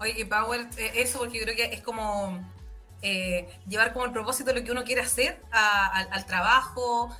Oye, 0.00 0.24
Power, 0.24 0.60
eh, 0.78 0.92
eso 0.94 1.18
porque 1.18 1.42
creo 1.42 1.56
que 1.56 1.64
es 1.64 1.82
como 1.82 2.38
eh, 3.02 3.48
llevar 3.68 3.92
como 3.92 4.06
el 4.06 4.12
propósito 4.12 4.52
lo 4.52 4.62
que 4.64 4.72
uno 4.72 4.84
quiere 4.84 5.02
hacer 5.02 5.40
al 5.52 6.26
trabajo, 6.26 7.14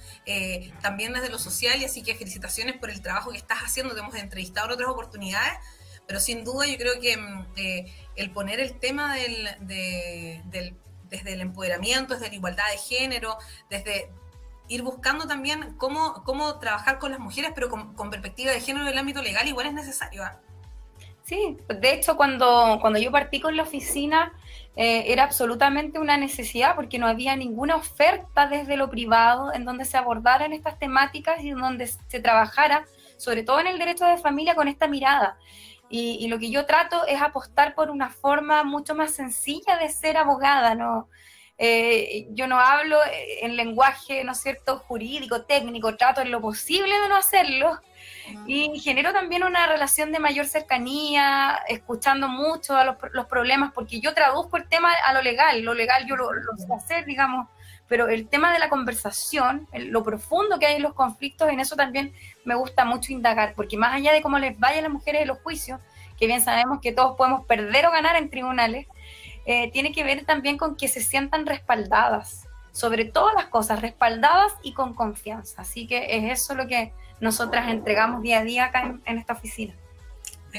también 0.83 1.13
desde 1.13 1.29
lo 1.31 1.39
social, 1.39 1.81
y 1.81 1.85
así 1.85 2.03
que 2.03 2.15
felicitaciones 2.15 2.77
por 2.77 2.91
el 2.91 3.01
trabajo 3.01 3.31
que 3.31 3.39
estás 3.39 3.59
haciendo, 3.59 3.95
te 3.95 4.01
hemos 4.01 4.15
entrevistado 4.15 4.67
en 4.67 4.73
otras 4.75 4.89
oportunidades, 4.89 5.55
pero 6.07 6.21
sin 6.21 6.43
duda 6.43 6.67
yo 6.67 6.77
creo 6.79 7.01
que 7.01 7.17
mm, 7.17 7.47
el 8.17 8.31
poner 8.31 8.61
el 8.61 8.79
tema 8.79 9.15
del, 9.15 9.49
desde 11.11 11.33
el 11.33 11.41
empoderamiento, 11.41 12.15
desde 12.15 12.29
la 12.29 12.35
igualdad 12.35 12.71
de 12.71 12.79
género, 12.79 13.39
desde 13.71 14.11
ir 14.69 14.83
buscando 14.83 15.27
también 15.27 15.75
cómo, 15.79 16.23
cómo 16.25 16.59
trabajar 16.59 16.99
con 16.99 17.11
las 17.11 17.21
mujeres, 17.21 17.53
pero 17.55 17.69
con, 17.69 18.11
perspectiva 18.11 18.53
de 18.53 18.61
género 18.61 18.87
en 18.87 18.93
el 18.93 18.99
ámbito 18.99 19.23
legal, 19.23 19.47
igual 19.49 19.67
es 19.67 19.73
necesario. 19.75 20.25
¿ah? 20.25 20.41
Sí, 21.29 21.59
de 21.69 21.93
hecho 21.93 22.17
cuando, 22.17 22.79
cuando 22.81 22.99
yo 22.99 23.13
partí 23.13 23.39
con 23.39 23.55
la 23.55 23.65
oficina 23.65 24.33
eh, 24.77 25.13
era 25.13 25.25
absolutamente 25.25 25.99
una 25.99 26.17
necesidad 26.17 26.75
porque 26.75 26.99
no 26.99 27.07
había 27.07 27.37
ninguna 27.37 27.77
oferta 27.77 28.47
desde 28.47 28.79
lo 28.79 28.89
privado 28.89 29.53
en 29.53 29.67
donde 29.67 29.85
se 29.85 29.99
abordaran 29.99 30.55
estas 30.55 30.79
temáticas 30.79 31.45
y 31.45 31.51
en 31.51 31.59
donde 31.59 31.87
se 31.87 32.21
trabajara, 32.21 32.87
sobre 33.19 33.43
todo 33.43 33.61
en 33.61 33.67
el 33.67 33.79
derecho 33.79 34.07
de 34.07 34.17
familia, 34.17 34.55
con 34.55 34.69
esta 34.69 34.89
mirada. 34.89 35.37
Y, 35.91 36.27
lo 36.29 36.39
que 36.39 36.51
yo 36.51 36.65
trato 36.65 37.07
es 37.07 37.21
apostar 37.21 37.75
por 37.75 37.91
una 37.91 38.09
forma 38.09 38.65
mucho 38.65 38.95
más 38.95 39.11
sencilla 39.11 39.77
de 39.77 39.91
ser 39.91 40.17
abogada, 40.17 40.75
¿no? 40.75 41.11
Eh, 41.59 42.27
yo 42.31 42.47
no 42.47 42.59
hablo 42.59 42.99
en 43.43 43.55
lenguaje, 43.55 44.25
¿no 44.25 44.33
es 44.33 44.41
cierto?, 44.41 44.79
jurídico, 44.79 45.43
técnico, 45.43 45.95
trato 45.97 46.23
en 46.23 46.31
lo 46.31 46.41
posible 46.41 46.99
de 47.01 47.09
no 47.09 47.17
hacerlo. 47.17 47.81
Y 48.47 48.79
genero 48.81 49.13
también 49.13 49.43
una 49.43 49.67
relación 49.67 50.13
de 50.13 50.19
mayor 50.19 50.47
cercanía, 50.47 51.59
escuchando 51.69 52.29
mucho 52.29 52.77
a 52.77 52.85
los, 52.85 53.27
problemas, 53.27 53.73
porque 53.73 54.01
yo 54.01 54.15
traduzco 54.15 54.57
el 54.57 54.69
tema 54.69 54.93
a 55.07 55.13
lo 55.13 55.23
legal, 55.23 55.63
lo 55.63 55.75
legal 55.75 56.07
yo 56.07 56.17
lo, 56.17 56.33
lo 56.33 56.57
sé 56.57 56.73
hacer, 56.75 57.05
digamos, 57.05 57.49
pero 57.89 58.09
el 58.09 58.29
tema 58.29 58.53
de 58.53 58.59
la 58.59 58.69
conversación, 58.69 59.67
lo 59.73 60.03
profundo 60.03 60.59
que 60.59 60.67
hay 60.67 60.77
en 60.77 60.83
los 60.83 60.93
conflictos, 60.93 61.49
en 61.49 61.59
eso 61.59 61.75
también 61.75 62.13
me 62.45 62.55
gusta 62.55 62.85
mucho 62.85 63.13
indagar, 63.13 63.55
porque 63.55 63.79
más 63.79 63.95
allá 63.95 64.13
de 64.13 64.23
cómo 64.23 64.39
les 64.39 64.59
vaya 64.59 64.83
las 64.83 64.91
mujeres 64.91 65.23
en 65.23 65.29
los 65.29 65.39
juicios, 65.39 65.81
que 66.19 66.27
bien 66.27 66.43
sabemos 66.43 66.81
que 66.83 66.93
todos 66.93 67.17
podemos 67.17 67.47
perder 67.47 67.87
o 67.87 67.91
ganar 67.91 68.17
en 68.17 68.29
tribunales, 68.29 68.87
eh, 69.47 69.71
tiene 69.73 69.93
que 69.93 70.05
ver 70.05 70.27
también 70.27 70.59
con 70.59 70.77
que 70.77 70.89
se 70.89 71.01
sientan 71.01 71.47
respaldadas, 71.47 72.47
sobre 72.73 73.07
todas 73.07 73.35
las 73.35 73.47
cosas, 73.47 73.81
respaldadas 73.81 74.53
y 74.63 74.75
con 74.75 74.95
confianza. 74.95 75.63
Así 75.63 75.87
que 75.87 76.17
es 76.17 76.41
eso 76.41 76.55
lo 76.55 76.67
que 76.67 76.93
nosotras 77.21 77.69
entregamos 77.69 78.23
día 78.23 78.41
a 78.41 78.45
día 78.45 78.65
acá 78.67 78.99
en, 79.05 79.19
esta 79.19 79.33
oficina. 79.35 79.75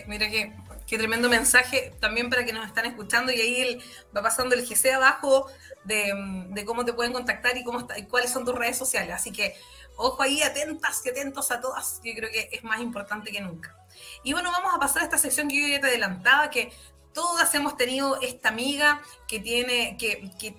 Mira 0.07 0.27
qué 0.29 0.97
tremendo 0.97 1.29
mensaje 1.29 1.93
también 1.99 2.29
para 2.29 2.45
que 2.45 2.53
nos 2.53 2.65
están 2.65 2.85
escuchando 2.85 3.31
y 3.31 3.39
ahí 3.39 3.79
va 4.15 4.21
pasando 4.21 4.55
el 4.55 4.67
GC 4.67 4.93
abajo 4.93 5.47
de, 5.83 6.63
cómo 6.65 6.85
te 6.85 6.93
pueden 6.93 7.13
contactar 7.13 7.57
y, 7.57 7.63
cómo 7.63 7.87
y 7.95 8.03
cuáles 8.03 8.31
son 8.31 8.45
tus 8.45 8.55
redes 8.55 8.77
sociales. 8.77 9.13
Así 9.13 9.31
que 9.31 9.55
ojo 9.97 10.23
ahí, 10.23 10.41
atentas 10.41 11.01
y 11.05 11.09
atentos 11.09 11.51
a 11.51 11.61
todas, 11.61 11.99
yo 12.03 12.13
creo 12.15 12.31
que 12.31 12.49
es 12.51 12.63
más 12.63 12.79
importante 12.81 13.31
que 13.31 13.41
nunca. 13.41 13.75
Y 14.23 14.33
bueno, 14.33 14.51
vamos 14.51 14.73
a 14.73 14.79
pasar 14.79 15.01
a 15.01 15.05
esta 15.05 15.17
sección 15.17 15.47
que 15.47 15.61
yo 15.61 15.67
ya 15.67 15.81
te 15.81 15.87
adelantaba, 15.87 16.49
que 16.49 16.71
todas 17.13 17.53
hemos 17.53 17.75
tenido 17.75 18.19
esta 18.21 18.49
amiga 18.49 19.01
que 19.27 19.39
tiene, 19.39 19.97
que, 19.97 20.31
que 20.39 20.55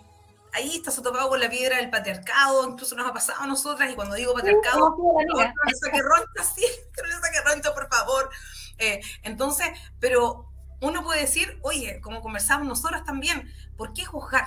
ahí 0.53 0.77
está 0.77 0.91
se 0.91 1.03
topado 1.03 1.29
con 1.29 1.41
la 1.41 1.49
piedra 1.49 1.77
del 1.77 1.91
patriarcado, 1.91 2.69
incluso 2.69 2.95
nos 2.95 3.09
ha 3.09 3.13
pasado 3.13 3.41
a 3.41 3.47
nosotras, 3.47 3.91
y 3.91 3.95
cuando 3.95 4.15
digo 4.15 4.35
patriarcado, 4.35 4.97
no 4.99 5.39
me 5.39 5.75
saque 5.75 6.03
roncha, 6.03 6.45
sí, 6.55 6.65
no 6.97 7.03
me 7.03 7.27
saque 7.27 7.41
roncha, 7.45 7.75
por 7.75 7.89
favor. 7.89 8.31
Eh, 8.79 9.01
entonces, 9.23 9.69
pero 9.99 10.51
uno 10.81 11.03
puede 11.03 11.21
decir, 11.21 11.59
oye, 11.63 12.01
como 12.01 12.23
conversamos 12.23 12.67
nosotras 12.67 13.05
también, 13.05 13.53
¿por 13.77 13.93
qué 13.93 14.05
juzgar? 14.05 14.47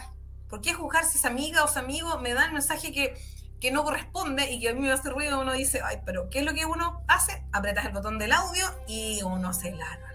¿Por 0.49 0.61
qué 0.61 0.73
juzgar 0.73 1.05
si 1.05 1.17
esa 1.17 1.29
amiga 1.29 1.63
o 1.63 1.67
ese 1.67 1.79
amigo 1.79 2.19
me 2.19 2.33
da 2.33 2.45
el 2.45 2.53
mensaje 2.53 2.91
que, 2.91 3.15
que 3.59 3.71
no 3.71 3.83
corresponde 3.83 4.51
y 4.51 4.59
que 4.59 4.69
a 4.69 4.73
mí 4.73 4.81
me 4.81 4.91
hace 4.91 5.09
ruido? 5.09 5.39
Uno 5.39 5.53
dice, 5.53 5.81
ay, 5.83 6.01
pero 6.05 6.29
¿qué 6.29 6.39
es 6.39 6.45
lo 6.45 6.53
que 6.53 6.65
uno 6.65 7.03
hace? 7.07 7.43
Apretas 7.51 7.85
el 7.85 7.91
botón 7.91 8.19
del 8.19 8.31
audio 8.31 8.65
y 8.87 9.21
uno 9.23 9.53
se 9.53 9.71
larga. 9.71 10.12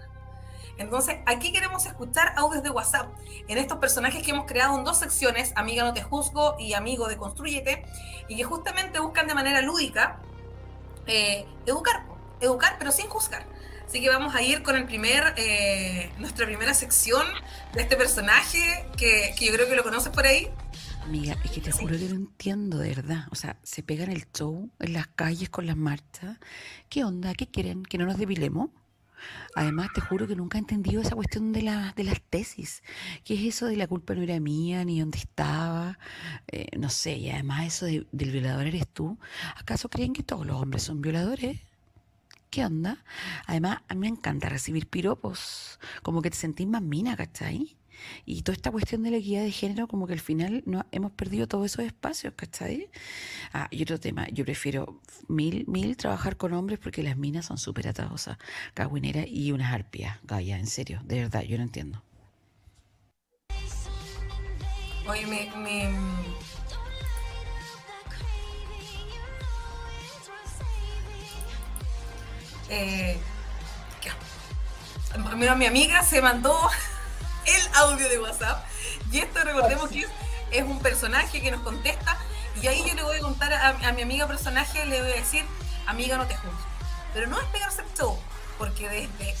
Entonces, 0.79 1.17
aquí 1.25 1.51
queremos 1.51 1.85
escuchar 1.85 2.33
audios 2.37 2.63
de 2.63 2.69
WhatsApp 2.69 3.11
en 3.49 3.57
estos 3.57 3.77
personajes 3.79 4.23
que 4.23 4.31
hemos 4.31 4.45
creado 4.45 4.77
en 4.77 4.85
dos 4.85 4.97
secciones, 4.97 5.51
Amiga 5.57 5.83
no 5.83 5.93
te 5.93 6.01
juzgo 6.01 6.55
y 6.57 6.73
Amigo 6.73 7.07
de 7.09 7.17
Construyete, 7.17 7.85
y 8.29 8.37
que 8.37 8.43
justamente 8.45 8.99
buscan 8.99 9.27
de 9.27 9.33
manera 9.33 9.61
lúdica 9.61 10.21
eh, 11.05 11.45
educar, 11.65 12.05
educar 12.39 12.77
pero 12.79 12.91
sin 12.91 13.07
juzgar. 13.07 13.45
Así 13.85 13.99
que 13.99 14.07
vamos 14.07 14.35
a 14.35 14.41
ir 14.41 14.63
con 14.63 14.77
el 14.77 14.85
primer, 14.85 15.33
eh, 15.35 16.11
nuestra 16.19 16.45
primera 16.45 16.73
sección 16.73 17.25
de 17.73 17.81
este 17.81 17.97
personaje 17.97 18.85
que, 18.95 19.35
yo 19.37 19.51
creo 19.51 19.67
que 19.67 19.75
lo 19.75 19.83
conoces 19.83 20.13
por 20.13 20.25
ahí. 20.25 20.47
Amiga, 21.03 21.35
es 21.43 21.51
que 21.51 21.59
te 21.59 21.71
juro 21.71 21.97
que 21.97 22.07
no 22.07 22.15
entiendo, 22.15 22.77
de 22.77 22.93
verdad. 22.93 23.25
O 23.31 23.35
sea, 23.35 23.57
se 23.63 23.83
pegan 23.83 24.11
el 24.11 24.31
show 24.31 24.69
en 24.79 24.93
las 24.93 25.07
calles 25.07 25.49
con 25.49 25.65
las 25.65 25.75
marchas. 25.75 26.37
¿Qué 26.87 27.03
onda? 27.03 27.33
¿Qué 27.33 27.47
quieren? 27.47 27.83
¿Que 27.83 27.97
no 27.97 28.05
nos 28.05 28.17
debilemos? 28.17 28.69
Además, 29.55 29.89
te 29.93 30.01
juro 30.01 30.27
que 30.27 30.35
nunca 30.35 30.57
he 30.57 30.61
entendido 30.61 31.01
esa 31.01 31.15
cuestión 31.15 31.51
de, 31.51 31.63
la, 31.63 31.93
de 31.95 32.03
las 32.03 32.21
tesis. 32.21 32.83
¿Qué 33.23 33.35
es 33.35 33.55
eso 33.55 33.65
de 33.67 33.75
la 33.75 33.87
culpa 33.87 34.15
no 34.15 34.21
era 34.21 34.39
mía, 34.39 34.83
ni 34.85 34.99
dónde 34.99 35.17
estaba? 35.17 35.97
Eh, 36.47 36.67
no 36.77 36.89
sé, 36.89 37.17
y 37.17 37.29
además 37.29 37.67
eso 37.67 37.85
del 37.85 38.31
violador 38.31 38.67
eres 38.67 38.87
tú. 38.87 39.17
¿Acaso 39.55 39.89
creen 39.89 40.13
que 40.13 40.23
todos 40.23 40.45
los 40.45 40.61
hombres 40.61 40.83
son 40.83 41.01
violadores? 41.01 41.59
¿Qué 42.49 42.65
onda? 42.65 43.03
Además, 43.45 43.79
a 43.87 43.93
mí 43.93 44.01
me 44.01 44.07
encanta 44.07 44.49
recibir 44.49 44.87
piropos, 44.87 45.79
como 46.01 46.21
que 46.21 46.31
te 46.31 46.37
sentís 46.37 46.67
más 46.67 46.81
mina, 46.81 47.15
¿cachai? 47.15 47.78
Y 48.25 48.41
toda 48.41 48.55
esta 48.55 48.71
cuestión 48.71 49.03
de 49.03 49.11
la 49.11 49.17
equidad 49.17 49.43
de 49.43 49.51
género, 49.51 49.87
como 49.87 50.07
que 50.07 50.13
al 50.13 50.19
final 50.19 50.63
no, 50.65 50.85
hemos 50.91 51.11
perdido 51.11 51.47
todos 51.47 51.65
esos 51.65 51.85
espacios, 51.85 52.33
¿cachai? 52.35 52.89
Ah, 53.53 53.67
y 53.71 53.83
otro 53.83 53.99
tema, 53.99 54.27
yo 54.29 54.45
prefiero 54.45 54.99
mil, 55.27 55.65
mil 55.67 55.97
trabajar 55.97 56.37
con 56.37 56.53
hombres 56.53 56.79
porque 56.79 57.03
las 57.03 57.17
minas 57.17 57.45
son 57.45 57.57
súper 57.57 57.87
atadosas, 57.87 58.37
cagüineras 58.73 59.25
y 59.27 59.51
unas 59.51 59.73
arpias, 59.73 60.17
Gaya, 60.23 60.57
en 60.57 60.67
serio, 60.67 61.01
de 61.03 61.19
verdad, 61.21 61.41
yo 61.43 61.57
no 61.57 61.63
entiendo. 61.63 62.01
Oye, 65.07 65.25
me, 65.25 65.49
Eh, 72.71 73.17
mi 75.57 75.65
amiga 75.65 76.03
se 76.03 76.21
mandó 76.21 76.55
el 77.45 77.75
audio 77.75 78.09
de 78.09 78.19
WhatsApp. 78.19 78.65
Y 79.11 79.19
esto 79.19 79.43
recordemos 79.43 79.89
que 79.89 80.07
es, 80.51 80.63
un 80.63 80.79
personaje 80.79 81.41
que 81.41 81.51
nos 81.51 81.61
contesta. 81.61 82.17
Y 82.61 82.67
ahí 82.67 82.83
yo 82.87 82.93
le 82.93 83.03
voy 83.03 83.17
a 83.17 83.21
contar 83.21 83.53
a, 83.53 83.73
mi 83.93 84.01
amiga 84.01 84.27
personaje, 84.27 84.85
le 84.85 85.01
voy 85.01 85.11
a 85.11 85.15
decir, 85.15 85.45
amiga, 85.87 86.17
no 86.17 86.27
te 86.27 86.35
juzgo. 86.35 86.57
Pero 87.13 87.27
no 87.27 87.39
es 87.39 87.47
pegarse 87.47 87.81
el 87.81 87.97
show, 87.97 88.19
porque 88.57 88.89
desde 88.89 89.35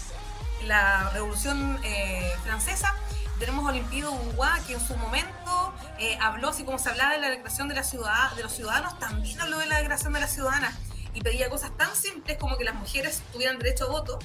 la 0.65 1.09
Revolución 1.11 1.79
eh, 1.83 2.33
Francesa 2.43 2.93
tenemos 3.39 3.65
a 3.65 3.69
Olimpido 3.69 4.11
Uruguay, 4.11 4.61
que 4.67 4.73
en 4.73 4.85
su 4.85 4.95
momento 4.97 5.73
eh, 5.97 6.17
habló, 6.21 6.49
así 6.49 6.63
como 6.63 6.77
se 6.77 6.89
hablaba 6.89 7.13
de 7.13 7.19
la 7.19 7.29
declaración 7.29 7.67
de, 7.69 7.75
la 7.75 7.83
ciudad, 7.83 8.31
de 8.35 8.43
los 8.43 8.53
ciudadanos, 8.53 8.97
también 8.99 9.39
habló 9.39 9.59
de 9.59 9.65
la 9.67 9.77
declaración 9.77 10.13
de 10.13 10.19
las 10.19 10.33
ciudadanas 10.33 10.75
y 11.13 11.21
pedía 11.21 11.49
cosas 11.49 11.75
tan 11.77 11.95
simples 11.95 12.37
como 12.37 12.57
que 12.57 12.63
las 12.63 12.75
mujeres 12.75 13.21
tuvieran 13.31 13.59
derecho 13.59 13.85
a 13.85 13.87
voto, 13.89 14.19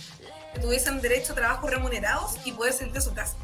que 0.52 0.60
tuviesen 0.60 1.00
derecho 1.00 1.32
a 1.32 1.36
trabajos 1.36 1.70
remunerados 1.70 2.36
y 2.44 2.52
poder 2.52 2.72
salir 2.72 2.92
de 2.92 3.00
su 3.00 3.14
casa. 3.14 3.36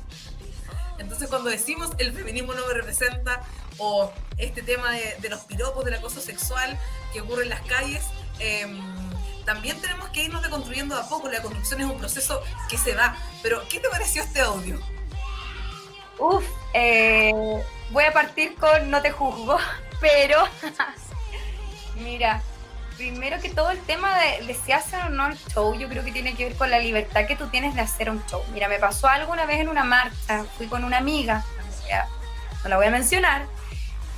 Entonces 0.98 1.28
cuando 1.28 1.48
decimos 1.48 1.90
el 1.98 2.12
feminismo 2.12 2.52
no 2.52 2.66
me 2.66 2.74
representa 2.74 3.42
o 3.78 4.12
este 4.36 4.62
tema 4.62 4.92
de, 4.92 5.28
los 5.30 5.40
piropos, 5.40 5.84
del 5.84 5.94
acoso 5.94 6.20
sexual 6.20 6.78
que 7.12 7.22
ocurre 7.22 7.44
en 7.44 7.48
las 7.48 7.62
calles, 7.62 8.04
em, 8.38 8.78
también 9.44 9.80
tenemos 9.80 10.10
que 10.10 10.24
irnos 10.24 10.42
deconstruyendo 10.42 10.96
a 10.96 11.08
poco. 11.08 11.28
La 11.28 11.40
construcción 11.40 11.80
es 11.80 11.86
un 11.86 11.98
proceso 11.98 12.42
que 12.68 12.76
se 12.76 12.94
da. 12.94 13.16
Pero, 13.42 13.66
¿qué 13.68 13.80
te 13.80 13.88
pareció 13.88 14.22
este 14.22 14.40
audio? 14.40 14.78
Uf, 16.18 16.44
eh, 16.74 17.32
voy 17.90 18.04
a 18.04 18.12
partir 18.12 18.54
con 18.56 18.90
no 18.90 19.00
te 19.00 19.10
juzgo, 19.10 19.58
pero 20.00 20.44
mira, 21.96 22.42
primero 23.00 23.40
que 23.40 23.48
todo 23.48 23.70
el 23.70 23.80
tema 23.80 24.14
de, 24.18 24.52
si 24.52 24.72
hacen 24.72 25.00
o 25.00 25.08
no 25.08 25.28
el 25.28 25.38
show, 25.38 25.74
yo 25.74 25.88
creo 25.88 26.04
que 26.04 26.12
tiene 26.12 26.34
que 26.34 26.44
ver 26.44 26.54
con 26.54 26.70
la 26.70 26.78
libertad 26.78 27.26
que 27.26 27.34
tú 27.34 27.46
tienes 27.46 27.74
de 27.74 27.80
hacer 27.80 28.10
un 28.10 28.22
show. 28.26 28.44
Mira, 28.52 28.68
me 28.68 28.78
pasó 28.78 29.08
algo 29.08 29.32
una 29.32 29.46
vez 29.46 29.58
en 29.58 29.70
una 29.70 29.84
marcha, 29.84 30.44
fui 30.58 30.66
con 30.66 30.84
una 30.84 30.98
amiga, 30.98 31.42
no 32.62 32.68
la 32.68 32.76
voy 32.76 32.88
a 32.88 32.90
mencionar, 32.90 33.46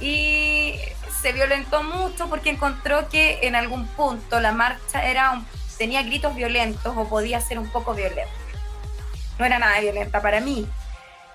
y 0.01 0.75
se 1.21 1.33
violentó 1.33 1.85
mucho 1.85 2.29
porque 2.29 2.51
encontró 2.51 3.09
que 3.09 3.39
en 3.43 3.55
algún 3.55 3.87
punto 3.87 4.41
la 4.41 4.51
marcha 4.51 5.07
era 5.07 5.41
tenía 5.79 6.03
gritos 6.03 6.35
violentos 6.35 6.93
o 6.97 7.09
podía 7.09 7.41
ser 7.41 7.61
un 7.61 7.69
poco 7.69 7.95
violenta. 7.95 8.35
No 9.39 9.45
era 9.45 9.61
nada 9.61 9.79
violenta 9.79 10.21
para 10.21 10.41
mí, 10.41 10.67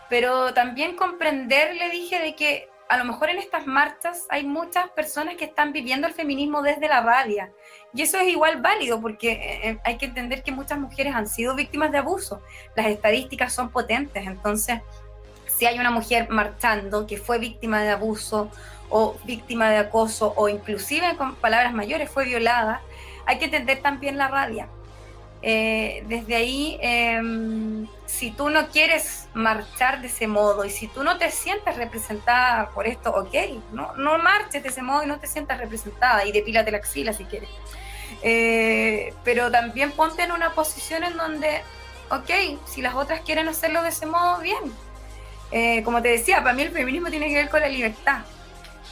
pero 0.10 0.54
también 0.54 0.98
comprender, 0.98 1.76
le 1.76 1.90
dije, 1.92 2.20
de 2.20 2.36
que 2.36 2.70
a 2.90 2.98
lo 2.98 3.06
mejor 3.06 3.30
en 3.30 3.38
estas 3.40 3.68
marchas 3.68 4.26
hay 4.30 4.46
muchas 4.46 4.90
personas 4.92 5.36
que 5.36 5.46
están 5.46 5.74
viviendo 5.74 6.08
el 6.08 6.14
feminismo 6.14 6.62
desde 6.62 6.88
la 6.88 7.02
rabia. 7.02 7.52
Y 7.94 8.02
eso 8.02 8.18
es 8.18 8.28
igual 8.28 8.62
válido 8.62 9.02
porque 9.02 9.32
eh, 9.32 9.70
eh, 9.70 9.80
hay 9.84 9.98
que 9.98 10.06
entender 10.06 10.44
que 10.44 10.52
muchas 10.52 10.80
mujeres 10.80 11.14
han 11.16 11.28
sido 11.28 11.56
víctimas 11.56 11.92
de 11.92 11.98
abuso. 11.98 12.42
Las 12.76 12.88
estadísticas 12.88 13.54
son 13.54 13.70
potentes. 13.70 14.26
Entonces, 14.26 14.82
si 15.48 15.66
hay 15.66 15.80
una 15.80 15.92
mujer 15.92 16.30
marchando 16.30 17.08
que 17.08 17.18
fue 17.18 17.40
víctima 17.40 17.82
de 17.82 17.90
abuso 17.90 18.50
o 18.90 19.18
víctima 19.26 19.70
de 19.70 19.78
acoso 19.78 20.34
o 20.38 20.48
inclusive 20.48 21.16
con 21.18 21.36
palabras 21.36 21.74
mayores 21.74 22.10
fue 22.10 22.26
violada, 22.26 22.82
hay 23.26 23.40
que 23.40 23.46
entender 23.46 23.82
también 23.82 24.18
la 24.18 24.28
rabia. 24.28 24.70
Eh, 25.42 26.04
desde 26.08 26.36
ahí, 26.36 26.78
em, 26.82 27.88
si 28.08 28.32
tú 28.32 28.50
no 28.50 28.70
quieres 28.70 29.28
marchar 29.34 30.02
de 30.02 30.08
ese 30.08 30.28
modo 30.28 30.66
y 30.66 30.70
si 30.70 30.88
tú 30.88 31.04
no 31.04 31.18
te 31.18 31.30
sientes 31.30 31.76
representada 31.76 32.70
por 32.70 32.88
esto, 32.88 33.12
ok, 33.12 33.36
no, 33.74 33.94
no 33.96 34.18
marches 34.18 34.64
de 34.64 34.70
ese 34.70 34.82
modo 34.82 35.04
y 35.04 35.08
no 35.08 35.20
te 35.20 35.28
sientas 35.28 35.60
representada 35.60 36.26
y 36.26 36.32
depílate 36.32 36.72
la 36.72 36.78
axila 36.78 37.14
si 37.14 37.26
quieres. 37.26 37.50
Eh, 38.24 39.14
pero 39.24 39.52
también 39.52 39.92
ponte 39.92 40.24
en 40.24 40.32
una 40.32 40.54
posición 40.54 41.04
en 41.04 41.18
donde, 41.18 41.62
ok, 42.10 42.60
si 42.66 42.82
las 42.82 42.96
otras 42.96 43.22
quieren 43.22 43.50
hacerlo 43.50 43.84
de 43.84 43.90
ese 43.90 44.06
modo, 44.06 44.40
bien. 44.40 44.74
Eh, 45.52 45.84
como 45.84 46.02
te 46.02 46.08
decía, 46.08 46.42
para 46.42 46.54
mí 46.54 46.62
el 46.62 46.72
feminismo 46.72 47.10
tiene 47.10 47.28
que 47.28 47.36
ver 47.36 47.50
con 47.50 47.60
la 47.60 47.70
libertad. 47.70 48.22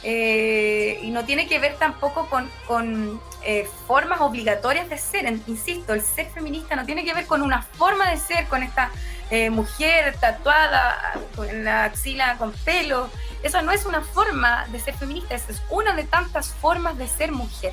y 0.04 1.10
no 1.10 1.24
tiene 1.24 1.48
que 1.48 1.58
ver 1.58 1.74
tampoco 1.78 2.28
con 2.28 3.20
eh, 3.48 3.68
formas 3.86 4.20
obligatorias 4.20 4.88
de 4.90 4.98
ser. 4.98 5.24
Insisto, 5.46 5.94
el 5.94 6.02
ser 6.02 6.26
feminista 6.30 6.74
no 6.74 6.84
tiene 6.84 7.04
que 7.04 7.14
ver 7.14 7.26
con 7.26 7.42
una 7.42 7.62
forma 7.62 8.10
de 8.10 8.16
ser, 8.16 8.48
con 8.48 8.64
esta 8.64 8.90
eh, 9.30 9.50
mujer 9.50 10.16
tatuada, 10.18 11.14
con 11.36 11.64
la 11.64 11.84
axila 11.84 12.38
con 12.38 12.52
pelo. 12.64 13.08
Eso 13.44 13.62
no 13.62 13.70
es 13.70 13.86
una 13.86 14.00
forma 14.00 14.66
de 14.72 14.80
ser 14.80 14.94
feminista, 14.94 15.36
esa 15.36 15.52
es 15.52 15.62
una 15.70 15.94
de 15.94 16.02
tantas 16.02 16.54
formas 16.54 16.98
de 16.98 17.06
ser 17.06 17.30
mujer. 17.30 17.72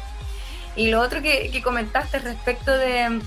Y 0.76 0.92
lo 0.92 1.02
otro 1.02 1.24
que, 1.24 1.60
comentaste 1.64 2.20
respecto 2.20 2.72
de, 2.78 3.20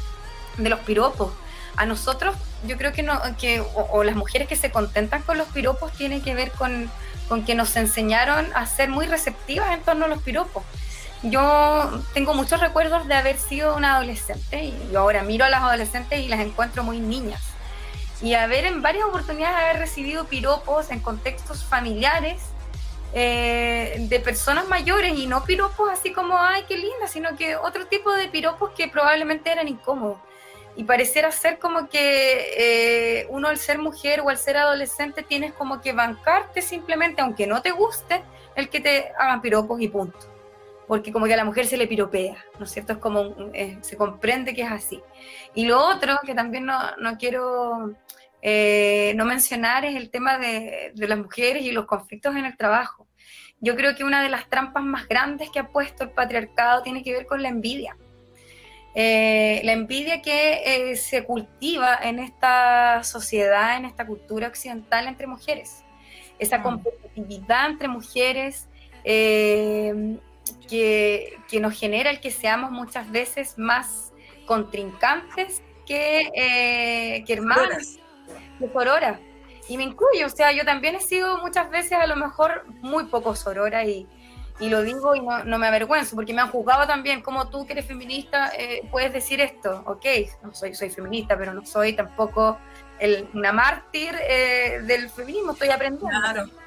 los 0.59 0.81
piropos. 0.81 1.33
A 1.75 1.85
nosotros, 1.85 2.37
yo 2.65 2.79
creo 2.79 2.93
que, 2.93 3.03
no, 3.03 3.21
que 3.41 3.61
o, 3.75 4.05
las 4.05 4.15
mujeres 4.15 4.47
que 4.47 4.55
se 4.55 4.71
contentan 4.71 5.23
con 5.23 5.37
los 5.37 5.49
piropos 5.49 5.93
tiene 5.95 6.23
que 6.23 6.33
ver 6.37 6.53
con, 6.53 6.89
con 7.29 7.45
que 7.45 7.57
nos 7.57 7.75
enseñaron 7.75 8.49
a 8.55 8.67
ser 8.67 8.89
muy 8.89 9.07
receptivas 9.07 9.73
en 9.73 9.83
torno 9.83 10.05
a 10.05 10.09
los 10.09 10.23
piropos 10.23 10.63
yo 11.23 12.03
tengo 12.13 12.35
muchos 12.35 12.61
recuerdos 12.61 13.09
de 13.09 13.15
haber 13.15 13.39
sido 13.39 13.75
una 13.77 13.97
adolescente 13.97 14.65
y 14.65 14.89
yo 14.93 15.01
ahora 15.01 15.23
miro 15.23 15.45
a 15.45 15.51
las 15.51 15.63
adolescentes 15.63 16.21
y 16.21 16.29
las 16.29 16.41
encuentro 16.41 16.85
muy 16.85 17.01
niñas. 17.01 17.43
Y 18.23 18.35
haber 18.35 18.65
en 18.65 18.83
varias 18.83 19.05
oportunidades 19.05 19.57
haber 19.57 19.79
recibido 19.79 20.25
piropos 20.27 20.91
en 20.91 21.01
contextos 21.01 21.65
familiares 21.65 22.43
eh, 23.13 23.97
de 23.99 24.21
personas 24.21 24.69
mayores 24.69 25.19
y 25.19 25.27
no 25.27 25.45
piropos 25.45 25.91
así 25.91 26.13
como, 26.13 26.39
ay, 26.39 26.65
qué 26.69 26.77
linda, 26.77 27.07
sino 27.09 27.37
que 27.37 27.57
otro 27.57 27.87
tipo 27.87 28.13
de 28.13 28.29
piropos 28.29 28.71
que 28.77 28.89
probablemente 28.89 29.51
eran 29.51 29.69
incómodos. 29.69 30.19
Y 30.77 30.85
pareciera 30.85 31.33
ser 31.33 31.59
como 31.59 31.89
que 31.89 32.53
eh, 32.59 33.27
uno 33.31 33.49
al 33.49 33.59
ser 33.59 33.79
mujer 33.79 34.21
o 34.21 34.29
al 34.29 34.37
ser 34.37 34.59
adolescente 34.59 35.23
tienes 35.23 35.55
como 35.55 35.81
que 35.81 35.95
bancarte 35.95 36.61
simplemente, 36.61 37.23
aunque 37.23 37.47
no 37.47 37.63
te 37.63 37.71
guste, 37.71 38.23
el 38.55 38.69
que 38.69 38.81
te 38.81 39.13
hagan 39.19 39.41
piropos 39.41 39.81
y 39.81 39.89
punto 39.89 40.36
porque 40.87 41.13
como 41.13 41.27
que 41.27 41.35
a 41.35 41.37
la 41.37 41.45
mujer 41.45 41.67
se 41.67 41.77
le 41.77 41.87
piropea, 41.87 42.37
¿no 42.59 42.65
es 42.65 42.71
cierto? 42.71 42.95
Es 42.95 42.99
como, 42.99 43.35
eh, 43.53 43.79
se 43.81 43.97
comprende 43.97 44.55
que 44.55 44.63
es 44.63 44.71
así. 44.71 45.01
Y 45.55 45.67
lo 45.67 45.85
otro 45.85 46.19
que 46.25 46.35
también 46.35 46.67
no, 46.67 46.79
no 46.99 47.17
quiero 47.19 47.95
eh, 48.43 49.13
no 49.17 49.25
mencionar 49.25 49.85
es 49.85 49.97
el 49.97 50.11
tema 50.11 50.39
de, 50.39 50.93
de, 50.95 51.09
las 51.09 51.19
mujeres 51.19 51.65
y 51.65 51.73
los 51.73 51.87
conflictos 51.87 52.37
en 52.37 52.45
el 52.45 52.57
trabajo. 52.57 53.07
Yo 53.61 53.75
creo 53.75 53.97
que 53.97 54.05
una 54.05 54.23
de 54.23 54.29
las 54.29 54.49
trampas 54.49 54.85
más 54.85 55.09
grandes 55.09 55.51
que 55.51 55.59
ha 55.59 55.69
puesto 55.69 56.05
el 56.05 56.11
patriarcado 56.11 56.83
tiene 56.83 57.03
que 57.03 57.13
ver 57.13 57.27
con 57.27 57.43
la 57.43 57.49
envidia. 57.49 57.97
Eh, 58.99 59.61
la 59.63 59.73
envidia 59.73 60.23
que 60.23 60.97
se 60.97 61.23
cultiva 61.23 61.99
en 62.03 62.19
esta 62.19 63.05
sociedad, 63.05 63.77
en 63.77 63.85
esta 63.85 64.07
cultura 64.07 64.49
occidental 64.49 65.07
entre 65.07 65.27
mujeres. 65.27 65.85
Esa 66.39 66.59
mm. 66.59 66.63
competitividad 66.63 67.67
entre 67.67 67.89
mujeres, 67.89 68.69
eh, 69.05 70.19
que, 70.67 71.39
nos 71.61 71.79
genera 71.79 72.11
el 72.11 72.21
que 72.21 72.31
seamos 72.31 72.71
muchas 72.71 73.11
veces 73.11 73.59
más 73.59 74.13
contrincantes 74.47 75.63
que, 75.87 76.31
eh, 76.35 77.25
que 77.25 77.33
hermanas, 77.33 77.99
de 78.59 78.73
sorora. 78.73 79.21
Y 79.69 79.77
me 79.77 79.85
incluyo, 79.85 80.27
o 80.27 80.31
sea, 80.31 80.53
yo 80.53 80.65
también 80.65 80.95
he 80.95 81.01
sido 81.01 81.39
muchas 81.39 81.71
veces 81.71 81.93
a 81.93 82.07
lo 82.07 82.17
mejor 82.17 82.65
muy 82.83 83.05
poco 83.07 83.35
sorora 83.35 83.85
y, 83.85 84.07
y 84.61 84.69
lo 84.69 84.83
digo 84.83 85.17
y 85.17 85.21
no, 85.21 85.59
me 85.59 85.67
avergüenzo, 85.67 86.15
porque 86.15 86.33
me 86.33 86.41
han 86.41 86.51
juzgado 86.51 86.87
también, 86.87 87.21
como 87.21 87.49
tú 87.49 87.67
que 87.67 87.73
eres 87.73 87.87
feminista 87.87 88.53
eh, 88.57 88.87
puedes 88.91 89.13
decir 89.13 89.41
esto, 89.41 89.83
ok, 89.87 90.07
no 90.43 90.55
soy, 90.55 90.75
soy 90.75 90.91
feminista, 90.91 91.37
pero 91.37 91.53
no 91.53 91.67
soy 91.67 91.95
tampoco 91.95 92.59
el, 93.01 93.29
una 93.35 93.53
mártir 93.53 94.15
eh, 94.29 94.83
del 94.85 95.11
feminismo, 95.11 95.53
estoy 95.53 95.71
aprendiendo. 95.71 96.09
Claro 96.09 96.66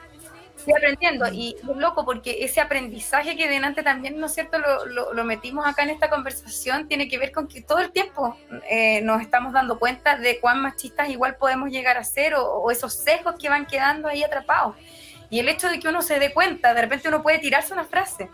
Estoy 0.59 0.73
aprendiendo 0.73 1.25
y 1.31 1.55
loco 1.75 2.03
porque 2.03 2.43
ese 2.43 2.59
aprendizaje 2.59 3.37
que 3.37 3.47
delante 3.47 3.81
también, 3.81 4.19
¿no 4.19 4.25
es 4.25 4.33
cierto?, 4.33 4.59
lo, 4.59 5.13
lo, 5.13 5.23
metimos 5.23 5.65
acá 5.65 5.83
en 5.83 5.89
esta 5.89 6.09
conversación, 6.09 6.87
tiene 6.89 7.07
que 7.07 7.17
ver 7.17 7.31
con 7.31 7.47
que 7.47 7.61
todo 7.61 7.79
el 7.79 7.91
tiempo 7.91 8.37
eh, 8.69 8.99
nos 9.01 9.21
estamos 9.21 9.53
dando 9.53 9.79
cuenta 9.79 10.17
de 10.17 10.39
cuán 10.41 10.61
machistas 10.61 11.09
igual 11.09 11.37
podemos 11.37 11.69
llegar 11.69 11.97
a 11.97 12.03
ser 12.03 12.35
o, 12.35 12.69
esos 12.71 12.93
sesgos 12.93 13.35
que 13.39 13.47
van 13.47 13.67
quedando 13.67 14.09
ahí 14.09 14.21
atrapados. 14.21 14.75
Y 15.29 15.39
el 15.39 15.47
hecho 15.47 15.69
de 15.69 15.79
que 15.79 15.87
uno 15.87 16.01
se 16.01 16.19
dé 16.19 16.33
cuenta, 16.33 16.73
de 16.73 16.81
repente 16.81 17.07
uno 17.07 17.23
puede 17.23 17.39
tirarse 17.39 17.71
una 17.71 17.85
frase, 17.85 18.29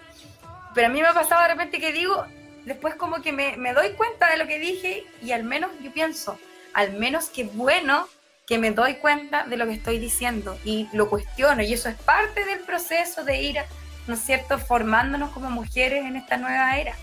pero 0.74 0.88
a 0.88 0.90
mí 0.90 1.02
me 1.02 1.08
ha 1.08 1.14
pasado 1.14 1.44
de 1.44 1.50
repente 1.50 1.80
que 1.80 1.92
digo, 1.92 2.26
después 2.66 2.96
como 2.96 3.22
que 3.22 3.34
me, 3.34 3.56
me 3.56 3.74
doy 3.74 3.92
cuenta 3.92 4.32
de 4.32 4.38
lo 4.38 4.48
que 4.48 4.58
dije 4.58 5.06
y 5.22 5.32
al 5.32 5.44
menos 5.44 5.70
yo 5.84 5.94
pienso, 5.94 6.40
al 6.74 6.94
menos 6.94 7.30
que 7.30 7.44
bueno 7.44 8.08
que 8.46 8.60
me 8.60 8.72
doy 8.72 8.96
cuenta 8.96 9.46
de 9.46 9.58
lo 9.58 9.66
que 9.66 9.74
estoy 9.74 9.98
diciendo 9.98 10.58
y 10.64 10.88
lo 10.94 11.10
cuestiono 11.10 11.64
y 11.64 11.74
eso 11.74 11.90
es 11.90 11.96
parte 11.96 12.46
del 12.46 12.60
proceso 12.60 13.24
de 13.24 13.42
ir, 13.42 13.58
¿no 14.08 14.14
es 14.14 14.22
cierto?, 14.22 14.60
formándonos 14.60 15.32
como 15.32 15.50
mujeres 15.50 16.06
en 16.06 16.16
esta 16.16 16.38
nueva 16.38 16.78
era. 16.78 16.96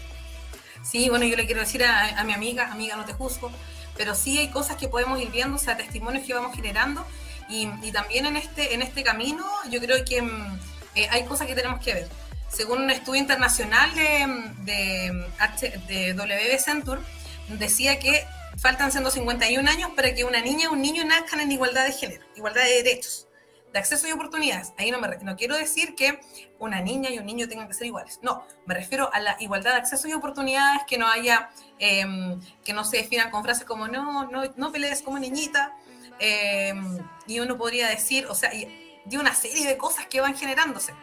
Sí, 0.85 1.09
bueno, 1.09 1.25
yo 1.25 1.37
le 1.37 1.47
quiero 1.47 1.61
decir 1.61 1.85
a, 1.85 2.23
mi 2.25 2.33
amiga, 2.33 2.71
amiga, 2.71 2.97
no 2.97 3.05
te 3.05 3.13
juzgo, 3.13 3.51
pero 3.97 4.15
sí 4.15 4.39
hay 4.39 4.49
cosas 4.49 4.77
que 4.77 4.89
podemos 4.89 5.21
ir 5.21 5.31
viendo, 5.31 5.57
o 5.57 5.59
sea, 5.59 5.77
testimonios 5.77 6.27
que 6.27 6.35
vamos 6.35 6.55
generando 6.55 7.05
y, 7.49 7.67
también 7.93 8.27
en 8.27 8.37
este, 8.37 8.75
en 8.75 8.83
este 8.83 9.03
camino 9.03 9.45
yo 9.69 9.81
creo 9.81 10.05
que 10.05 10.23
mm, 10.23 10.59
eh, 10.95 11.09
hay 11.11 11.25
cosas 11.25 11.47
que 11.47 11.55
tenemos 11.55 11.81
que 11.81 11.95
ver. 11.95 12.09
Según 12.49 12.83
un 12.83 12.91
estudio 12.91 13.21
internacional 13.21 13.95
de, 13.95 14.53
de, 14.65 15.73
de 15.89 16.13
WB 16.13 16.59
Centur, 16.59 17.01
decía 17.49 17.99
que 17.99 18.27
faltan 18.59 18.93
151 18.93 19.69
años 19.69 19.91
para 19.97 20.15
que 20.15 20.25
una 20.25 20.41
niña 20.41 20.69
o 20.69 20.73
un 20.73 20.83
niño 20.83 21.05
nazcan 21.05 21.41
en 21.41 21.53
igualdad 21.53 21.85
de 21.85 21.93
género, 21.93 22.25
igualdad 22.37 22.63
de 22.63 22.83
derechos, 22.83 23.29
de 23.73 23.79
acceso 23.79 24.07
y 24.07 24.13
oportunidades. 24.13 24.73
Ahí 24.79 24.91
no, 24.91 25.01
me, 25.01 25.09
no 25.23 25.37
quiero 25.37 25.57
decir 25.57 25.95
que 25.95 26.21
una 26.59 26.81
niña 26.81 27.11
y 27.11 27.19
un 27.19 27.27
niño 27.27 27.49
tengan 27.49 27.69
que 27.69 27.75
ser 27.75 27.87
iguales. 27.87 28.21
No, 28.23 28.45
me 28.67 28.75
refiero 28.75 29.13
a 29.13 29.21
la 29.21 29.37
igualdad 29.41 29.73
de 29.73 29.79
acceso 29.79 30.09
y 30.09 30.13
oportunidades, 30.13 30.83
que 30.87 30.99
no 30.99 31.09
haya, 31.09 31.51
em, 31.79 32.41
que 32.65 32.73
no 32.73 32.85
se 32.85 32.99
definan 32.99 33.31
con 33.31 33.43
frases 33.43 33.65
como 33.65 33.89
no, 33.89 34.31
no, 34.31 34.43
no 34.57 34.73
pelees 34.73 35.03
como 35.03 35.19
niñita. 35.19 35.75
Em, 36.19 36.99
y 37.27 37.41
uno 37.41 37.57
podría 37.57 37.89
decir, 37.89 38.27
o 38.27 38.35
sea, 38.35 38.51
de 38.51 39.19
una 39.19 39.35
serie 39.35 39.67
de 39.67 39.77
cosas 39.77 40.07
que 40.07 40.21
van 40.21 40.37
generándose. 40.37 40.95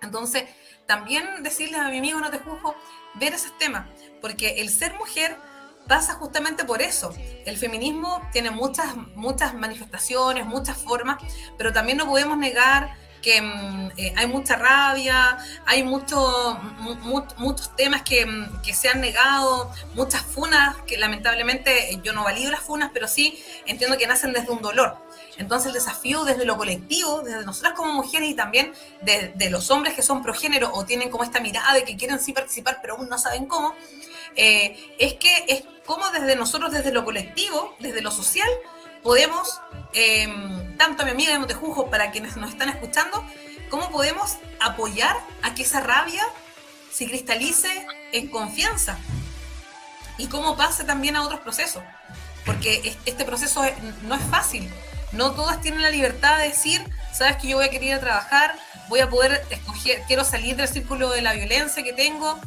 Entonces, 0.00 0.44
también 0.86 1.42
decirles 1.42 1.80
a 1.80 1.88
mi 1.88 1.98
amigo, 1.98 2.20
no 2.20 2.30
te 2.30 2.38
juzgo, 2.38 2.74
ver 3.14 3.34
esos 3.34 3.56
temas, 3.58 3.86
porque 4.20 4.60
el 4.60 4.70
ser 4.70 4.94
mujer 4.94 5.36
pasa 5.86 6.14
justamente 6.14 6.64
por 6.64 6.82
eso. 6.82 7.14
El 7.44 7.56
feminismo 7.56 8.20
tiene 8.32 8.50
muchas, 8.50 8.94
muchas 9.14 9.54
manifestaciones, 9.54 10.46
muchas 10.46 10.76
formas, 10.76 11.22
pero 11.58 11.72
también 11.72 11.98
no 11.98 12.06
podemos 12.06 12.38
negar 12.38 12.96
que 13.20 13.40
mm, 13.40 13.90
eh, 13.96 14.14
hay 14.16 14.26
mucha 14.26 14.56
rabia, 14.56 15.38
hay 15.66 15.82
mucho, 15.82 16.58
muchos 17.36 17.74
temas 17.76 18.02
que, 18.02 18.26
mm, 18.26 18.62
que, 18.62 18.74
se 18.74 18.88
han 18.88 19.00
negado, 19.00 19.70
muchas 19.94 20.22
funas, 20.22 20.76
que 20.86 20.96
lamentablemente 20.96 22.00
yo 22.02 22.12
no 22.12 22.24
valido 22.24 22.50
las 22.50 22.60
funas, 22.60 22.90
pero 22.92 23.06
sí 23.08 23.42
entiendo 23.66 23.96
que 23.98 24.06
nacen 24.06 24.32
desde 24.32 24.50
un 24.50 24.62
dolor. 24.62 24.96
Entonces 25.36 25.68
el 25.68 25.72
desafío 25.72 26.24
desde 26.24 26.44
lo 26.44 26.58
colectivo, 26.58 27.22
desde 27.22 27.44
nosotras 27.46 27.72
como 27.74 27.94
mujeres 27.94 28.28
y 28.28 28.34
también 28.34 28.72
de 29.00 29.50
los 29.50 29.70
hombres 29.70 29.94
que 29.94 30.02
son 30.02 30.22
progénero 30.22 30.70
o 30.74 30.84
tienen 30.84 31.08
como 31.08 31.24
esta 31.24 31.40
mirada 31.40 31.72
de 31.72 31.84
que 31.84 31.96
quieren 31.96 32.18
sí 32.18 32.34
participar 32.34 32.80
pero 32.82 32.96
aún 32.96 33.08
no 33.08 33.16
saben 33.16 33.46
cómo, 33.46 33.74
eh, 34.36 34.94
es 34.98 35.14
que 35.14 35.44
es 35.48 35.64
como 35.86 36.08
desde 36.10 36.36
nosotros, 36.36 36.70
desde 36.72 36.92
lo 36.92 37.04
colectivo, 37.04 37.74
desde 37.80 38.00
lo 38.00 38.10
social, 38.10 38.48
podemos, 39.02 39.60
em, 39.92 40.76
tanto 40.76 41.02
a 41.02 41.04
mi 41.04 41.12
amiga 41.12 41.32
de 41.32 41.38
Montejujo, 41.38 41.90
para 41.90 42.10
quienes 42.10 42.36
nos 42.36 42.50
están 42.50 42.68
escuchando, 42.68 43.24
cómo 43.70 43.90
podemos 43.90 44.36
apoyar 44.60 45.16
a 45.42 45.54
que 45.54 45.62
esa 45.62 45.80
rabia 45.80 46.22
se 46.92 47.06
cristalice 47.06 47.86
en 48.12 48.28
confianza 48.28 48.98
y 50.18 50.26
cómo 50.26 50.56
pase 50.56 50.84
también 50.84 51.16
a 51.16 51.22
otros 51.22 51.40
procesos. 51.40 51.82
Porque 52.44 52.96
este 53.06 53.24
proceso 53.24 53.62
no 54.02 54.14
es 54.14 54.22
fácil. 54.30 54.70
No 55.12 55.32
todas 55.32 55.60
tienen 55.60 55.82
la 55.82 55.90
libertad 55.90 56.38
de 56.38 56.48
decir, 56.48 56.82
sabes 57.12 57.36
que 57.36 57.48
yo 57.48 57.56
voy 57.56 57.66
a 57.66 57.70
querer 57.70 57.88
ir 57.88 57.94
a 57.94 58.00
trabajar, 58.00 58.54
voy 58.88 59.00
a 59.00 59.08
poder 59.08 59.44
escoger, 59.50 60.02
quiero 60.06 60.24
salir 60.24 60.56
del 60.56 60.68
círculo 60.68 61.10
de 61.10 61.22
la 61.22 61.32
violencia 61.32 61.82
que 61.82 61.92
tengo, 61.92 62.38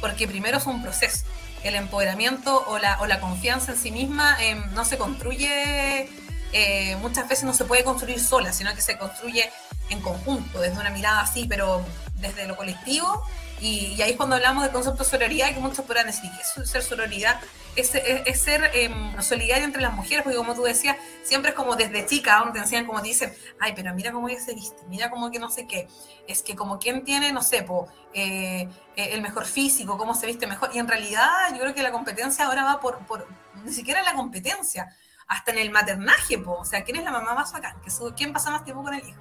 porque 0.00 0.26
primero 0.26 0.58
es 0.58 0.66
un 0.66 0.82
proceso. 0.82 1.24
El 1.62 1.74
empoderamiento 1.74 2.64
o 2.68 2.78
la, 2.78 3.00
o 3.00 3.06
la 3.06 3.20
confianza 3.20 3.72
en 3.72 3.78
sí 3.78 3.90
misma 3.90 4.36
em, 4.42 4.72
no 4.72 4.84
se 4.84 4.96
construye, 4.96 6.08
eh, 6.52 6.96
muchas 7.00 7.28
veces 7.28 7.44
no 7.44 7.52
se 7.52 7.64
puede 7.64 7.84
construir 7.84 8.20
sola, 8.20 8.52
sino 8.52 8.74
que 8.74 8.80
se 8.80 8.96
construye 8.96 9.50
en 9.90 10.00
conjunto, 10.00 10.60
desde 10.60 10.78
una 10.78 10.90
mirada 10.90 11.20
así, 11.20 11.46
pero 11.48 11.84
desde 12.14 12.46
lo 12.46 12.56
colectivo 12.56 13.24
y, 13.60 14.00
ahí 14.00 14.12
es 14.12 14.16
cuando 14.16 14.36
hablamos 14.36 14.62
del 14.62 14.72
concepto 14.72 15.04
de 15.04 15.10
sororidad, 15.10 15.52
que 15.52 15.60
muchos 15.60 15.84
podrán 15.84 16.06
decir, 16.06 16.30
¿qué 16.30 16.62
es 16.62 16.70
ser 16.70 16.82
sororidad? 16.82 17.40
Es, 17.76 17.94
es, 17.94 18.40
ser 18.40 18.70
eh, 18.74 18.90
solidario 19.20 19.64
entre 19.64 19.82
las 19.82 19.92
mujeres, 19.92 20.22
porque 20.22 20.38
como 20.38 20.54
tú 20.54 20.62
decías, 20.62 20.96
siempre 21.22 21.50
es 21.50 21.56
como 21.56 21.76
desde 21.76 22.06
chica, 22.06 22.38
donde 22.38 22.54
te 22.54 22.58
enseñan, 22.60 22.86
como 22.86 23.02
te 23.02 23.08
dicen, 23.08 23.34
ay, 23.60 23.72
pero 23.76 23.94
mira 23.94 24.12
cómo 24.12 24.28
ella 24.28 24.40
se 24.40 24.54
viste, 24.54 24.82
mira 24.88 25.10
cómo 25.10 25.30
que 25.30 25.38
no 25.38 25.50
sé 25.50 25.66
qué. 25.66 25.88
Es 26.26 26.42
que 26.42 26.56
como 26.56 26.78
quien 26.78 27.04
tiene, 27.04 27.32
no 27.32 27.42
sé, 27.42 27.62
po, 27.62 27.88
eh, 28.14 28.68
eh, 28.96 29.10
el 29.12 29.20
mejor 29.20 29.44
físico, 29.44 29.98
cómo 29.98 30.14
se 30.14 30.26
viste 30.26 30.46
mejor. 30.46 30.70
Y 30.74 30.78
en 30.78 30.88
realidad 30.88 31.30
yo 31.52 31.60
creo 31.60 31.74
que 31.74 31.82
la 31.82 31.92
competencia 31.92 32.46
ahora 32.46 32.64
va 32.64 32.80
por, 32.80 32.98
por 33.06 33.28
ni 33.64 33.72
siquiera 33.72 34.02
la 34.02 34.14
competencia, 34.14 34.96
hasta 35.28 35.52
en 35.52 35.58
el 35.58 35.70
maternaje, 35.70 36.38
po. 36.38 36.54
o 36.54 36.64
sea, 36.64 36.82
¿quién 36.82 36.96
es 36.96 37.04
la 37.04 37.12
mamá 37.12 37.34
más 37.34 37.52
bacán? 37.52 37.76
¿Quién 38.16 38.32
pasa 38.32 38.50
más 38.50 38.64
tiempo 38.64 38.82
con 38.82 38.94
el 38.94 39.06
hijo? 39.06 39.20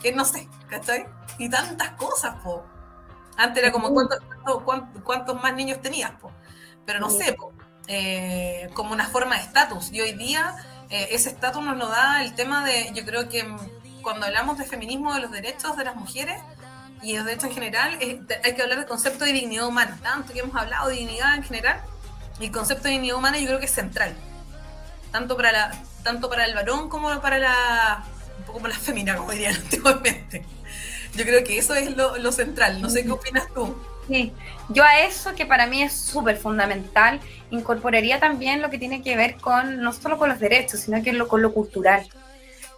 ¿Quién 0.00 0.16
no 0.16 0.24
sé? 0.24 0.48
¿Cachai? 0.68 1.06
Y 1.38 1.48
tantas 1.48 1.90
cosas, 1.92 2.34
po. 2.42 2.64
Antes 3.36 3.62
era 3.62 3.72
como 3.72 3.92
cuántos, 5.04 5.42
más 5.42 5.54
niños 5.54 5.80
tenías, 5.82 6.12
pero 6.84 7.00
no 7.00 7.10
sé, 7.10 7.36
eh, 7.88 8.70
como 8.74 8.92
una 8.92 9.06
forma 9.06 9.36
de 9.36 9.42
estatus. 9.42 9.92
Y 9.92 10.00
hoy 10.00 10.12
día 10.12 10.56
eh, 10.90 11.08
ese 11.10 11.30
estatus 11.30 11.62
nos 11.62 11.76
lo 11.76 11.88
da 11.88 12.22
el 12.22 12.34
tema 12.34 12.64
de, 12.64 12.90
yo 12.94 13.04
creo 13.04 13.28
que 13.28 13.44
mm, 13.44 14.02
cuando 14.02 14.26
hablamos 14.26 14.58
de 14.58 14.64
feminismo, 14.64 15.14
de 15.14 15.20
los 15.20 15.32
derechos 15.32 15.76
de 15.76 15.84
las 15.84 15.96
mujeres 15.96 16.40
y 17.02 17.12
de 17.12 17.18
los 17.18 17.26
derechos 17.26 17.44
en 17.48 17.54
general, 17.54 17.98
hay 18.00 18.54
que 18.54 18.62
hablar 18.62 18.78
del 18.78 18.86
concepto 18.86 19.24
de 19.24 19.32
dignidad 19.32 19.66
humana. 19.66 19.98
Tanto 20.02 20.32
que 20.32 20.40
hemos 20.40 20.54
hablado 20.54 20.88
de 20.88 20.94
dignidad 20.94 21.34
en 21.34 21.42
general, 21.42 21.82
y 22.38 22.46
el 22.46 22.52
concepto 22.52 22.84
de 22.84 22.90
dignidad 22.90 23.16
humana 23.16 23.38
yo 23.38 23.46
creo 23.46 23.58
que 23.58 23.66
es 23.66 23.72
central. 23.72 24.14
Tanto 25.10 25.36
para, 25.36 25.52
la, 25.52 25.82
tanto 26.02 26.28
para 26.28 26.44
el 26.44 26.54
varón 26.54 26.88
como 26.88 27.20
para 27.20 27.38
la, 27.38 28.04
un 28.38 28.44
poco 28.44 28.60
para 28.60 28.74
la 28.74 28.80
femina, 28.80 29.16
como 29.16 29.32
dirían 29.32 29.54
antiguamente. 29.62 30.46
Yo 31.16 31.24
creo 31.24 31.42
que 31.44 31.58
eso 31.58 31.74
es 31.74 31.96
lo, 31.96 32.32
central. 32.32 32.80
No 32.82 32.90
sé 32.90 33.04
qué 33.04 33.10
opinas 33.10 33.46
tú. 33.54 33.74
Sí, 34.06 34.32
yo 34.68 34.84
a 34.84 35.00
eso 35.00 35.34
que 35.34 35.46
para 35.46 35.66
mí 35.66 35.82
es 35.82 35.92
súper 35.92 36.36
fundamental, 36.36 37.18
incorporaría 37.50 38.20
también 38.20 38.62
lo 38.62 38.70
que 38.70 38.78
tiene 38.78 39.02
que 39.02 39.16
ver 39.16 39.36
con, 39.36 39.80
no 39.80 39.92
solo 39.92 40.16
con 40.16 40.28
los 40.28 40.38
derechos, 40.38 40.80
sino 40.80 41.02
que 41.02 41.16
con 41.26 41.42
lo 41.42 41.52
cultural, 41.52 42.06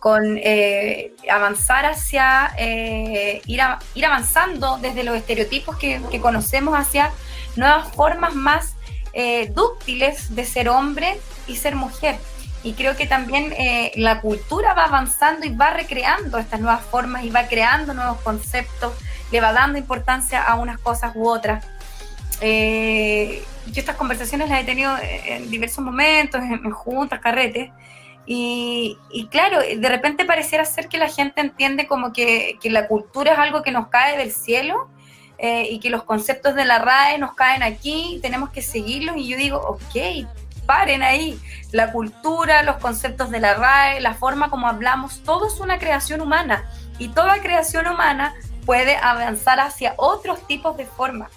con 0.00 0.38
eh, 0.38 1.12
avanzar 1.30 1.84
hacia, 1.84 2.54
eh, 2.56 3.42
ir, 3.46 3.60
ir 3.94 4.06
avanzando 4.06 4.78
desde 4.78 5.02
los 5.02 5.16
estereotipos 5.16 5.76
que, 5.76 6.00
conocemos 6.22 6.74
hacia 6.74 7.12
nuevas 7.56 7.92
formas 7.94 8.34
más 8.34 8.74
eh, 9.12 9.50
dúctiles 9.54 10.34
de 10.34 10.44
ser 10.44 10.68
hombre 10.68 11.18
y 11.46 11.56
ser 11.56 11.74
mujer. 11.74 12.16
Y 12.62 12.72
creo 12.72 12.96
que 12.96 13.06
también 13.06 13.52
eh, 13.52 13.92
la 13.94 14.20
cultura 14.20 14.74
va 14.74 14.84
avanzando 14.84 15.46
y 15.46 15.54
va 15.54 15.70
recreando 15.70 16.38
estas 16.38 16.60
nuevas 16.60 16.82
formas 16.82 17.24
y 17.24 17.30
va 17.30 17.46
creando 17.46 17.94
nuevos 17.94 18.20
conceptos, 18.20 18.94
le 19.30 19.40
va 19.40 19.52
dando 19.52 19.78
importancia 19.78 20.42
a 20.42 20.56
unas 20.56 20.78
cosas 20.78 21.12
u 21.14 21.28
otras. 21.28 21.64
Eh, 22.40 23.44
yo 23.66 23.80
estas 23.80 23.96
conversaciones 23.96 24.48
las 24.48 24.60
he 24.60 24.64
tenido 24.64 24.92
en 25.00 25.50
diversos 25.50 25.84
momentos, 25.84 26.40
en, 26.40 26.70
juntas, 26.70 27.20
carretes, 27.20 27.70
y, 28.30 28.98
claro, 29.30 29.60
de 29.60 29.88
repente 29.88 30.26
pareciera 30.26 30.62
ser 30.66 30.88
que 30.88 30.98
la 30.98 31.08
gente 31.08 31.40
entiende 31.40 31.86
como 31.86 32.12
que, 32.12 32.58
que 32.60 32.68
la 32.68 32.86
cultura 32.86 33.32
es 33.32 33.38
algo 33.38 33.62
que 33.62 33.72
nos 33.72 33.88
cae 33.88 34.18
del 34.18 34.32
cielo 34.32 34.90
eh, 35.38 35.68
y 35.70 35.78
que 35.78 35.88
los 35.88 36.02
conceptos 36.02 36.54
de 36.54 36.64
la 36.64 36.78
RAE 36.78 37.16
nos 37.18 37.34
caen 37.34 37.62
aquí, 37.62 38.18
tenemos 38.20 38.50
que 38.50 38.60
seguirlos, 38.60 39.16
y 39.16 39.28
yo 39.28 39.36
digo, 39.36 39.56
ok, 39.58 40.26
paren 40.68 41.02
ahí. 41.02 41.40
La 41.72 41.92
cultura, 41.92 42.62
los 42.62 42.76
conceptos 42.76 43.30
de 43.30 43.40
la 43.40 43.54
RAE, 43.54 44.00
la 44.00 44.12
forma 44.12 44.50
como 44.50 44.68
hablamos, 44.68 45.22
todo 45.24 45.48
es 45.48 45.60
una 45.60 45.78
creación 45.78 46.20
humana 46.20 46.70
y 46.98 47.08
toda 47.08 47.40
creación 47.40 47.86
humana 47.86 48.34
puede 48.66 48.96
avanzar 48.96 49.60
hacia 49.60 49.94
otros 49.96 50.46
tipos 50.46 50.76
de 50.76 50.84
formas. 50.84 51.30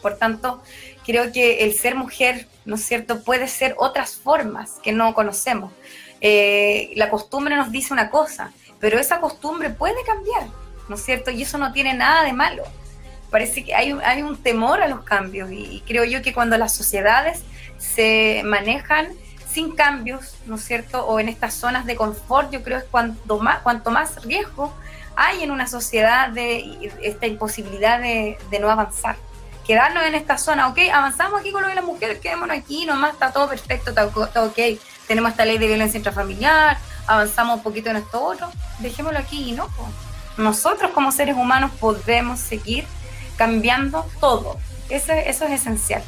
Por 0.00 0.16
tanto, 0.18 0.62
creo 1.04 1.32
que 1.32 1.64
el 1.64 1.74
ser 1.74 1.96
mujer, 1.96 2.46
¿no 2.64 2.76
es 2.76 2.84
cierto?, 2.84 3.24
puede 3.24 3.48
ser 3.48 3.74
otras 3.76 4.14
formas 4.14 4.78
que 4.82 4.92
no 4.92 5.14
conocemos. 5.14 5.72
Eh, 6.20 6.92
la 6.94 7.10
costumbre 7.10 7.56
nos 7.56 7.72
dice 7.72 7.92
una 7.92 8.08
cosa, 8.08 8.52
pero 8.78 9.00
esa 9.00 9.20
costumbre 9.20 9.70
puede 9.70 10.00
cambiar, 10.06 10.46
¿no 10.88 10.94
es 10.94 11.04
cierto? 11.04 11.32
Y 11.32 11.42
eso 11.42 11.58
no 11.58 11.72
tiene 11.72 11.94
nada 11.94 12.22
de 12.22 12.32
malo. 12.32 12.62
Parece 13.30 13.64
que 13.64 13.74
hay, 13.74 13.96
hay 14.04 14.22
un 14.22 14.36
temor 14.36 14.80
a 14.80 14.88
los 14.88 15.02
cambios 15.02 15.50
y 15.50 15.82
creo 15.86 16.04
yo 16.04 16.22
que 16.22 16.32
cuando 16.32 16.56
las 16.56 16.74
sociedades 16.74 17.42
se 17.80 18.42
manejan 18.44 19.08
sin 19.50 19.74
cambios, 19.74 20.36
¿no 20.46 20.56
es 20.56 20.64
cierto? 20.64 21.04
O 21.06 21.18
en 21.18 21.28
estas 21.28 21.54
zonas 21.54 21.86
de 21.86 21.96
confort, 21.96 22.52
yo 22.52 22.62
creo 22.62 22.78
es 22.78 22.84
cuanto 22.84 23.38
más, 23.38 23.60
cuanto 23.60 23.90
más 23.90 24.22
riesgo 24.22 24.72
hay 25.16 25.42
en 25.42 25.50
una 25.50 25.66
sociedad 25.66 26.28
de 26.28 26.92
esta 27.02 27.26
imposibilidad 27.26 28.00
de, 28.00 28.38
no 28.60 28.70
avanzar. 28.70 29.16
Quedarnos 29.66 30.04
en 30.04 30.14
esta 30.14 30.38
zona, 30.38 30.68
ok, 30.68 30.78
avanzamos 30.92 31.40
aquí 31.40 31.52
con 31.52 31.62
lo 31.62 31.68
de 31.68 31.74
las 31.74 31.84
mujeres, 31.84 32.20
quedémonos 32.20 32.56
aquí, 32.56 32.86
nomás 32.86 33.14
está 33.14 33.32
todo 33.32 33.48
perfecto, 33.48 33.90
está, 33.90 34.06
ok, 34.06 34.58
tenemos 35.06 35.32
esta 35.32 35.44
ley 35.44 35.58
de 35.58 35.66
violencia 35.66 35.98
intrafamiliar, 35.98 36.78
avanzamos 37.06 37.56
un 37.56 37.62
poquito 37.62 37.90
en 37.90 37.96
esto 37.96 38.22
otro, 38.22 38.50
dejémoslo 38.78 39.18
aquí 39.18 39.50
y 39.50 39.52
no. 39.52 39.68
Nosotros 40.36 40.92
como 40.92 41.12
seres 41.12 41.36
humanos 41.36 41.70
podemos 41.78 42.40
seguir 42.40 42.86
cambiando 43.36 44.06
todo, 44.20 44.58
eso, 44.88 45.12
eso 45.12 45.44
es 45.44 45.52
esencial 45.52 46.02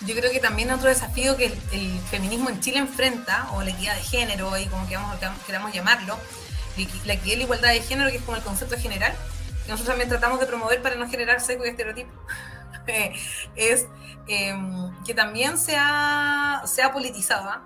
yo 0.00 0.14
creo 0.14 0.30
que 0.30 0.40
también 0.40 0.70
otro 0.70 0.88
desafío 0.88 1.36
que 1.36 1.46
el, 1.46 2.00
feminismo 2.10 2.50
en 2.50 2.60
Chile 2.60 2.78
enfrenta, 2.78 3.48
o 3.52 3.62
la 3.62 3.70
equidad 3.70 3.94
de 3.94 4.02
género, 4.02 4.56
y 4.58 4.66
como 4.66 4.86
queramos 4.86 5.72
llamarlo, 5.72 6.18
la 7.04 7.14
equidad 7.14 7.32
y 7.32 7.36
la 7.36 7.42
igualdad 7.42 7.70
de 7.70 7.80
género, 7.80 8.10
que 8.10 8.16
es 8.16 8.22
como 8.22 8.36
el 8.36 8.42
concepto 8.42 8.76
general, 8.76 9.14
que 9.64 9.72
nosotros 9.72 9.88
también 9.88 10.08
tratamos 10.08 10.38
de 10.38 10.46
promover 10.46 10.82
para 10.82 10.96
no 10.96 11.08
generar 11.08 11.40
seco 11.40 11.64
y 11.64 11.70
estereotipo, 11.70 12.12
es 13.56 13.86
em, 14.28 15.04
que 15.04 15.14
también 15.14 15.58
se 15.58 15.76
ha, 15.78 16.62
se 16.66 16.86
politizado, 16.90 17.48
¿ah? 17.48 17.62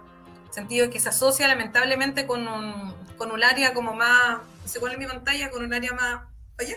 sentido 0.51 0.91
que 0.91 1.01
se 1.01 1.09
asocia 1.09 1.47
lamentablemente 1.49 2.27
con 2.27 2.47
un, 2.47 2.95
con 3.17 3.31
un 3.31 3.43
área 3.43 3.75
como 3.75 3.95
más, 3.95 4.39
sé 4.65 4.81
cuál 4.81 4.93
es 4.93 4.99
mi 4.99 5.07
pantalla, 5.07 5.51
con 5.51 5.65
un 5.65 5.73
área 5.73 5.93
más... 5.93 6.23
¿Oye? 6.59 6.77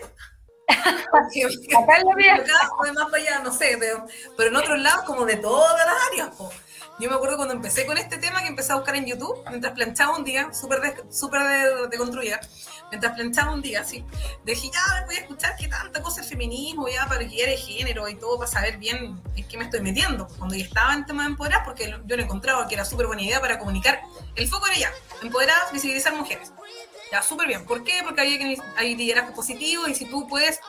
Acá 0.67 1.97
en 1.97 2.07
la 2.07 2.93
más 2.93 3.11
para 3.11 3.17
allá, 3.17 3.39
no 3.43 3.51
sé, 3.51 3.77
pero, 3.79 4.49
en 4.49 4.55
otros 4.55 4.79
lados 4.79 5.05
como 5.05 5.25
de 5.25 5.37
todas 5.37 5.85
las 5.85 5.95
áreas. 6.11 6.29
Yo 6.99 7.09
me 7.09 7.15
acuerdo 7.15 7.37
cuando 7.37 7.55
empecé 7.55 7.85
con 7.85 7.97
este 7.97 8.17
tema 8.17 8.41
que 8.41 8.47
empecé 8.47 8.71
a 8.71 8.75
buscar 8.75 8.95
en 8.95 9.05
YouTube, 9.05 9.43
mientras 9.49 9.73
planchaba 9.73 10.15
un 10.15 10.23
día, 10.23 10.53
súper 10.53 10.79
de, 10.79 11.03
súper 11.11 11.41
de, 11.41 11.87
de 11.87 11.97
construida, 11.97 12.39
mientras 12.91 13.13
planchaba 13.13 13.51
un 13.51 13.61
día, 13.63 13.81
así, 13.81 14.05
dije, 14.45 14.69
ya 14.71 15.05
voy 15.07 15.15
a 15.15 15.19
escuchar 15.21 15.55
qué 15.57 15.67
tanta 15.67 16.01
cosa 16.03 16.21
el 16.21 16.27
feminismo, 16.27 16.87
ya 16.87 17.07
para 17.07 17.27
que 17.27 17.47
de 17.47 17.57
género 17.57 18.07
y 18.07 18.15
todo, 18.15 18.37
para 18.37 18.51
saber 18.51 18.77
bien 18.77 19.19
en 19.35 19.47
qué 19.47 19.57
me 19.57 19.63
estoy 19.63 19.81
metiendo. 19.81 20.27
Cuando 20.37 20.55
ya 20.55 20.65
estaba 20.65 20.93
en 20.93 21.05
tema 21.05 21.23
de 21.23 21.29
empoderar, 21.29 21.63
porque 21.65 21.89
yo 22.05 22.15
lo 22.15 22.23
encontraba 22.23 22.67
que 22.67 22.75
era 22.75 22.85
súper 22.85 23.07
buena 23.07 23.23
idea 23.23 23.41
para 23.41 23.57
comunicar, 23.57 24.01
el 24.35 24.47
foco 24.47 24.67
era 24.67 24.77
ya, 24.77 24.91
empoderar, 25.23 25.57
visibilizar 25.73 26.13
mujeres. 26.13 26.53
Ya, 27.13 27.21
súper 27.21 27.47
bien. 27.47 27.63
¿Por 27.63 27.83
qué? 27.83 28.01
Porque 28.03 28.21
hay, 28.21 28.57
hay 28.75 28.95
liderazgo 28.95 29.35
positivo 29.35 29.87
y 29.87 29.93
si 29.93 30.05
tú 30.05 30.27
puedes 30.27 30.59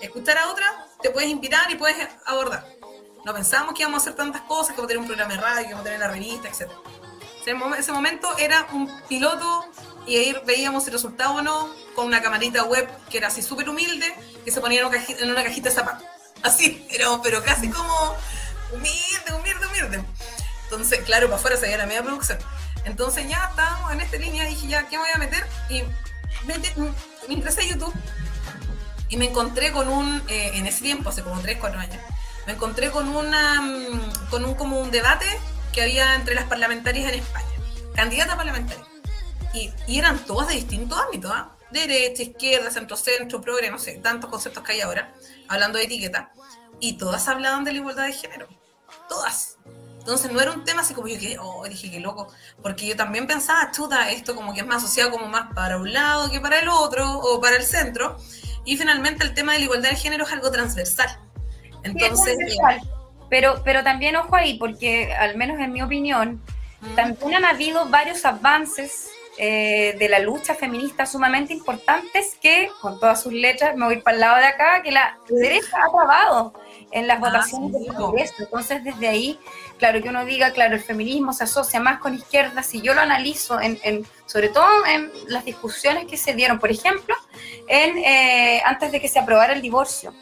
escuchar 0.00 0.38
a 0.38 0.48
otra, 0.48 0.86
te 1.02 1.10
puedes 1.10 1.28
inspirar 1.28 1.70
y 1.70 1.74
puedes 1.74 1.94
abordar. 2.24 2.66
No 3.26 3.34
pensábamos 3.34 3.74
que 3.74 3.82
íbamos 3.82 3.98
a 3.98 4.02
hacer 4.04 4.14
tantas 4.14 4.40
cosas, 4.42 4.68
que 4.68 4.80
íbamos 4.80 4.86
a 4.86 4.88
tener 4.88 4.98
un 4.98 5.06
programa 5.06 5.34
de 5.34 5.40
radio, 5.42 5.62
que 5.62 5.68
íbamos 5.68 5.82
a 5.82 5.84
tener 5.84 6.00
la 6.00 6.08
revista, 6.08 6.48
etc. 6.48 6.70
ese 7.78 7.92
momento 7.92 8.34
era 8.38 8.66
un 8.72 8.90
piloto 9.08 9.66
y 10.06 10.16
ahí 10.16 10.34
veíamos 10.46 10.86
el 10.86 10.94
resultado 10.94 11.34
o 11.34 11.42
no 11.42 11.68
con 11.94 12.06
una 12.06 12.22
camarita 12.22 12.64
web 12.64 12.88
que 13.10 13.18
era 13.18 13.28
así 13.28 13.42
súper 13.42 13.68
humilde, 13.68 14.10
que 14.42 14.50
se 14.50 14.62
ponía 14.62 14.80
en 14.80 15.30
una 15.30 15.44
cajita, 15.44 15.68
de 15.68 15.74
zapatos. 15.74 16.06
Así, 16.42 16.86
pero, 16.90 17.20
pero 17.22 17.44
casi 17.44 17.68
como 17.68 18.16
humilde, 18.72 19.34
humilde, 19.38 19.66
humilde. 19.66 20.04
Entonces, 20.62 21.00
claro, 21.00 21.26
para 21.26 21.36
afuera 21.36 21.56
se 21.56 21.64
veía 21.64 21.76
la 21.76 21.84
media 21.84 22.02
producción. 22.02 22.38
Entonces 22.84 23.28
ya 23.28 23.48
estábamos 23.50 23.92
en 23.92 24.00
esta 24.00 24.16
línea, 24.16 24.44
dije 24.46 24.66
ya, 24.66 24.88
¿qué 24.88 24.98
voy 24.98 25.08
a 25.14 25.18
meter? 25.18 25.46
Y 25.68 25.82
me, 26.46 26.58
me 27.28 27.34
ingresé 27.34 27.62
a 27.62 27.64
YouTube 27.64 27.94
y 29.10 29.16
me 29.16 29.26
encontré 29.26 29.72
con 29.72 29.88
un, 29.88 30.22
eh, 30.28 30.52
en 30.54 30.66
ese 30.66 30.82
tiempo, 30.82 31.10
hace 31.10 31.22
como 31.22 31.40
3, 31.40 31.58
4 31.60 31.80
años, 31.80 31.96
me 32.46 32.52
encontré 32.52 32.90
con, 32.90 33.08
una, 33.08 33.60
mm, 33.60 34.28
con 34.30 34.44
un, 34.44 34.54
como 34.54 34.80
un 34.80 34.90
debate 34.90 35.26
que 35.72 35.82
había 35.82 36.14
entre 36.14 36.34
las 36.34 36.44
parlamentarias 36.44 37.12
en 37.12 37.18
España, 37.18 37.46
candidatas 37.94 38.36
parlamentarias. 38.36 38.86
Y, 39.52 39.72
eran 39.88 40.24
todas 40.24 40.48
de 40.48 40.54
distintos 40.54 40.98
ámbitos, 40.98 41.32
¿ah? 41.34 41.50
derecha, 41.72 42.22
izquierda, 42.22 42.70
centro, 42.70 42.96
centro, 42.96 43.40
progre, 43.40 43.70
no 43.70 43.78
sé, 43.78 43.98
tantos 43.98 44.30
conceptos 44.30 44.62
que 44.62 44.72
hay 44.72 44.80
ahora, 44.80 45.12
hablando 45.48 45.78
de 45.78 45.84
etiqueta. 45.84 46.32
Y 46.78 46.96
todas 46.96 47.28
hablaban 47.28 47.64
de 47.64 47.72
la 47.72 47.78
igualdad 47.78 48.06
de 48.06 48.12
género. 48.12 48.48
Todas. 49.08 49.58
Entonces 50.00 50.32
no 50.32 50.40
era 50.40 50.50
un 50.52 50.64
tema 50.64 50.80
así 50.80 50.94
como 50.94 51.08
yo 51.08 51.20
que, 51.20 51.36
oh, 51.38 51.64
dije 51.68 51.90
que 51.90 52.00
loco, 52.00 52.28
porque 52.62 52.86
yo 52.86 52.96
también 52.96 53.26
pensaba, 53.26 53.70
chuta, 53.70 54.10
esto 54.10 54.34
como 54.34 54.54
que 54.54 54.60
es 54.60 54.66
más 54.66 54.82
asociado 54.82 55.10
como 55.10 55.26
más 55.26 55.52
para 55.54 55.76
un 55.76 55.92
lado 55.92 56.30
que 56.30 56.40
para 56.40 56.58
el 56.58 56.68
otro 56.68 57.18
o 57.18 57.40
para 57.40 57.56
el 57.56 57.62
centro. 57.62 58.16
Y 58.64 58.76
finalmente 58.76 59.24
el 59.24 59.34
tema 59.34 59.52
de 59.52 59.58
la 59.58 59.64
igualdad 59.66 59.90
de 59.90 59.96
género 59.96 60.24
es 60.24 60.32
algo 60.32 60.50
transversal. 60.50 61.18
Entonces, 61.82 62.36
pero, 63.28 63.62
pero 63.64 63.84
también 63.84 64.16
ojo 64.16 64.34
ahí, 64.34 64.58
porque 64.58 65.12
al 65.14 65.36
menos 65.36 65.60
en 65.60 65.72
mi 65.72 65.82
opinión, 65.82 66.42
también 66.96 67.34
han 67.34 67.44
habido 67.44 67.86
varios 67.86 68.24
avances 68.24 69.10
eh, 69.38 69.96
de 69.98 70.08
la 70.08 70.18
lucha 70.18 70.54
feminista 70.54 71.06
sumamente 71.06 71.54
importantes 71.54 72.36
que, 72.42 72.70
con 72.80 73.00
todas 73.00 73.22
sus 73.22 73.32
letras, 73.32 73.76
me 73.76 73.86
voy 73.86 74.02
para 74.02 74.14
el 74.16 74.20
lado 74.20 74.36
de 74.36 74.44
acá, 74.44 74.82
que 74.82 74.90
la 74.90 75.18
derecha 75.28 75.78
ha 75.82 75.90
trabado 75.90 76.52
en 76.90 77.06
las 77.06 77.16
ah, 77.16 77.20
votaciones 77.20 77.72
del 77.72 77.94
Congreso. 77.94 78.34
Entonces, 78.38 78.84
desde 78.84 79.08
ahí, 79.08 79.38
claro 79.80 80.00
que 80.00 80.08
uno 80.08 80.24
diga, 80.24 80.52
claro, 80.52 80.76
el 80.76 80.80
feminismo 80.80 81.32
se 81.32 81.44
asocia 81.44 81.80
más 81.80 81.98
con 81.98 82.14
izquierda, 82.14 82.62
si 82.62 82.80
yo 82.80 82.94
lo 82.94 83.00
analizo, 83.00 83.60
en, 83.60 84.06
sobre 84.26 84.50
todo 84.50 84.86
en 84.86 85.10
las 85.26 85.44
discusiones 85.44 86.06
que 86.06 86.16
se 86.16 86.34
dieron, 86.34 86.60
por 86.60 86.70
ejemplo, 86.70 87.16
en, 87.66 87.98
eh, 87.98 88.62
antes 88.64 88.92
de 88.92 89.00
que 89.00 89.08
se 89.08 89.18
aprobara 89.18 89.54
el 89.54 89.62
divorcio. 89.62 90.14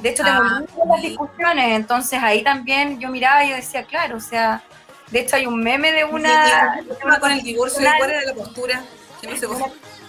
De 0.00 0.08
hecho, 0.08 0.24
tengo 0.24 0.40
ah, 0.42 0.62
muchas 0.74 1.02
discusiones, 1.02 1.76
entonces 1.76 2.18
ahí 2.20 2.42
también 2.42 2.98
yo 2.98 3.08
miraba 3.10 3.44
y 3.44 3.50
yo 3.50 3.56
decía, 3.56 3.84
claro, 3.84 4.16
o 4.16 4.20
sea, 4.20 4.64
de 5.10 5.20
hecho 5.20 5.36
hay 5.36 5.46
un 5.46 5.62
meme 5.62 5.92
de 5.92 6.04
una... 6.04 6.82
con 7.20 7.30
el 7.30 7.42
divorcio? 7.42 7.86
¿Cuál 7.98 8.10
era 8.10 8.24
la 8.24 8.34
postura? 8.34 8.82
Que 9.20 9.28
no 9.28 9.36
se 9.36 9.46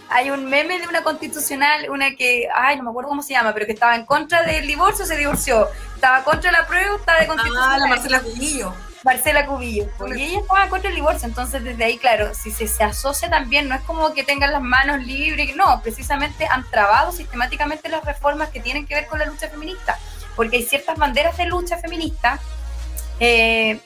hay 0.09 0.29
un 0.29 0.45
meme 0.45 0.79
de 0.79 0.87
una 0.87 1.03
constitucional, 1.03 1.89
una 1.89 2.15
que, 2.15 2.47
ay, 2.53 2.77
no 2.77 2.83
me 2.83 2.91
acuerdo 2.91 3.09
cómo 3.09 3.23
se 3.23 3.33
llama, 3.33 3.51
pero 3.51 3.65
que 3.65 3.71
estaba 3.71 3.95
en 3.95 4.05
contra 4.05 4.43
del 4.43 4.67
divorcio, 4.67 5.05
se 5.05 5.17
divorció. 5.17 5.67
Estaba 5.95 6.23
contra 6.23 6.51
la 6.51 6.67
prueba, 6.67 6.97
estaba 6.97 7.19
de 7.19 7.27
constitucional. 7.27 7.71
Ah, 7.73 7.77
la 7.79 7.87
Marcela 7.87 8.19
Cubillo. 8.19 8.73
Marcela 9.03 9.45
Cubillo. 9.45 9.87
Y 10.15 10.23
ella 10.23 10.39
estaba 10.39 10.69
contra 10.69 10.89
el 10.89 10.95
divorcio, 10.95 11.27
entonces 11.27 11.63
desde 11.63 11.83
ahí, 11.83 11.97
claro, 11.97 12.33
si 12.33 12.51
se, 12.51 12.67
se 12.67 12.83
asocia 12.83 13.29
también, 13.29 13.67
no 13.67 13.75
es 13.75 13.81
como 13.81 14.13
que 14.13 14.23
tengan 14.23 14.51
las 14.51 14.61
manos 14.61 15.05
libres, 15.05 15.55
no, 15.55 15.81
precisamente 15.81 16.45
han 16.45 16.69
trabado 16.69 17.11
sistemáticamente 17.11 17.89
las 17.89 18.03
reformas 18.05 18.49
que 18.49 18.59
tienen 18.59 18.85
que 18.85 18.95
ver 18.95 19.07
con 19.07 19.19
la 19.19 19.25
lucha 19.25 19.49
feminista, 19.49 19.99
porque 20.35 20.57
hay 20.57 20.63
ciertas 20.63 20.97
banderas 20.97 21.37
de 21.37 21.45
lucha 21.45 21.77
feminista 21.77 22.39
eh, 23.19 23.79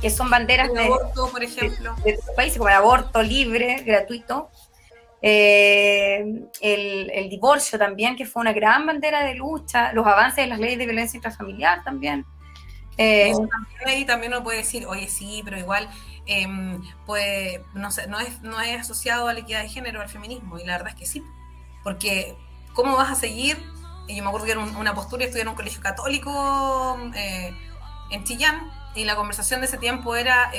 que 0.00 0.10
son 0.10 0.30
banderas 0.30 0.72
de, 0.72 0.84
aborto, 0.84 1.30
por 1.30 1.42
ejemplo. 1.42 1.94
de, 2.04 2.18
países 2.34 2.58
como 2.58 2.68
el 2.68 2.74
aborto 2.74 3.22
libre, 3.22 3.82
gratuito, 3.84 4.50
eh, 5.22 6.24
el, 6.60 7.28
divorcio 7.28 7.78
también, 7.78 8.16
que 8.16 8.26
fue 8.26 8.40
una 8.40 8.52
gran 8.52 8.86
bandera 8.86 9.24
de 9.24 9.34
lucha, 9.34 9.92
los 9.92 10.06
avances 10.06 10.44
de 10.44 10.46
las 10.46 10.58
leyes 10.58 10.78
de 10.78 10.84
violencia 10.84 11.16
intrafamiliar 11.16 11.82
también. 11.84 12.24
Eh, 12.98 13.32
también 13.32 13.88
ahí 13.88 14.04
también 14.04 14.32
uno 14.32 14.42
puede 14.42 14.58
decir, 14.58 14.86
oye, 14.86 15.08
sí, 15.08 15.42
pero 15.44 15.58
igual, 15.58 15.88
pues, 17.04 17.60
no, 17.74 17.88
es, 17.88 18.42
no 18.42 18.60
es 18.60 18.80
asociado 18.80 19.28
a 19.28 19.34
la 19.34 19.40
equidad 19.40 19.62
de 19.62 19.68
género, 19.68 20.00
al 20.00 20.08
feminismo, 20.08 20.58
y 20.58 20.64
la 20.64 20.78
verdad 20.78 20.94
es 20.94 21.00
que 21.00 21.06
sí, 21.06 21.22
porque 21.82 22.36
¿cómo 22.72 22.96
vas 22.96 23.10
a 23.10 23.14
seguir? 23.14 23.62
Y 24.08 24.16
yo 24.16 24.22
me 24.22 24.28
acuerdo 24.28 24.46
que 24.46 24.52
era 24.52 24.60
una 24.60 24.94
postura, 24.94 25.24
estudié 25.24 25.42
en 25.42 25.48
un 25.48 25.54
colegio 25.54 25.80
católico 25.80 26.98
eh, 27.14 27.54
en 28.10 28.24
Chillán, 28.24 28.70
y 28.94 29.04
la 29.04 29.14
conversación 29.14 29.60
de 29.60 29.66
ese 29.66 29.76
tiempo 29.76 30.16
era 30.16 30.50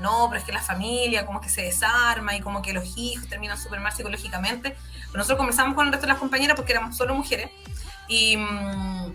no, 0.00 0.26
pero 0.28 0.40
es 0.40 0.44
que 0.44 0.52
la 0.52 0.60
familia 0.60 1.24
como 1.24 1.40
que 1.40 1.48
se 1.48 1.62
desarma 1.62 2.34
y 2.36 2.40
como 2.40 2.62
que 2.62 2.72
los 2.72 2.96
hijos 2.96 3.28
terminan 3.28 3.58
súper 3.58 3.80
mal 3.80 3.92
psicológicamente. 3.92 4.76
Nosotros 5.14 5.38
conversamos 5.38 5.74
con 5.74 5.86
el 5.86 5.92
resto 5.92 6.06
de 6.06 6.12
las 6.12 6.20
compañeras 6.20 6.56
porque 6.56 6.72
éramos 6.72 6.96
solo 6.96 7.14
mujeres 7.14 7.50
y, 8.08 8.36
mm, 8.36 9.12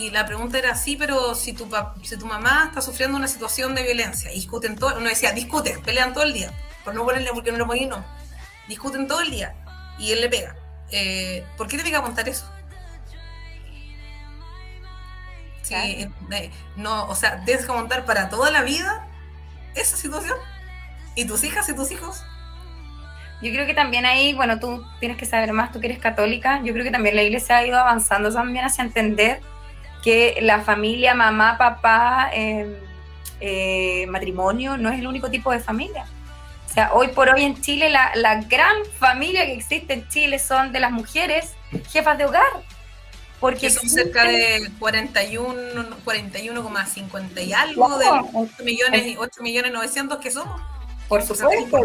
y 0.00 0.10
la 0.10 0.24
pregunta 0.24 0.58
era, 0.58 0.74
sí, 0.74 0.96
pero 0.96 1.34
si 1.34 1.52
tu, 1.52 1.68
si 2.02 2.16
tu 2.16 2.24
mamá 2.24 2.64
está 2.68 2.80
sufriendo 2.80 3.18
una 3.18 3.28
situación 3.28 3.74
de 3.74 3.82
violencia 3.82 4.32
y 4.32 4.36
discuten 4.36 4.76
todo, 4.76 4.96
uno 4.96 5.08
decía, 5.08 5.32
discute, 5.32 5.78
pelean 5.84 6.14
todo 6.14 6.24
el 6.24 6.32
día, 6.32 6.52
por 6.84 6.94
no 6.94 7.04
ponerle 7.04 7.30
porque 7.34 7.52
no 7.52 7.58
lo 7.58 7.66
ponen, 7.66 7.90
no, 7.90 8.04
discuten 8.66 9.06
todo 9.06 9.20
el 9.20 9.30
día 9.30 9.54
y 9.98 10.12
él 10.12 10.22
le 10.22 10.28
pega. 10.30 10.56
Eh, 10.90 11.44
¿Por 11.56 11.68
qué 11.68 11.76
te 11.76 11.84
que 11.84 12.00
contar 12.00 12.28
eso? 12.28 12.50
Sí, 15.62 15.74
eh, 15.74 16.50
no, 16.76 17.06
o 17.06 17.14
sea, 17.14 17.44
tienes 17.44 17.66
que 17.66 17.72
montar 17.72 18.04
para 18.06 18.30
toda 18.30 18.50
la 18.50 18.62
vida 18.62 19.06
esa 19.74 19.96
situación? 19.96 20.38
¿Y 21.14 21.26
tus 21.26 21.44
hijas 21.44 21.68
y 21.68 21.74
tus 21.74 21.90
hijos? 21.90 22.24
Yo 23.42 23.50
creo 23.52 23.66
que 23.66 23.74
también 23.74 24.06
ahí, 24.06 24.34
bueno, 24.34 24.58
tú 24.58 24.84
tienes 24.98 25.18
que 25.18 25.26
saber 25.26 25.52
más, 25.52 25.72
tú 25.72 25.80
que 25.80 25.86
eres 25.86 25.98
católica, 25.98 26.60
yo 26.62 26.72
creo 26.72 26.84
que 26.84 26.90
también 26.90 27.16
la 27.16 27.22
iglesia 27.22 27.58
ha 27.58 27.66
ido 27.66 27.78
avanzando 27.78 28.32
también 28.32 28.64
hacia 28.64 28.84
entender 28.84 29.40
que 30.02 30.38
la 30.40 30.60
familia, 30.60 31.14
mamá, 31.14 31.58
papá, 31.58 32.30
em, 32.32 32.74
eh, 33.40 34.06
matrimonio, 34.08 34.76
no 34.76 34.90
es 34.90 34.98
el 34.98 35.06
único 35.06 35.30
tipo 35.30 35.50
de 35.52 35.60
familia. 35.60 36.06
O 36.68 36.72
sea, 36.72 36.92
hoy 36.92 37.08
por 37.08 37.28
hoy 37.28 37.42
en 37.44 37.60
Chile, 37.60 37.90
la, 37.90 38.12
la 38.14 38.42
gran 38.42 38.76
familia 38.98 39.44
que 39.44 39.54
existe 39.54 39.92
en 39.92 40.08
Chile 40.08 40.38
son 40.38 40.72
de 40.72 40.80
las 40.80 40.92
mujeres 40.92 41.54
jefas 41.90 42.16
de 42.16 42.26
hogar, 42.26 42.50
porque 43.40 43.70
son 43.70 43.88
cerca 43.88 44.24
de 44.24 44.70
41, 44.78 45.96
41,50 46.04 47.42
y 47.44 47.52
algo 47.52 47.98
de 47.98 48.06
8 48.06 48.52
millones, 48.62 49.16
8 49.18 49.42
millones 49.42 49.72
900 49.72 50.18
que 50.18 50.30
somos. 50.30 50.60
Por 51.08 51.22
supuesto, 51.22 51.80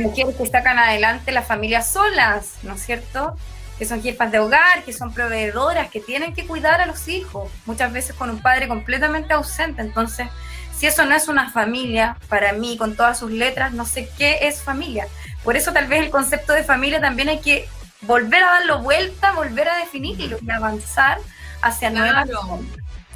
mujeres 0.00 0.36
que 0.36 0.46
sacan 0.46 0.78
adelante 0.78 1.32
las 1.32 1.46
familias 1.48 1.90
solas, 1.90 2.58
¿no 2.62 2.74
es 2.74 2.82
cierto? 2.84 3.36
Que 3.78 3.84
son 3.84 4.02
jefas 4.02 4.32
de 4.32 4.38
hogar, 4.38 4.84
que 4.84 4.92
son 4.92 5.12
proveedoras, 5.12 5.90
que 5.90 6.00
tienen 6.00 6.34
que 6.34 6.46
cuidar 6.46 6.80
a 6.80 6.86
los 6.86 7.08
hijos, 7.08 7.50
muchas 7.64 7.92
veces 7.92 8.16
con 8.16 8.30
un 8.30 8.42
padre 8.42 8.68
completamente 8.68 9.32
ausente. 9.32 9.82
Entonces, 9.82 10.28
si 10.76 10.86
eso 10.86 11.04
no 11.04 11.14
es 11.14 11.28
una 11.28 11.50
familia, 11.50 12.16
para 12.28 12.52
mí, 12.52 12.76
con 12.76 12.96
todas 12.96 13.18
sus 13.18 13.30
letras, 13.30 13.72
no 13.72 13.84
sé 13.84 14.08
qué 14.18 14.48
es 14.48 14.62
familia. 14.62 15.06
Por 15.44 15.56
eso 15.56 15.72
tal 15.72 15.86
vez 15.86 16.02
el 16.02 16.10
concepto 16.10 16.52
de 16.52 16.64
familia 16.64 17.00
también 17.00 17.28
hay 17.28 17.40
que 17.40 17.68
volver 18.02 18.42
a 18.42 18.50
darlo 18.50 18.80
vuelta, 18.80 19.32
volver 19.32 19.68
a 19.68 19.78
definirlo 19.78 20.38
y 20.40 20.50
avanzar 20.50 21.18
hacia 21.62 21.90
nuevas 21.90 22.28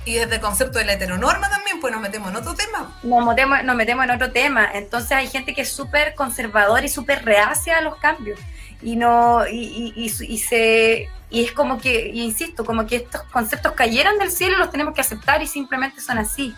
y 0.05 0.15
desde 0.15 0.37
el 0.37 0.41
concepto 0.41 0.79
de 0.79 0.85
la 0.85 0.95
heteronorma 0.95 1.49
también, 1.49 1.81
pues 1.81 1.93
nos 1.93 2.03
metemos 2.03 2.31
en 2.31 2.37
otro 2.37 2.55
tema. 2.55 2.99
Nos 3.03 3.25
metemos, 3.25 3.63
nos 3.63 3.77
metemos 3.77 4.05
en 4.05 4.11
otro 4.11 4.33
tema. 4.33 4.69
Entonces 4.75 5.13
hay 5.13 5.29
gente 5.29 5.55
que 5.55 5.63
es 5.63 5.73
súper 5.73 6.15
conservadora 6.15 6.85
y 6.85 6.89
súper 6.89 7.25
reacia 7.25 7.79
a 7.79 7.83
los 7.83 7.97
cambios. 7.97 8.39
Y 8.83 8.97
no, 8.97 9.47
y, 9.47 9.93
y, 9.97 10.05
y, 10.05 10.39
se 10.39 11.09
y 11.31 11.45
es 11.45 11.53
como 11.53 11.79
que, 11.79 12.09
insisto, 12.09 12.65
como 12.65 12.87
que 12.87 12.97
estos 12.97 13.23
conceptos 13.25 13.73
cayeran 13.73 14.19
del 14.19 14.31
cielo 14.31 14.57
y 14.57 14.59
los 14.59 14.71
tenemos 14.71 14.95
que 14.95 15.01
aceptar 15.01 15.43
y 15.43 15.47
simplemente 15.47 16.01
son 16.01 16.19
así. 16.19 16.55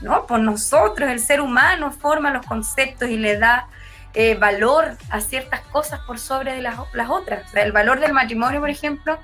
¿No? 0.00 0.26
Por 0.26 0.40
nosotros, 0.40 1.08
el 1.10 1.20
ser 1.20 1.40
humano 1.40 1.90
forma 1.92 2.30
los 2.30 2.44
conceptos 2.44 3.08
y 3.08 3.16
le 3.16 3.38
da 3.38 3.68
eh, 4.12 4.34
valor 4.34 4.96
a 5.10 5.20
ciertas 5.20 5.60
cosas 5.72 6.00
por 6.00 6.18
sobre 6.18 6.54
de 6.54 6.62
las, 6.62 6.76
las 6.92 7.10
otras. 7.10 7.52
el 7.54 7.72
valor 7.72 8.00
del 8.00 8.12
matrimonio, 8.12 8.60
por 8.60 8.70
ejemplo, 8.70 9.18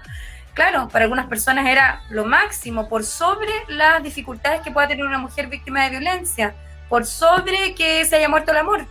claro, 0.55 0.89
para 0.89 1.05
algunas 1.05 1.27
personas 1.27 1.67
era 1.67 2.03
lo 2.11 2.25
máximo, 2.25 2.89
por 2.89 3.05
sobre 3.05 3.53
las 3.69 4.03
dificultades 4.03 4.63
que 4.63 4.71
pueda 4.71 4.89
tener 4.89 5.05
una 5.05 5.19
mujer 5.19 5.47
víctima 5.47 5.85
de 5.85 5.91
violencia. 5.91 6.55
por 6.89 7.07
sobre 7.07 7.75
que 7.77 8.05
se 8.05 8.17
haya 8.17 8.29
muerto 8.29 8.51
el 8.51 8.59
amor. 8.59 8.85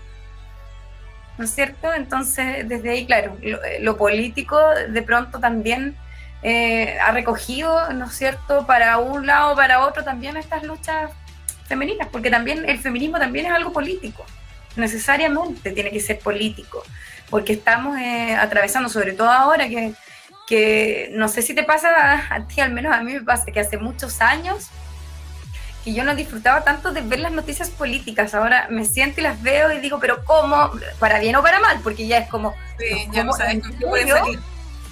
¿No 1.39 1.45
es 1.45 1.51
cierto? 1.51 1.93
Entonces, 1.93 2.67
desde 2.67 2.89
ahí, 2.89 3.05
claro, 3.05 3.37
lo, 3.79 3.95
político 3.95 4.59
de 4.89 5.01
pronto 5.01 5.39
también 5.39 5.95
eh, 6.43 6.97
ha 6.99 7.11
recogido, 7.11 7.93
¿no 7.93 8.07
es 8.07 8.13
cierto?, 8.13 8.67
para 8.67 8.97
un 8.97 9.25
lado, 9.25 9.55
para 9.55 9.85
otro 9.85 10.03
también 10.03 10.35
estas 10.35 10.63
luchas 10.63 11.11
femeninas, 11.65 12.09
porque 12.11 12.29
también 12.29 12.67
el 12.67 12.77
feminismo 12.79 13.19
también 13.19 13.45
es 13.45 13.53
algo 13.53 13.71
político, 13.71 14.25
necesariamente 14.75 15.71
tiene 15.71 15.91
que 15.91 16.01
ser 16.01 16.19
político, 16.19 16.83
porque 17.29 17.53
estamos 17.53 17.97
eh, 17.97 18.35
atravesando, 18.35 18.89
sobre 18.89 19.13
todo 19.13 19.29
ahora 19.29 19.69
que, 19.69 19.93
que 20.45 21.09
no 21.13 21.29
sé 21.29 21.41
si 21.41 21.55
te 21.55 21.63
pasa 21.63 22.35
a 22.35 22.47
ti, 22.47 22.59
al 22.59 22.73
menos 22.73 22.93
a 22.93 23.01
mí 23.01 23.13
me 23.13 23.21
pasa 23.21 23.45
que 23.45 23.61
hace 23.61 23.77
muchos 23.77 24.19
años 24.19 24.67
que 25.89 25.95
yo 25.95 26.03
no 26.03 26.13
disfrutaba 26.15 26.63
tanto 26.63 26.91
de 26.91 27.01
ver 27.01 27.19
las 27.19 27.31
noticias 27.31 27.71
políticas. 27.71 28.35
Ahora 28.35 28.67
me 28.69 28.85
siento 28.85 29.21
y 29.21 29.23
las 29.23 29.41
veo 29.41 29.71
y 29.71 29.79
digo, 29.79 29.99
pero 29.99 30.23
¿cómo? 30.23 30.71
¿Para 30.99 31.19
bien 31.19 31.35
o 31.35 31.41
para 31.41 31.59
mal? 31.59 31.79
Porque 31.83 32.05
ya 32.05 32.19
es 32.19 32.29
como... 32.29 32.53
ya 33.11 33.23
no 33.23 33.33
sabes 33.33 33.61
con 33.63 33.77
qué 33.77 34.07
salir. 34.07 34.39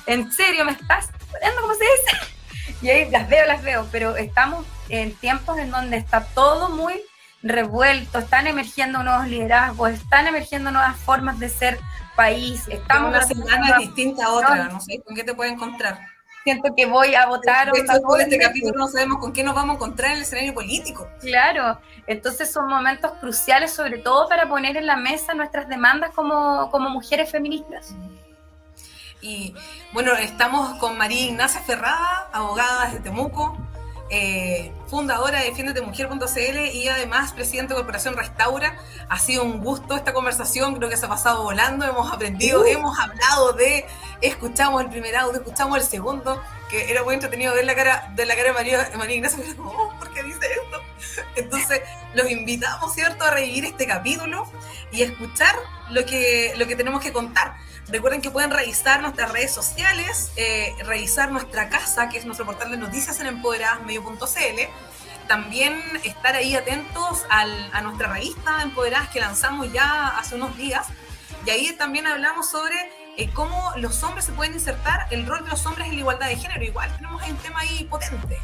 ¿En 0.07 0.31
serio 0.31 0.65
me 0.65 0.71
estás 0.71 1.09
poniendo 1.31 1.61
como 1.61 1.73
se 1.75 1.83
dice? 1.83 2.33
Y 2.79 2.89
ahí 2.89 3.09
las 3.09 3.27
veo, 3.27 3.47
las 3.47 3.63
veo, 3.63 3.87
pero 3.91 4.17
estamos 4.17 4.63
en 4.89 5.15
tiempos 5.15 5.57
en 5.57 5.71
donde 5.71 5.97
está 5.97 6.25
todo 6.25 6.69
muy 6.69 7.01
revuelto, 7.41 8.19
están 8.19 8.45
emergiendo 8.45 9.01
nuevos 9.01 9.27
liderazgos, 9.27 9.91
están 9.91 10.27
emergiendo 10.27 10.69
nuevas 10.69 10.95
formas 10.95 11.39
de 11.39 11.49
ser 11.49 11.79
país. 12.15 12.67
Estamos 12.67 13.09
una 13.09 13.23
semana 13.23 13.79
distinta 13.79 14.25
a 14.25 14.29
otra, 14.29 14.65
no 14.65 14.79
sé 14.79 15.01
con 15.03 15.15
qué 15.15 15.23
te 15.23 15.33
puede 15.33 15.51
encontrar 15.51 16.16
siento 16.51 16.73
que 16.75 16.85
voy 16.85 17.13
a 17.15 17.25
votar. 17.25 17.71
De 17.71 17.79
este 17.79 18.37
capítulo 18.39 18.73
no 18.77 18.87
sabemos 18.87 19.19
con 19.19 19.33
qué 19.33 19.43
nos 19.43 19.53
vamos 19.53 19.73
a 19.73 19.75
encontrar 19.75 20.11
en 20.11 20.17
el 20.17 20.23
escenario 20.23 20.53
político. 20.53 21.07
Claro, 21.19 21.79
entonces 22.05 22.51
son 22.51 22.69
momentos 22.69 23.11
cruciales, 23.19 23.73
sobre 23.73 23.97
todo 23.97 24.29
para 24.29 24.47
poner 24.47 24.77
en 24.77 24.87
la 24.87 24.95
mesa 24.95 25.33
nuestras 25.33 25.67
demandas 25.67 26.11
como, 26.15 26.69
como 26.71 26.89
mujeres 26.89 27.29
feministas. 27.29 27.93
Y 29.21 29.53
bueno, 29.93 30.13
estamos 30.13 30.77
con 30.77 30.97
María 30.97 31.25
Ignacia 31.25 31.59
Ferrada, 31.61 32.29
abogada 32.31 32.85
desde 32.85 32.99
Temuco, 32.99 33.57
eh, 34.09 34.71
fundadora 34.87 35.39
de 35.39 35.45
defiendetemujer.cl 35.45 36.57
y 36.73 36.87
además 36.87 37.33
presidente 37.33 37.73
de 37.73 37.79
Corporación 37.79 38.15
Restaura. 38.15 38.77
Ha 39.09 39.19
sido 39.19 39.43
un 39.43 39.59
gusto 39.59 39.95
esta 39.95 40.13
conversación, 40.13 40.75
creo 40.75 40.89
que 40.89 40.97
se 40.97 41.05
ha 41.05 41.09
pasado 41.09 41.43
volando, 41.43 41.85
hemos 41.85 42.11
aprendido, 42.11 42.61
uh. 42.61 42.65
hemos 42.65 42.99
hablado 42.99 43.53
de, 43.53 43.85
escuchamos 44.21 44.81
el 44.81 44.89
primer 44.89 45.15
audio, 45.15 45.39
escuchamos 45.39 45.77
el 45.77 45.83
segundo, 45.83 46.41
que 46.69 46.91
era 46.91 47.03
muy 47.03 47.13
entretenido 47.13 47.53
ver 47.53 47.65
la 47.65 47.75
cara 47.75 48.11
de 48.15 48.25
la 48.25 48.35
cara 48.35 48.49
de 48.49 48.53
María, 48.53 48.89
María 48.97 49.15
Ignacia, 49.15 49.43
oh, 49.59 49.93
¿por 49.97 50.13
qué 50.13 50.23
dice 50.23 50.47
esto? 50.51 51.23
Entonces, 51.35 51.81
los 52.13 52.29
invitamos, 52.29 52.93
¿cierto?, 52.93 53.25
a 53.25 53.31
revivir 53.31 53.65
este 53.65 53.87
capítulo 53.87 54.49
y 54.91 55.03
escuchar 55.03 55.55
lo 55.89 56.05
que, 56.05 56.53
lo 56.57 56.67
que 56.67 56.75
tenemos 56.75 57.01
que 57.01 57.11
contar. 57.11 57.55
Recuerden 57.89 58.21
que 58.21 58.29
pueden 58.29 58.51
revisar 58.51 59.01
nuestras 59.01 59.31
redes 59.31 59.53
sociales, 59.53 60.31
eh, 60.35 60.75
revisar 60.83 61.31
nuestra 61.31 61.69
casa, 61.69 62.09
que 62.09 62.17
es 62.17 62.25
nuestro 62.25 62.45
portal 62.45 62.71
de 62.71 62.77
noticias 62.77 63.19
en 63.21 63.27
empoderadasmedio.cl. 63.27 65.27
También 65.27 65.81
estar 66.03 66.35
ahí 66.35 66.55
atentos 66.55 67.25
a 67.29 67.81
nuestra 67.81 68.13
revista 68.13 68.57
de 68.57 68.63
Empoderadas 68.63 69.09
que 69.09 69.19
lanzamos 69.19 69.71
ya 69.71 70.07
hace 70.17 70.35
unos 70.35 70.57
días. 70.57 70.87
Y 71.45 71.49
ahí 71.49 71.71
también 71.73 72.07
hablamos 72.07 72.49
sobre 72.49 73.06
eh, 73.17 73.29
cómo 73.33 73.71
los 73.77 74.01
hombres 74.03 74.25
se 74.25 74.31
pueden 74.31 74.53
insertar, 74.53 75.07
el 75.09 75.25
rol 75.25 75.43
de 75.43 75.49
los 75.49 75.65
hombres 75.65 75.87
en 75.87 75.95
la 75.95 75.99
igualdad 75.99 76.27
de 76.27 76.35
género. 76.35 76.63
Igual 76.63 76.95
tenemos 76.95 77.21
un 77.27 77.37
tema 77.37 77.59
ahí 77.59 77.83
potente. 77.85 78.37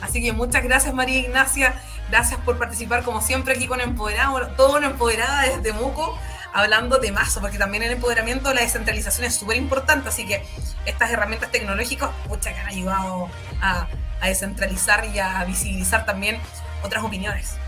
Así 0.00 0.22
que 0.22 0.32
muchas 0.32 0.62
gracias 0.62 0.94
María 0.94 1.20
Ignacia, 1.20 1.74
gracias 2.10 2.38
por 2.40 2.58
participar 2.58 3.02
como 3.02 3.20
siempre 3.20 3.54
aquí 3.54 3.66
con 3.66 3.80
Empoderada, 3.80 4.54
todo 4.56 4.76
una 4.76 4.88
empoderada 4.88 5.42
desde 5.42 5.72
Muco 5.72 6.18
hablando 6.56 6.98
de 6.98 7.12
más, 7.12 7.38
porque 7.38 7.58
también 7.58 7.82
el 7.82 7.92
empoderamiento, 7.92 8.52
la 8.54 8.62
descentralización 8.62 9.26
es 9.26 9.36
súper 9.36 9.58
importante, 9.58 10.08
así 10.08 10.26
que 10.26 10.42
estas 10.86 11.10
herramientas 11.10 11.50
tecnológicas, 11.50 12.10
muchas 12.28 12.54
que 12.54 12.60
han 12.60 12.68
ayudado 12.68 13.28
a, 13.60 13.86
descentralizar 14.22 15.04
y 15.14 15.18
a 15.18 15.44
visibilizar 15.44 16.04
también 16.06 16.40
otras 16.82 17.04
opiniones. 17.04 17.58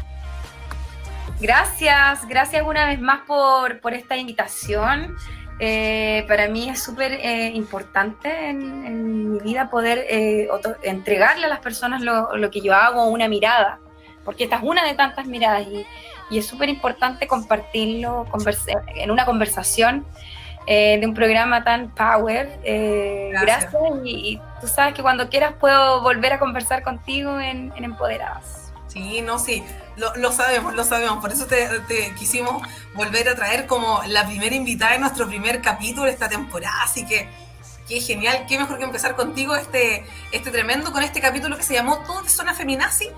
Gracias, 1.39 2.27
gracias 2.27 2.65
una 2.67 2.87
vez 2.87 2.99
más 2.99 3.21
por, 3.27 3.81
por 3.81 3.93
esta 3.93 4.17
invitación. 4.17 5.15
Eh, 5.61 6.25
para 6.29 6.49
mí 6.49 6.69
es 6.69 6.83
súper 6.83 7.13
eh, 7.13 7.51
importante 7.55 8.51
en, 8.51 9.33
mi 9.33 9.41
vida 9.41 9.71
poder 9.71 10.05
eh, 10.09 10.49
entregarle 10.83 11.47
a 11.47 11.49
las 11.49 11.59
personas 11.61 12.01
lo, 12.01 12.37
lo, 12.37 12.51
que 12.51 12.61
yo 12.61 12.75
hago, 12.75 13.07
una 13.07 13.29
mirada, 13.29 13.81
porque 14.25 14.45
esta 14.45 14.57
es 14.57 14.63
una 14.63 14.85
de 14.85 14.95
tantas 14.95 15.27
miradas 15.27 15.67
y, 15.67 15.85
y 16.31 16.39
es 16.39 16.47
súper 16.47 16.69
importante 16.69 17.27
compartirlo 17.27 18.27
en 18.97 19.11
una 19.11 19.25
conversación 19.25 20.07
eh, 20.71 20.99
de 21.01 21.07
un 21.07 21.15
programa 21.15 21.65
tan 21.65 21.89
power. 21.95 22.61
Gracias. 22.63 23.75
Y, 24.05 24.39
tú 24.61 24.67
sabes 24.67 24.93
que 24.93 25.01
cuando 25.01 25.31
quieras 25.31 25.55
puedo 25.59 26.03
volver 26.03 26.35
a 26.35 26.39
conversar 26.39 26.83
contigo 26.83 27.41
en, 27.41 27.73
Empoderadas. 27.77 28.71
Sí, 28.87 29.23
no, 29.23 29.39
sí, 29.39 29.65
lo, 29.99 30.33
sabemos, 30.33 30.75
lo 30.75 30.85
sabemos. 30.85 31.19
Por 31.19 31.33
eso 31.33 31.47
te, 31.47 32.15
quisimos 32.19 32.63
volver 32.95 33.29
a 33.29 33.35
traer 33.35 33.67
como 33.67 34.01
la 34.07 34.27
primera 34.27 34.55
invitada 34.55 34.95
en 34.95 35.03
nuestro 35.03 35.27
primer 35.27 35.61
capítulo 35.61 36.05
de 36.05 36.13
esta 36.13 36.29
temporada. 36.29 36.83
Así 36.83 37.05
que 37.07 37.29
qué 37.89 38.01
genial, 38.01 38.45
qué 38.49 38.59
mejor 38.59 38.79
que 38.79 38.85
empezar 38.85 39.17
contigo 39.17 39.57
este, 39.57 40.05
este 40.31 40.51
tremendo 40.51 40.93
con 40.93 41.03
este 41.03 41.21
capítulo 41.21 41.57
que 41.57 41.63
se 41.63 41.75
llamó 41.75 41.99
Todo 42.01 42.23
de 42.23 42.29
Zona 42.29 42.55
Feminazi 42.55 43.09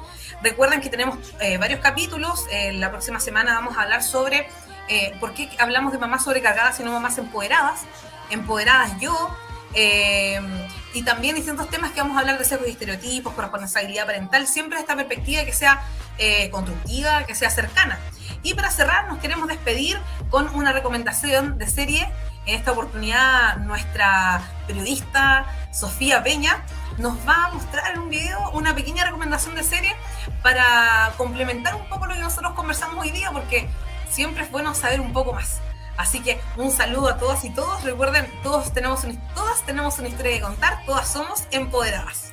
Recuerden 0.42 0.80
que 0.80 0.88
tenemos 0.88 1.18
eh, 1.40 1.58
varios 1.58 1.80
capítulos. 1.80 2.46
Eh, 2.50 2.72
la 2.72 2.90
próxima 2.90 3.20
semana 3.20 3.54
vamos 3.54 3.76
a 3.76 3.82
hablar 3.82 4.02
sobre 4.02 4.48
eh, 4.88 5.14
por 5.20 5.34
qué 5.34 5.50
hablamos 5.58 5.92
de 5.92 5.98
mamás 5.98 6.24
sobrecargadas 6.24 6.80
y 6.80 6.82
no 6.82 6.92
mamás 6.92 7.18
empoderadas. 7.18 7.82
Empoderadas 8.30 8.98
yo. 9.00 9.36
Y 10.92 11.02
también 11.02 11.36
distintos 11.36 11.68
temas 11.70 11.92
que 11.92 12.00
vamos 12.00 12.16
a 12.16 12.20
hablar 12.20 12.38
de 12.38 12.44
sesgos 12.44 12.68
y 12.68 12.72
estereotipos, 12.72 13.32
corresponsabilidad 13.34 14.06
parental, 14.06 14.46
siempre 14.46 14.78
esta 14.78 14.96
perspectiva 14.96 15.44
que 15.44 15.52
sea 15.52 15.82
constructiva, 16.50 17.24
que 17.24 17.34
sea 17.34 17.50
cercana. 17.50 17.98
Y 18.42 18.54
para 18.54 18.70
cerrar, 18.70 19.08
nos 19.08 19.18
queremos 19.18 19.48
despedir 19.48 19.98
con 20.30 20.48
una 20.54 20.72
recomendación 20.72 21.58
de 21.58 21.66
serie. 21.66 22.10
En 22.46 22.54
esta 22.56 22.72
oportunidad, 22.72 23.58
nuestra 23.58 24.42
periodista 24.66 25.46
Sofía 25.72 26.22
Peña 26.22 26.62
nos 26.98 27.16
va 27.28 27.46
a 27.46 27.50
mostrar 27.52 27.92
en 27.92 28.00
un 28.00 28.08
video 28.08 28.50
una 28.52 28.74
pequeña 28.74 29.04
recomendación 29.04 29.54
de 29.54 29.62
serie 29.62 29.94
para 30.42 31.12
complementar 31.16 31.74
un 31.74 31.86
poco 31.88 32.06
lo 32.06 32.14
que 32.14 32.20
nosotros 32.20 32.54
conversamos 32.54 32.98
hoy 32.98 33.10
día, 33.10 33.30
porque 33.30 33.68
siempre 34.10 34.44
es 34.44 34.50
bueno 34.50 34.74
saber 34.74 35.00
un 35.00 35.12
poco 35.12 35.32
más. 35.32 35.60
Así 36.00 36.20
que 36.20 36.40
un 36.56 36.70
saludo 36.70 37.08
a 37.08 37.18
todas 37.18 37.44
y 37.44 37.50
todos. 37.50 37.84
Recuerden, 37.84 38.26
todos 38.42 38.72
tenemos 38.72 39.04
todas 39.34 39.62
tenemos 39.66 39.98
una 39.98 40.08
historia 40.08 40.32
que 40.32 40.40
contar, 40.40 40.82
todas 40.86 41.12
somos 41.12 41.44
empoderadas. 41.50 42.32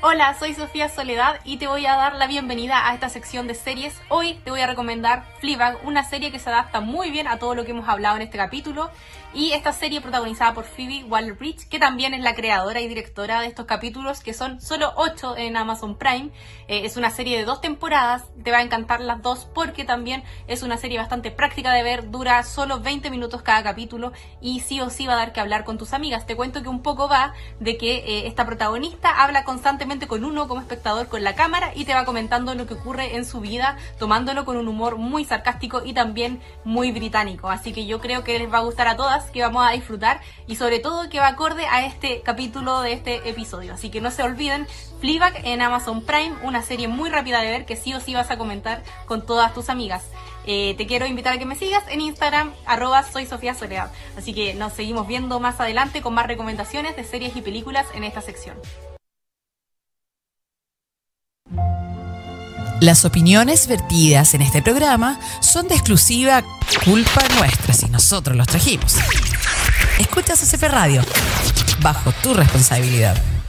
Hola, 0.00 0.34
soy 0.38 0.54
Sofía 0.54 0.88
Soledad 0.88 1.38
y 1.44 1.58
te 1.58 1.66
voy 1.66 1.84
a 1.84 1.94
dar 1.96 2.14
la 2.14 2.26
bienvenida 2.26 2.88
a 2.88 2.94
esta 2.94 3.10
sección 3.10 3.46
de 3.46 3.54
series. 3.54 3.94
Hoy 4.08 4.40
te 4.42 4.50
voy 4.50 4.62
a 4.62 4.66
recomendar 4.66 5.26
Fleabag, 5.40 5.86
una 5.86 6.02
serie 6.02 6.32
que 6.32 6.38
se 6.38 6.48
adapta 6.48 6.80
muy 6.80 7.10
bien 7.10 7.28
a 7.28 7.38
todo 7.38 7.54
lo 7.54 7.66
que 7.66 7.72
hemos 7.72 7.86
hablado 7.86 8.16
en 8.16 8.22
este 8.22 8.38
capítulo 8.38 8.90
y 9.32 9.52
esta 9.52 9.72
serie 9.72 10.00
protagonizada 10.00 10.54
por 10.54 10.64
Phoebe 10.64 11.04
Waller-Bridge, 11.04 11.68
que 11.68 11.78
también 11.78 12.14
es 12.14 12.20
la 12.20 12.34
creadora 12.34 12.80
y 12.80 12.88
directora 12.88 13.40
de 13.40 13.46
estos 13.46 13.64
capítulos, 13.64 14.20
que 14.20 14.34
son 14.34 14.60
solo 14.60 14.92
8 14.96 15.36
en 15.36 15.56
Amazon 15.56 15.96
Prime. 15.96 16.30
Eh, 16.66 16.82
es 16.84 16.96
una 16.96 17.10
serie 17.10 17.38
de 17.38 17.44
dos 17.44 17.60
temporadas, 17.60 18.24
te 18.42 18.50
va 18.50 18.58
a 18.58 18.62
encantar 18.62 19.00
las 19.00 19.22
dos 19.22 19.48
porque 19.54 19.84
también 19.84 20.24
es 20.48 20.62
una 20.62 20.76
serie 20.78 20.98
bastante 20.98 21.30
práctica 21.30 21.72
de 21.72 21.84
ver, 21.84 22.10
dura 22.10 22.42
solo 22.42 22.80
20 22.80 23.08
minutos 23.10 23.42
cada 23.42 23.62
capítulo 23.62 24.12
y 24.40 24.60
sí 24.60 24.80
o 24.80 24.90
sí 24.90 25.06
va 25.06 25.12
a 25.12 25.16
dar 25.16 25.32
que 25.32 25.40
hablar 25.40 25.64
con 25.64 25.78
tus 25.78 25.92
amigas. 25.92 26.26
Te 26.26 26.34
cuento 26.34 26.62
que 26.62 26.68
un 26.68 26.82
poco 26.82 27.08
va 27.08 27.32
de 27.60 27.76
que 27.76 27.98
eh, 27.98 28.26
esta 28.26 28.44
protagonista 28.46 29.22
habla 29.22 29.44
constantemente 29.44 30.08
con 30.08 30.24
uno 30.24 30.48
como 30.48 30.60
espectador 30.60 31.08
con 31.08 31.22
la 31.22 31.36
cámara 31.36 31.70
y 31.74 31.84
te 31.84 31.94
va 31.94 32.04
comentando 32.04 32.54
lo 32.56 32.66
que 32.66 32.74
ocurre 32.74 33.14
en 33.14 33.24
su 33.24 33.40
vida, 33.40 33.76
tomándolo 33.98 34.44
con 34.44 34.56
un 34.56 34.66
humor 34.66 34.96
muy 34.96 35.24
sarcástico 35.24 35.82
y 35.84 35.92
también 35.92 36.40
muy 36.64 36.90
británico. 36.90 37.48
Así 37.48 37.72
que 37.72 37.86
yo 37.86 38.00
creo 38.00 38.24
que 38.24 38.36
les 38.38 38.52
va 38.52 38.58
a 38.58 38.62
gustar 38.62 38.88
a 38.88 38.96
que 39.24 39.42
vamos 39.42 39.66
a 39.66 39.72
disfrutar 39.72 40.20
y 40.46 40.56
sobre 40.56 40.78
todo 40.78 41.08
que 41.08 41.20
va 41.20 41.28
acorde 41.28 41.66
a 41.66 41.84
este 41.84 42.22
capítulo 42.22 42.80
de 42.80 42.92
este 42.92 43.28
episodio. 43.28 43.74
Así 43.74 43.90
que 43.90 44.00
no 44.00 44.10
se 44.10 44.22
olviden, 44.22 44.66
Fleabag 45.00 45.46
en 45.46 45.62
Amazon 45.62 46.02
Prime, 46.02 46.36
una 46.42 46.62
serie 46.62 46.88
muy 46.88 47.10
rápida 47.10 47.40
de 47.40 47.50
ver 47.50 47.66
que 47.66 47.76
sí 47.76 47.94
o 47.94 48.00
sí 48.00 48.14
vas 48.14 48.30
a 48.30 48.38
comentar 48.38 48.82
con 49.06 49.24
todas 49.24 49.54
tus 49.54 49.68
amigas. 49.68 50.04
Eh, 50.46 50.74
te 50.76 50.86
quiero 50.86 51.06
invitar 51.06 51.34
a 51.34 51.38
que 51.38 51.46
me 51.46 51.54
sigas 51.54 51.84
en 51.88 52.00
Instagram, 52.00 52.52
arroba 52.66 53.02
soy. 53.02 53.28
Así 54.16 54.34
que 54.34 54.54
nos 54.54 54.72
seguimos 54.72 55.06
viendo 55.06 55.40
más 55.40 55.60
adelante 55.60 56.02
con 56.02 56.14
más 56.14 56.26
recomendaciones 56.26 56.96
de 56.96 57.04
series 57.04 57.36
y 57.36 57.42
películas 57.42 57.86
en 57.94 58.04
esta 58.04 58.20
sección. 58.20 58.56
Las 62.80 63.04
opiniones 63.04 63.66
vertidas 63.66 64.32
en 64.32 64.40
este 64.40 64.62
programa 64.62 65.20
son 65.40 65.68
de 65.68 65.74
exclusiva 65.74 66.42
culpa 66.82 67.22
nuestra 67.38 67.74
si 67.74 67.86
nosotros 67.90 68.34
los 68.34 68.46
trajimos. 68.46 68.96
Escucha 69.98 70.32
CCP 70.32 70.62
Radio, 70.62 71.02
bajo 71.82 72.10
tu 72.22 72.32
responsabilidad. 72.32 73.39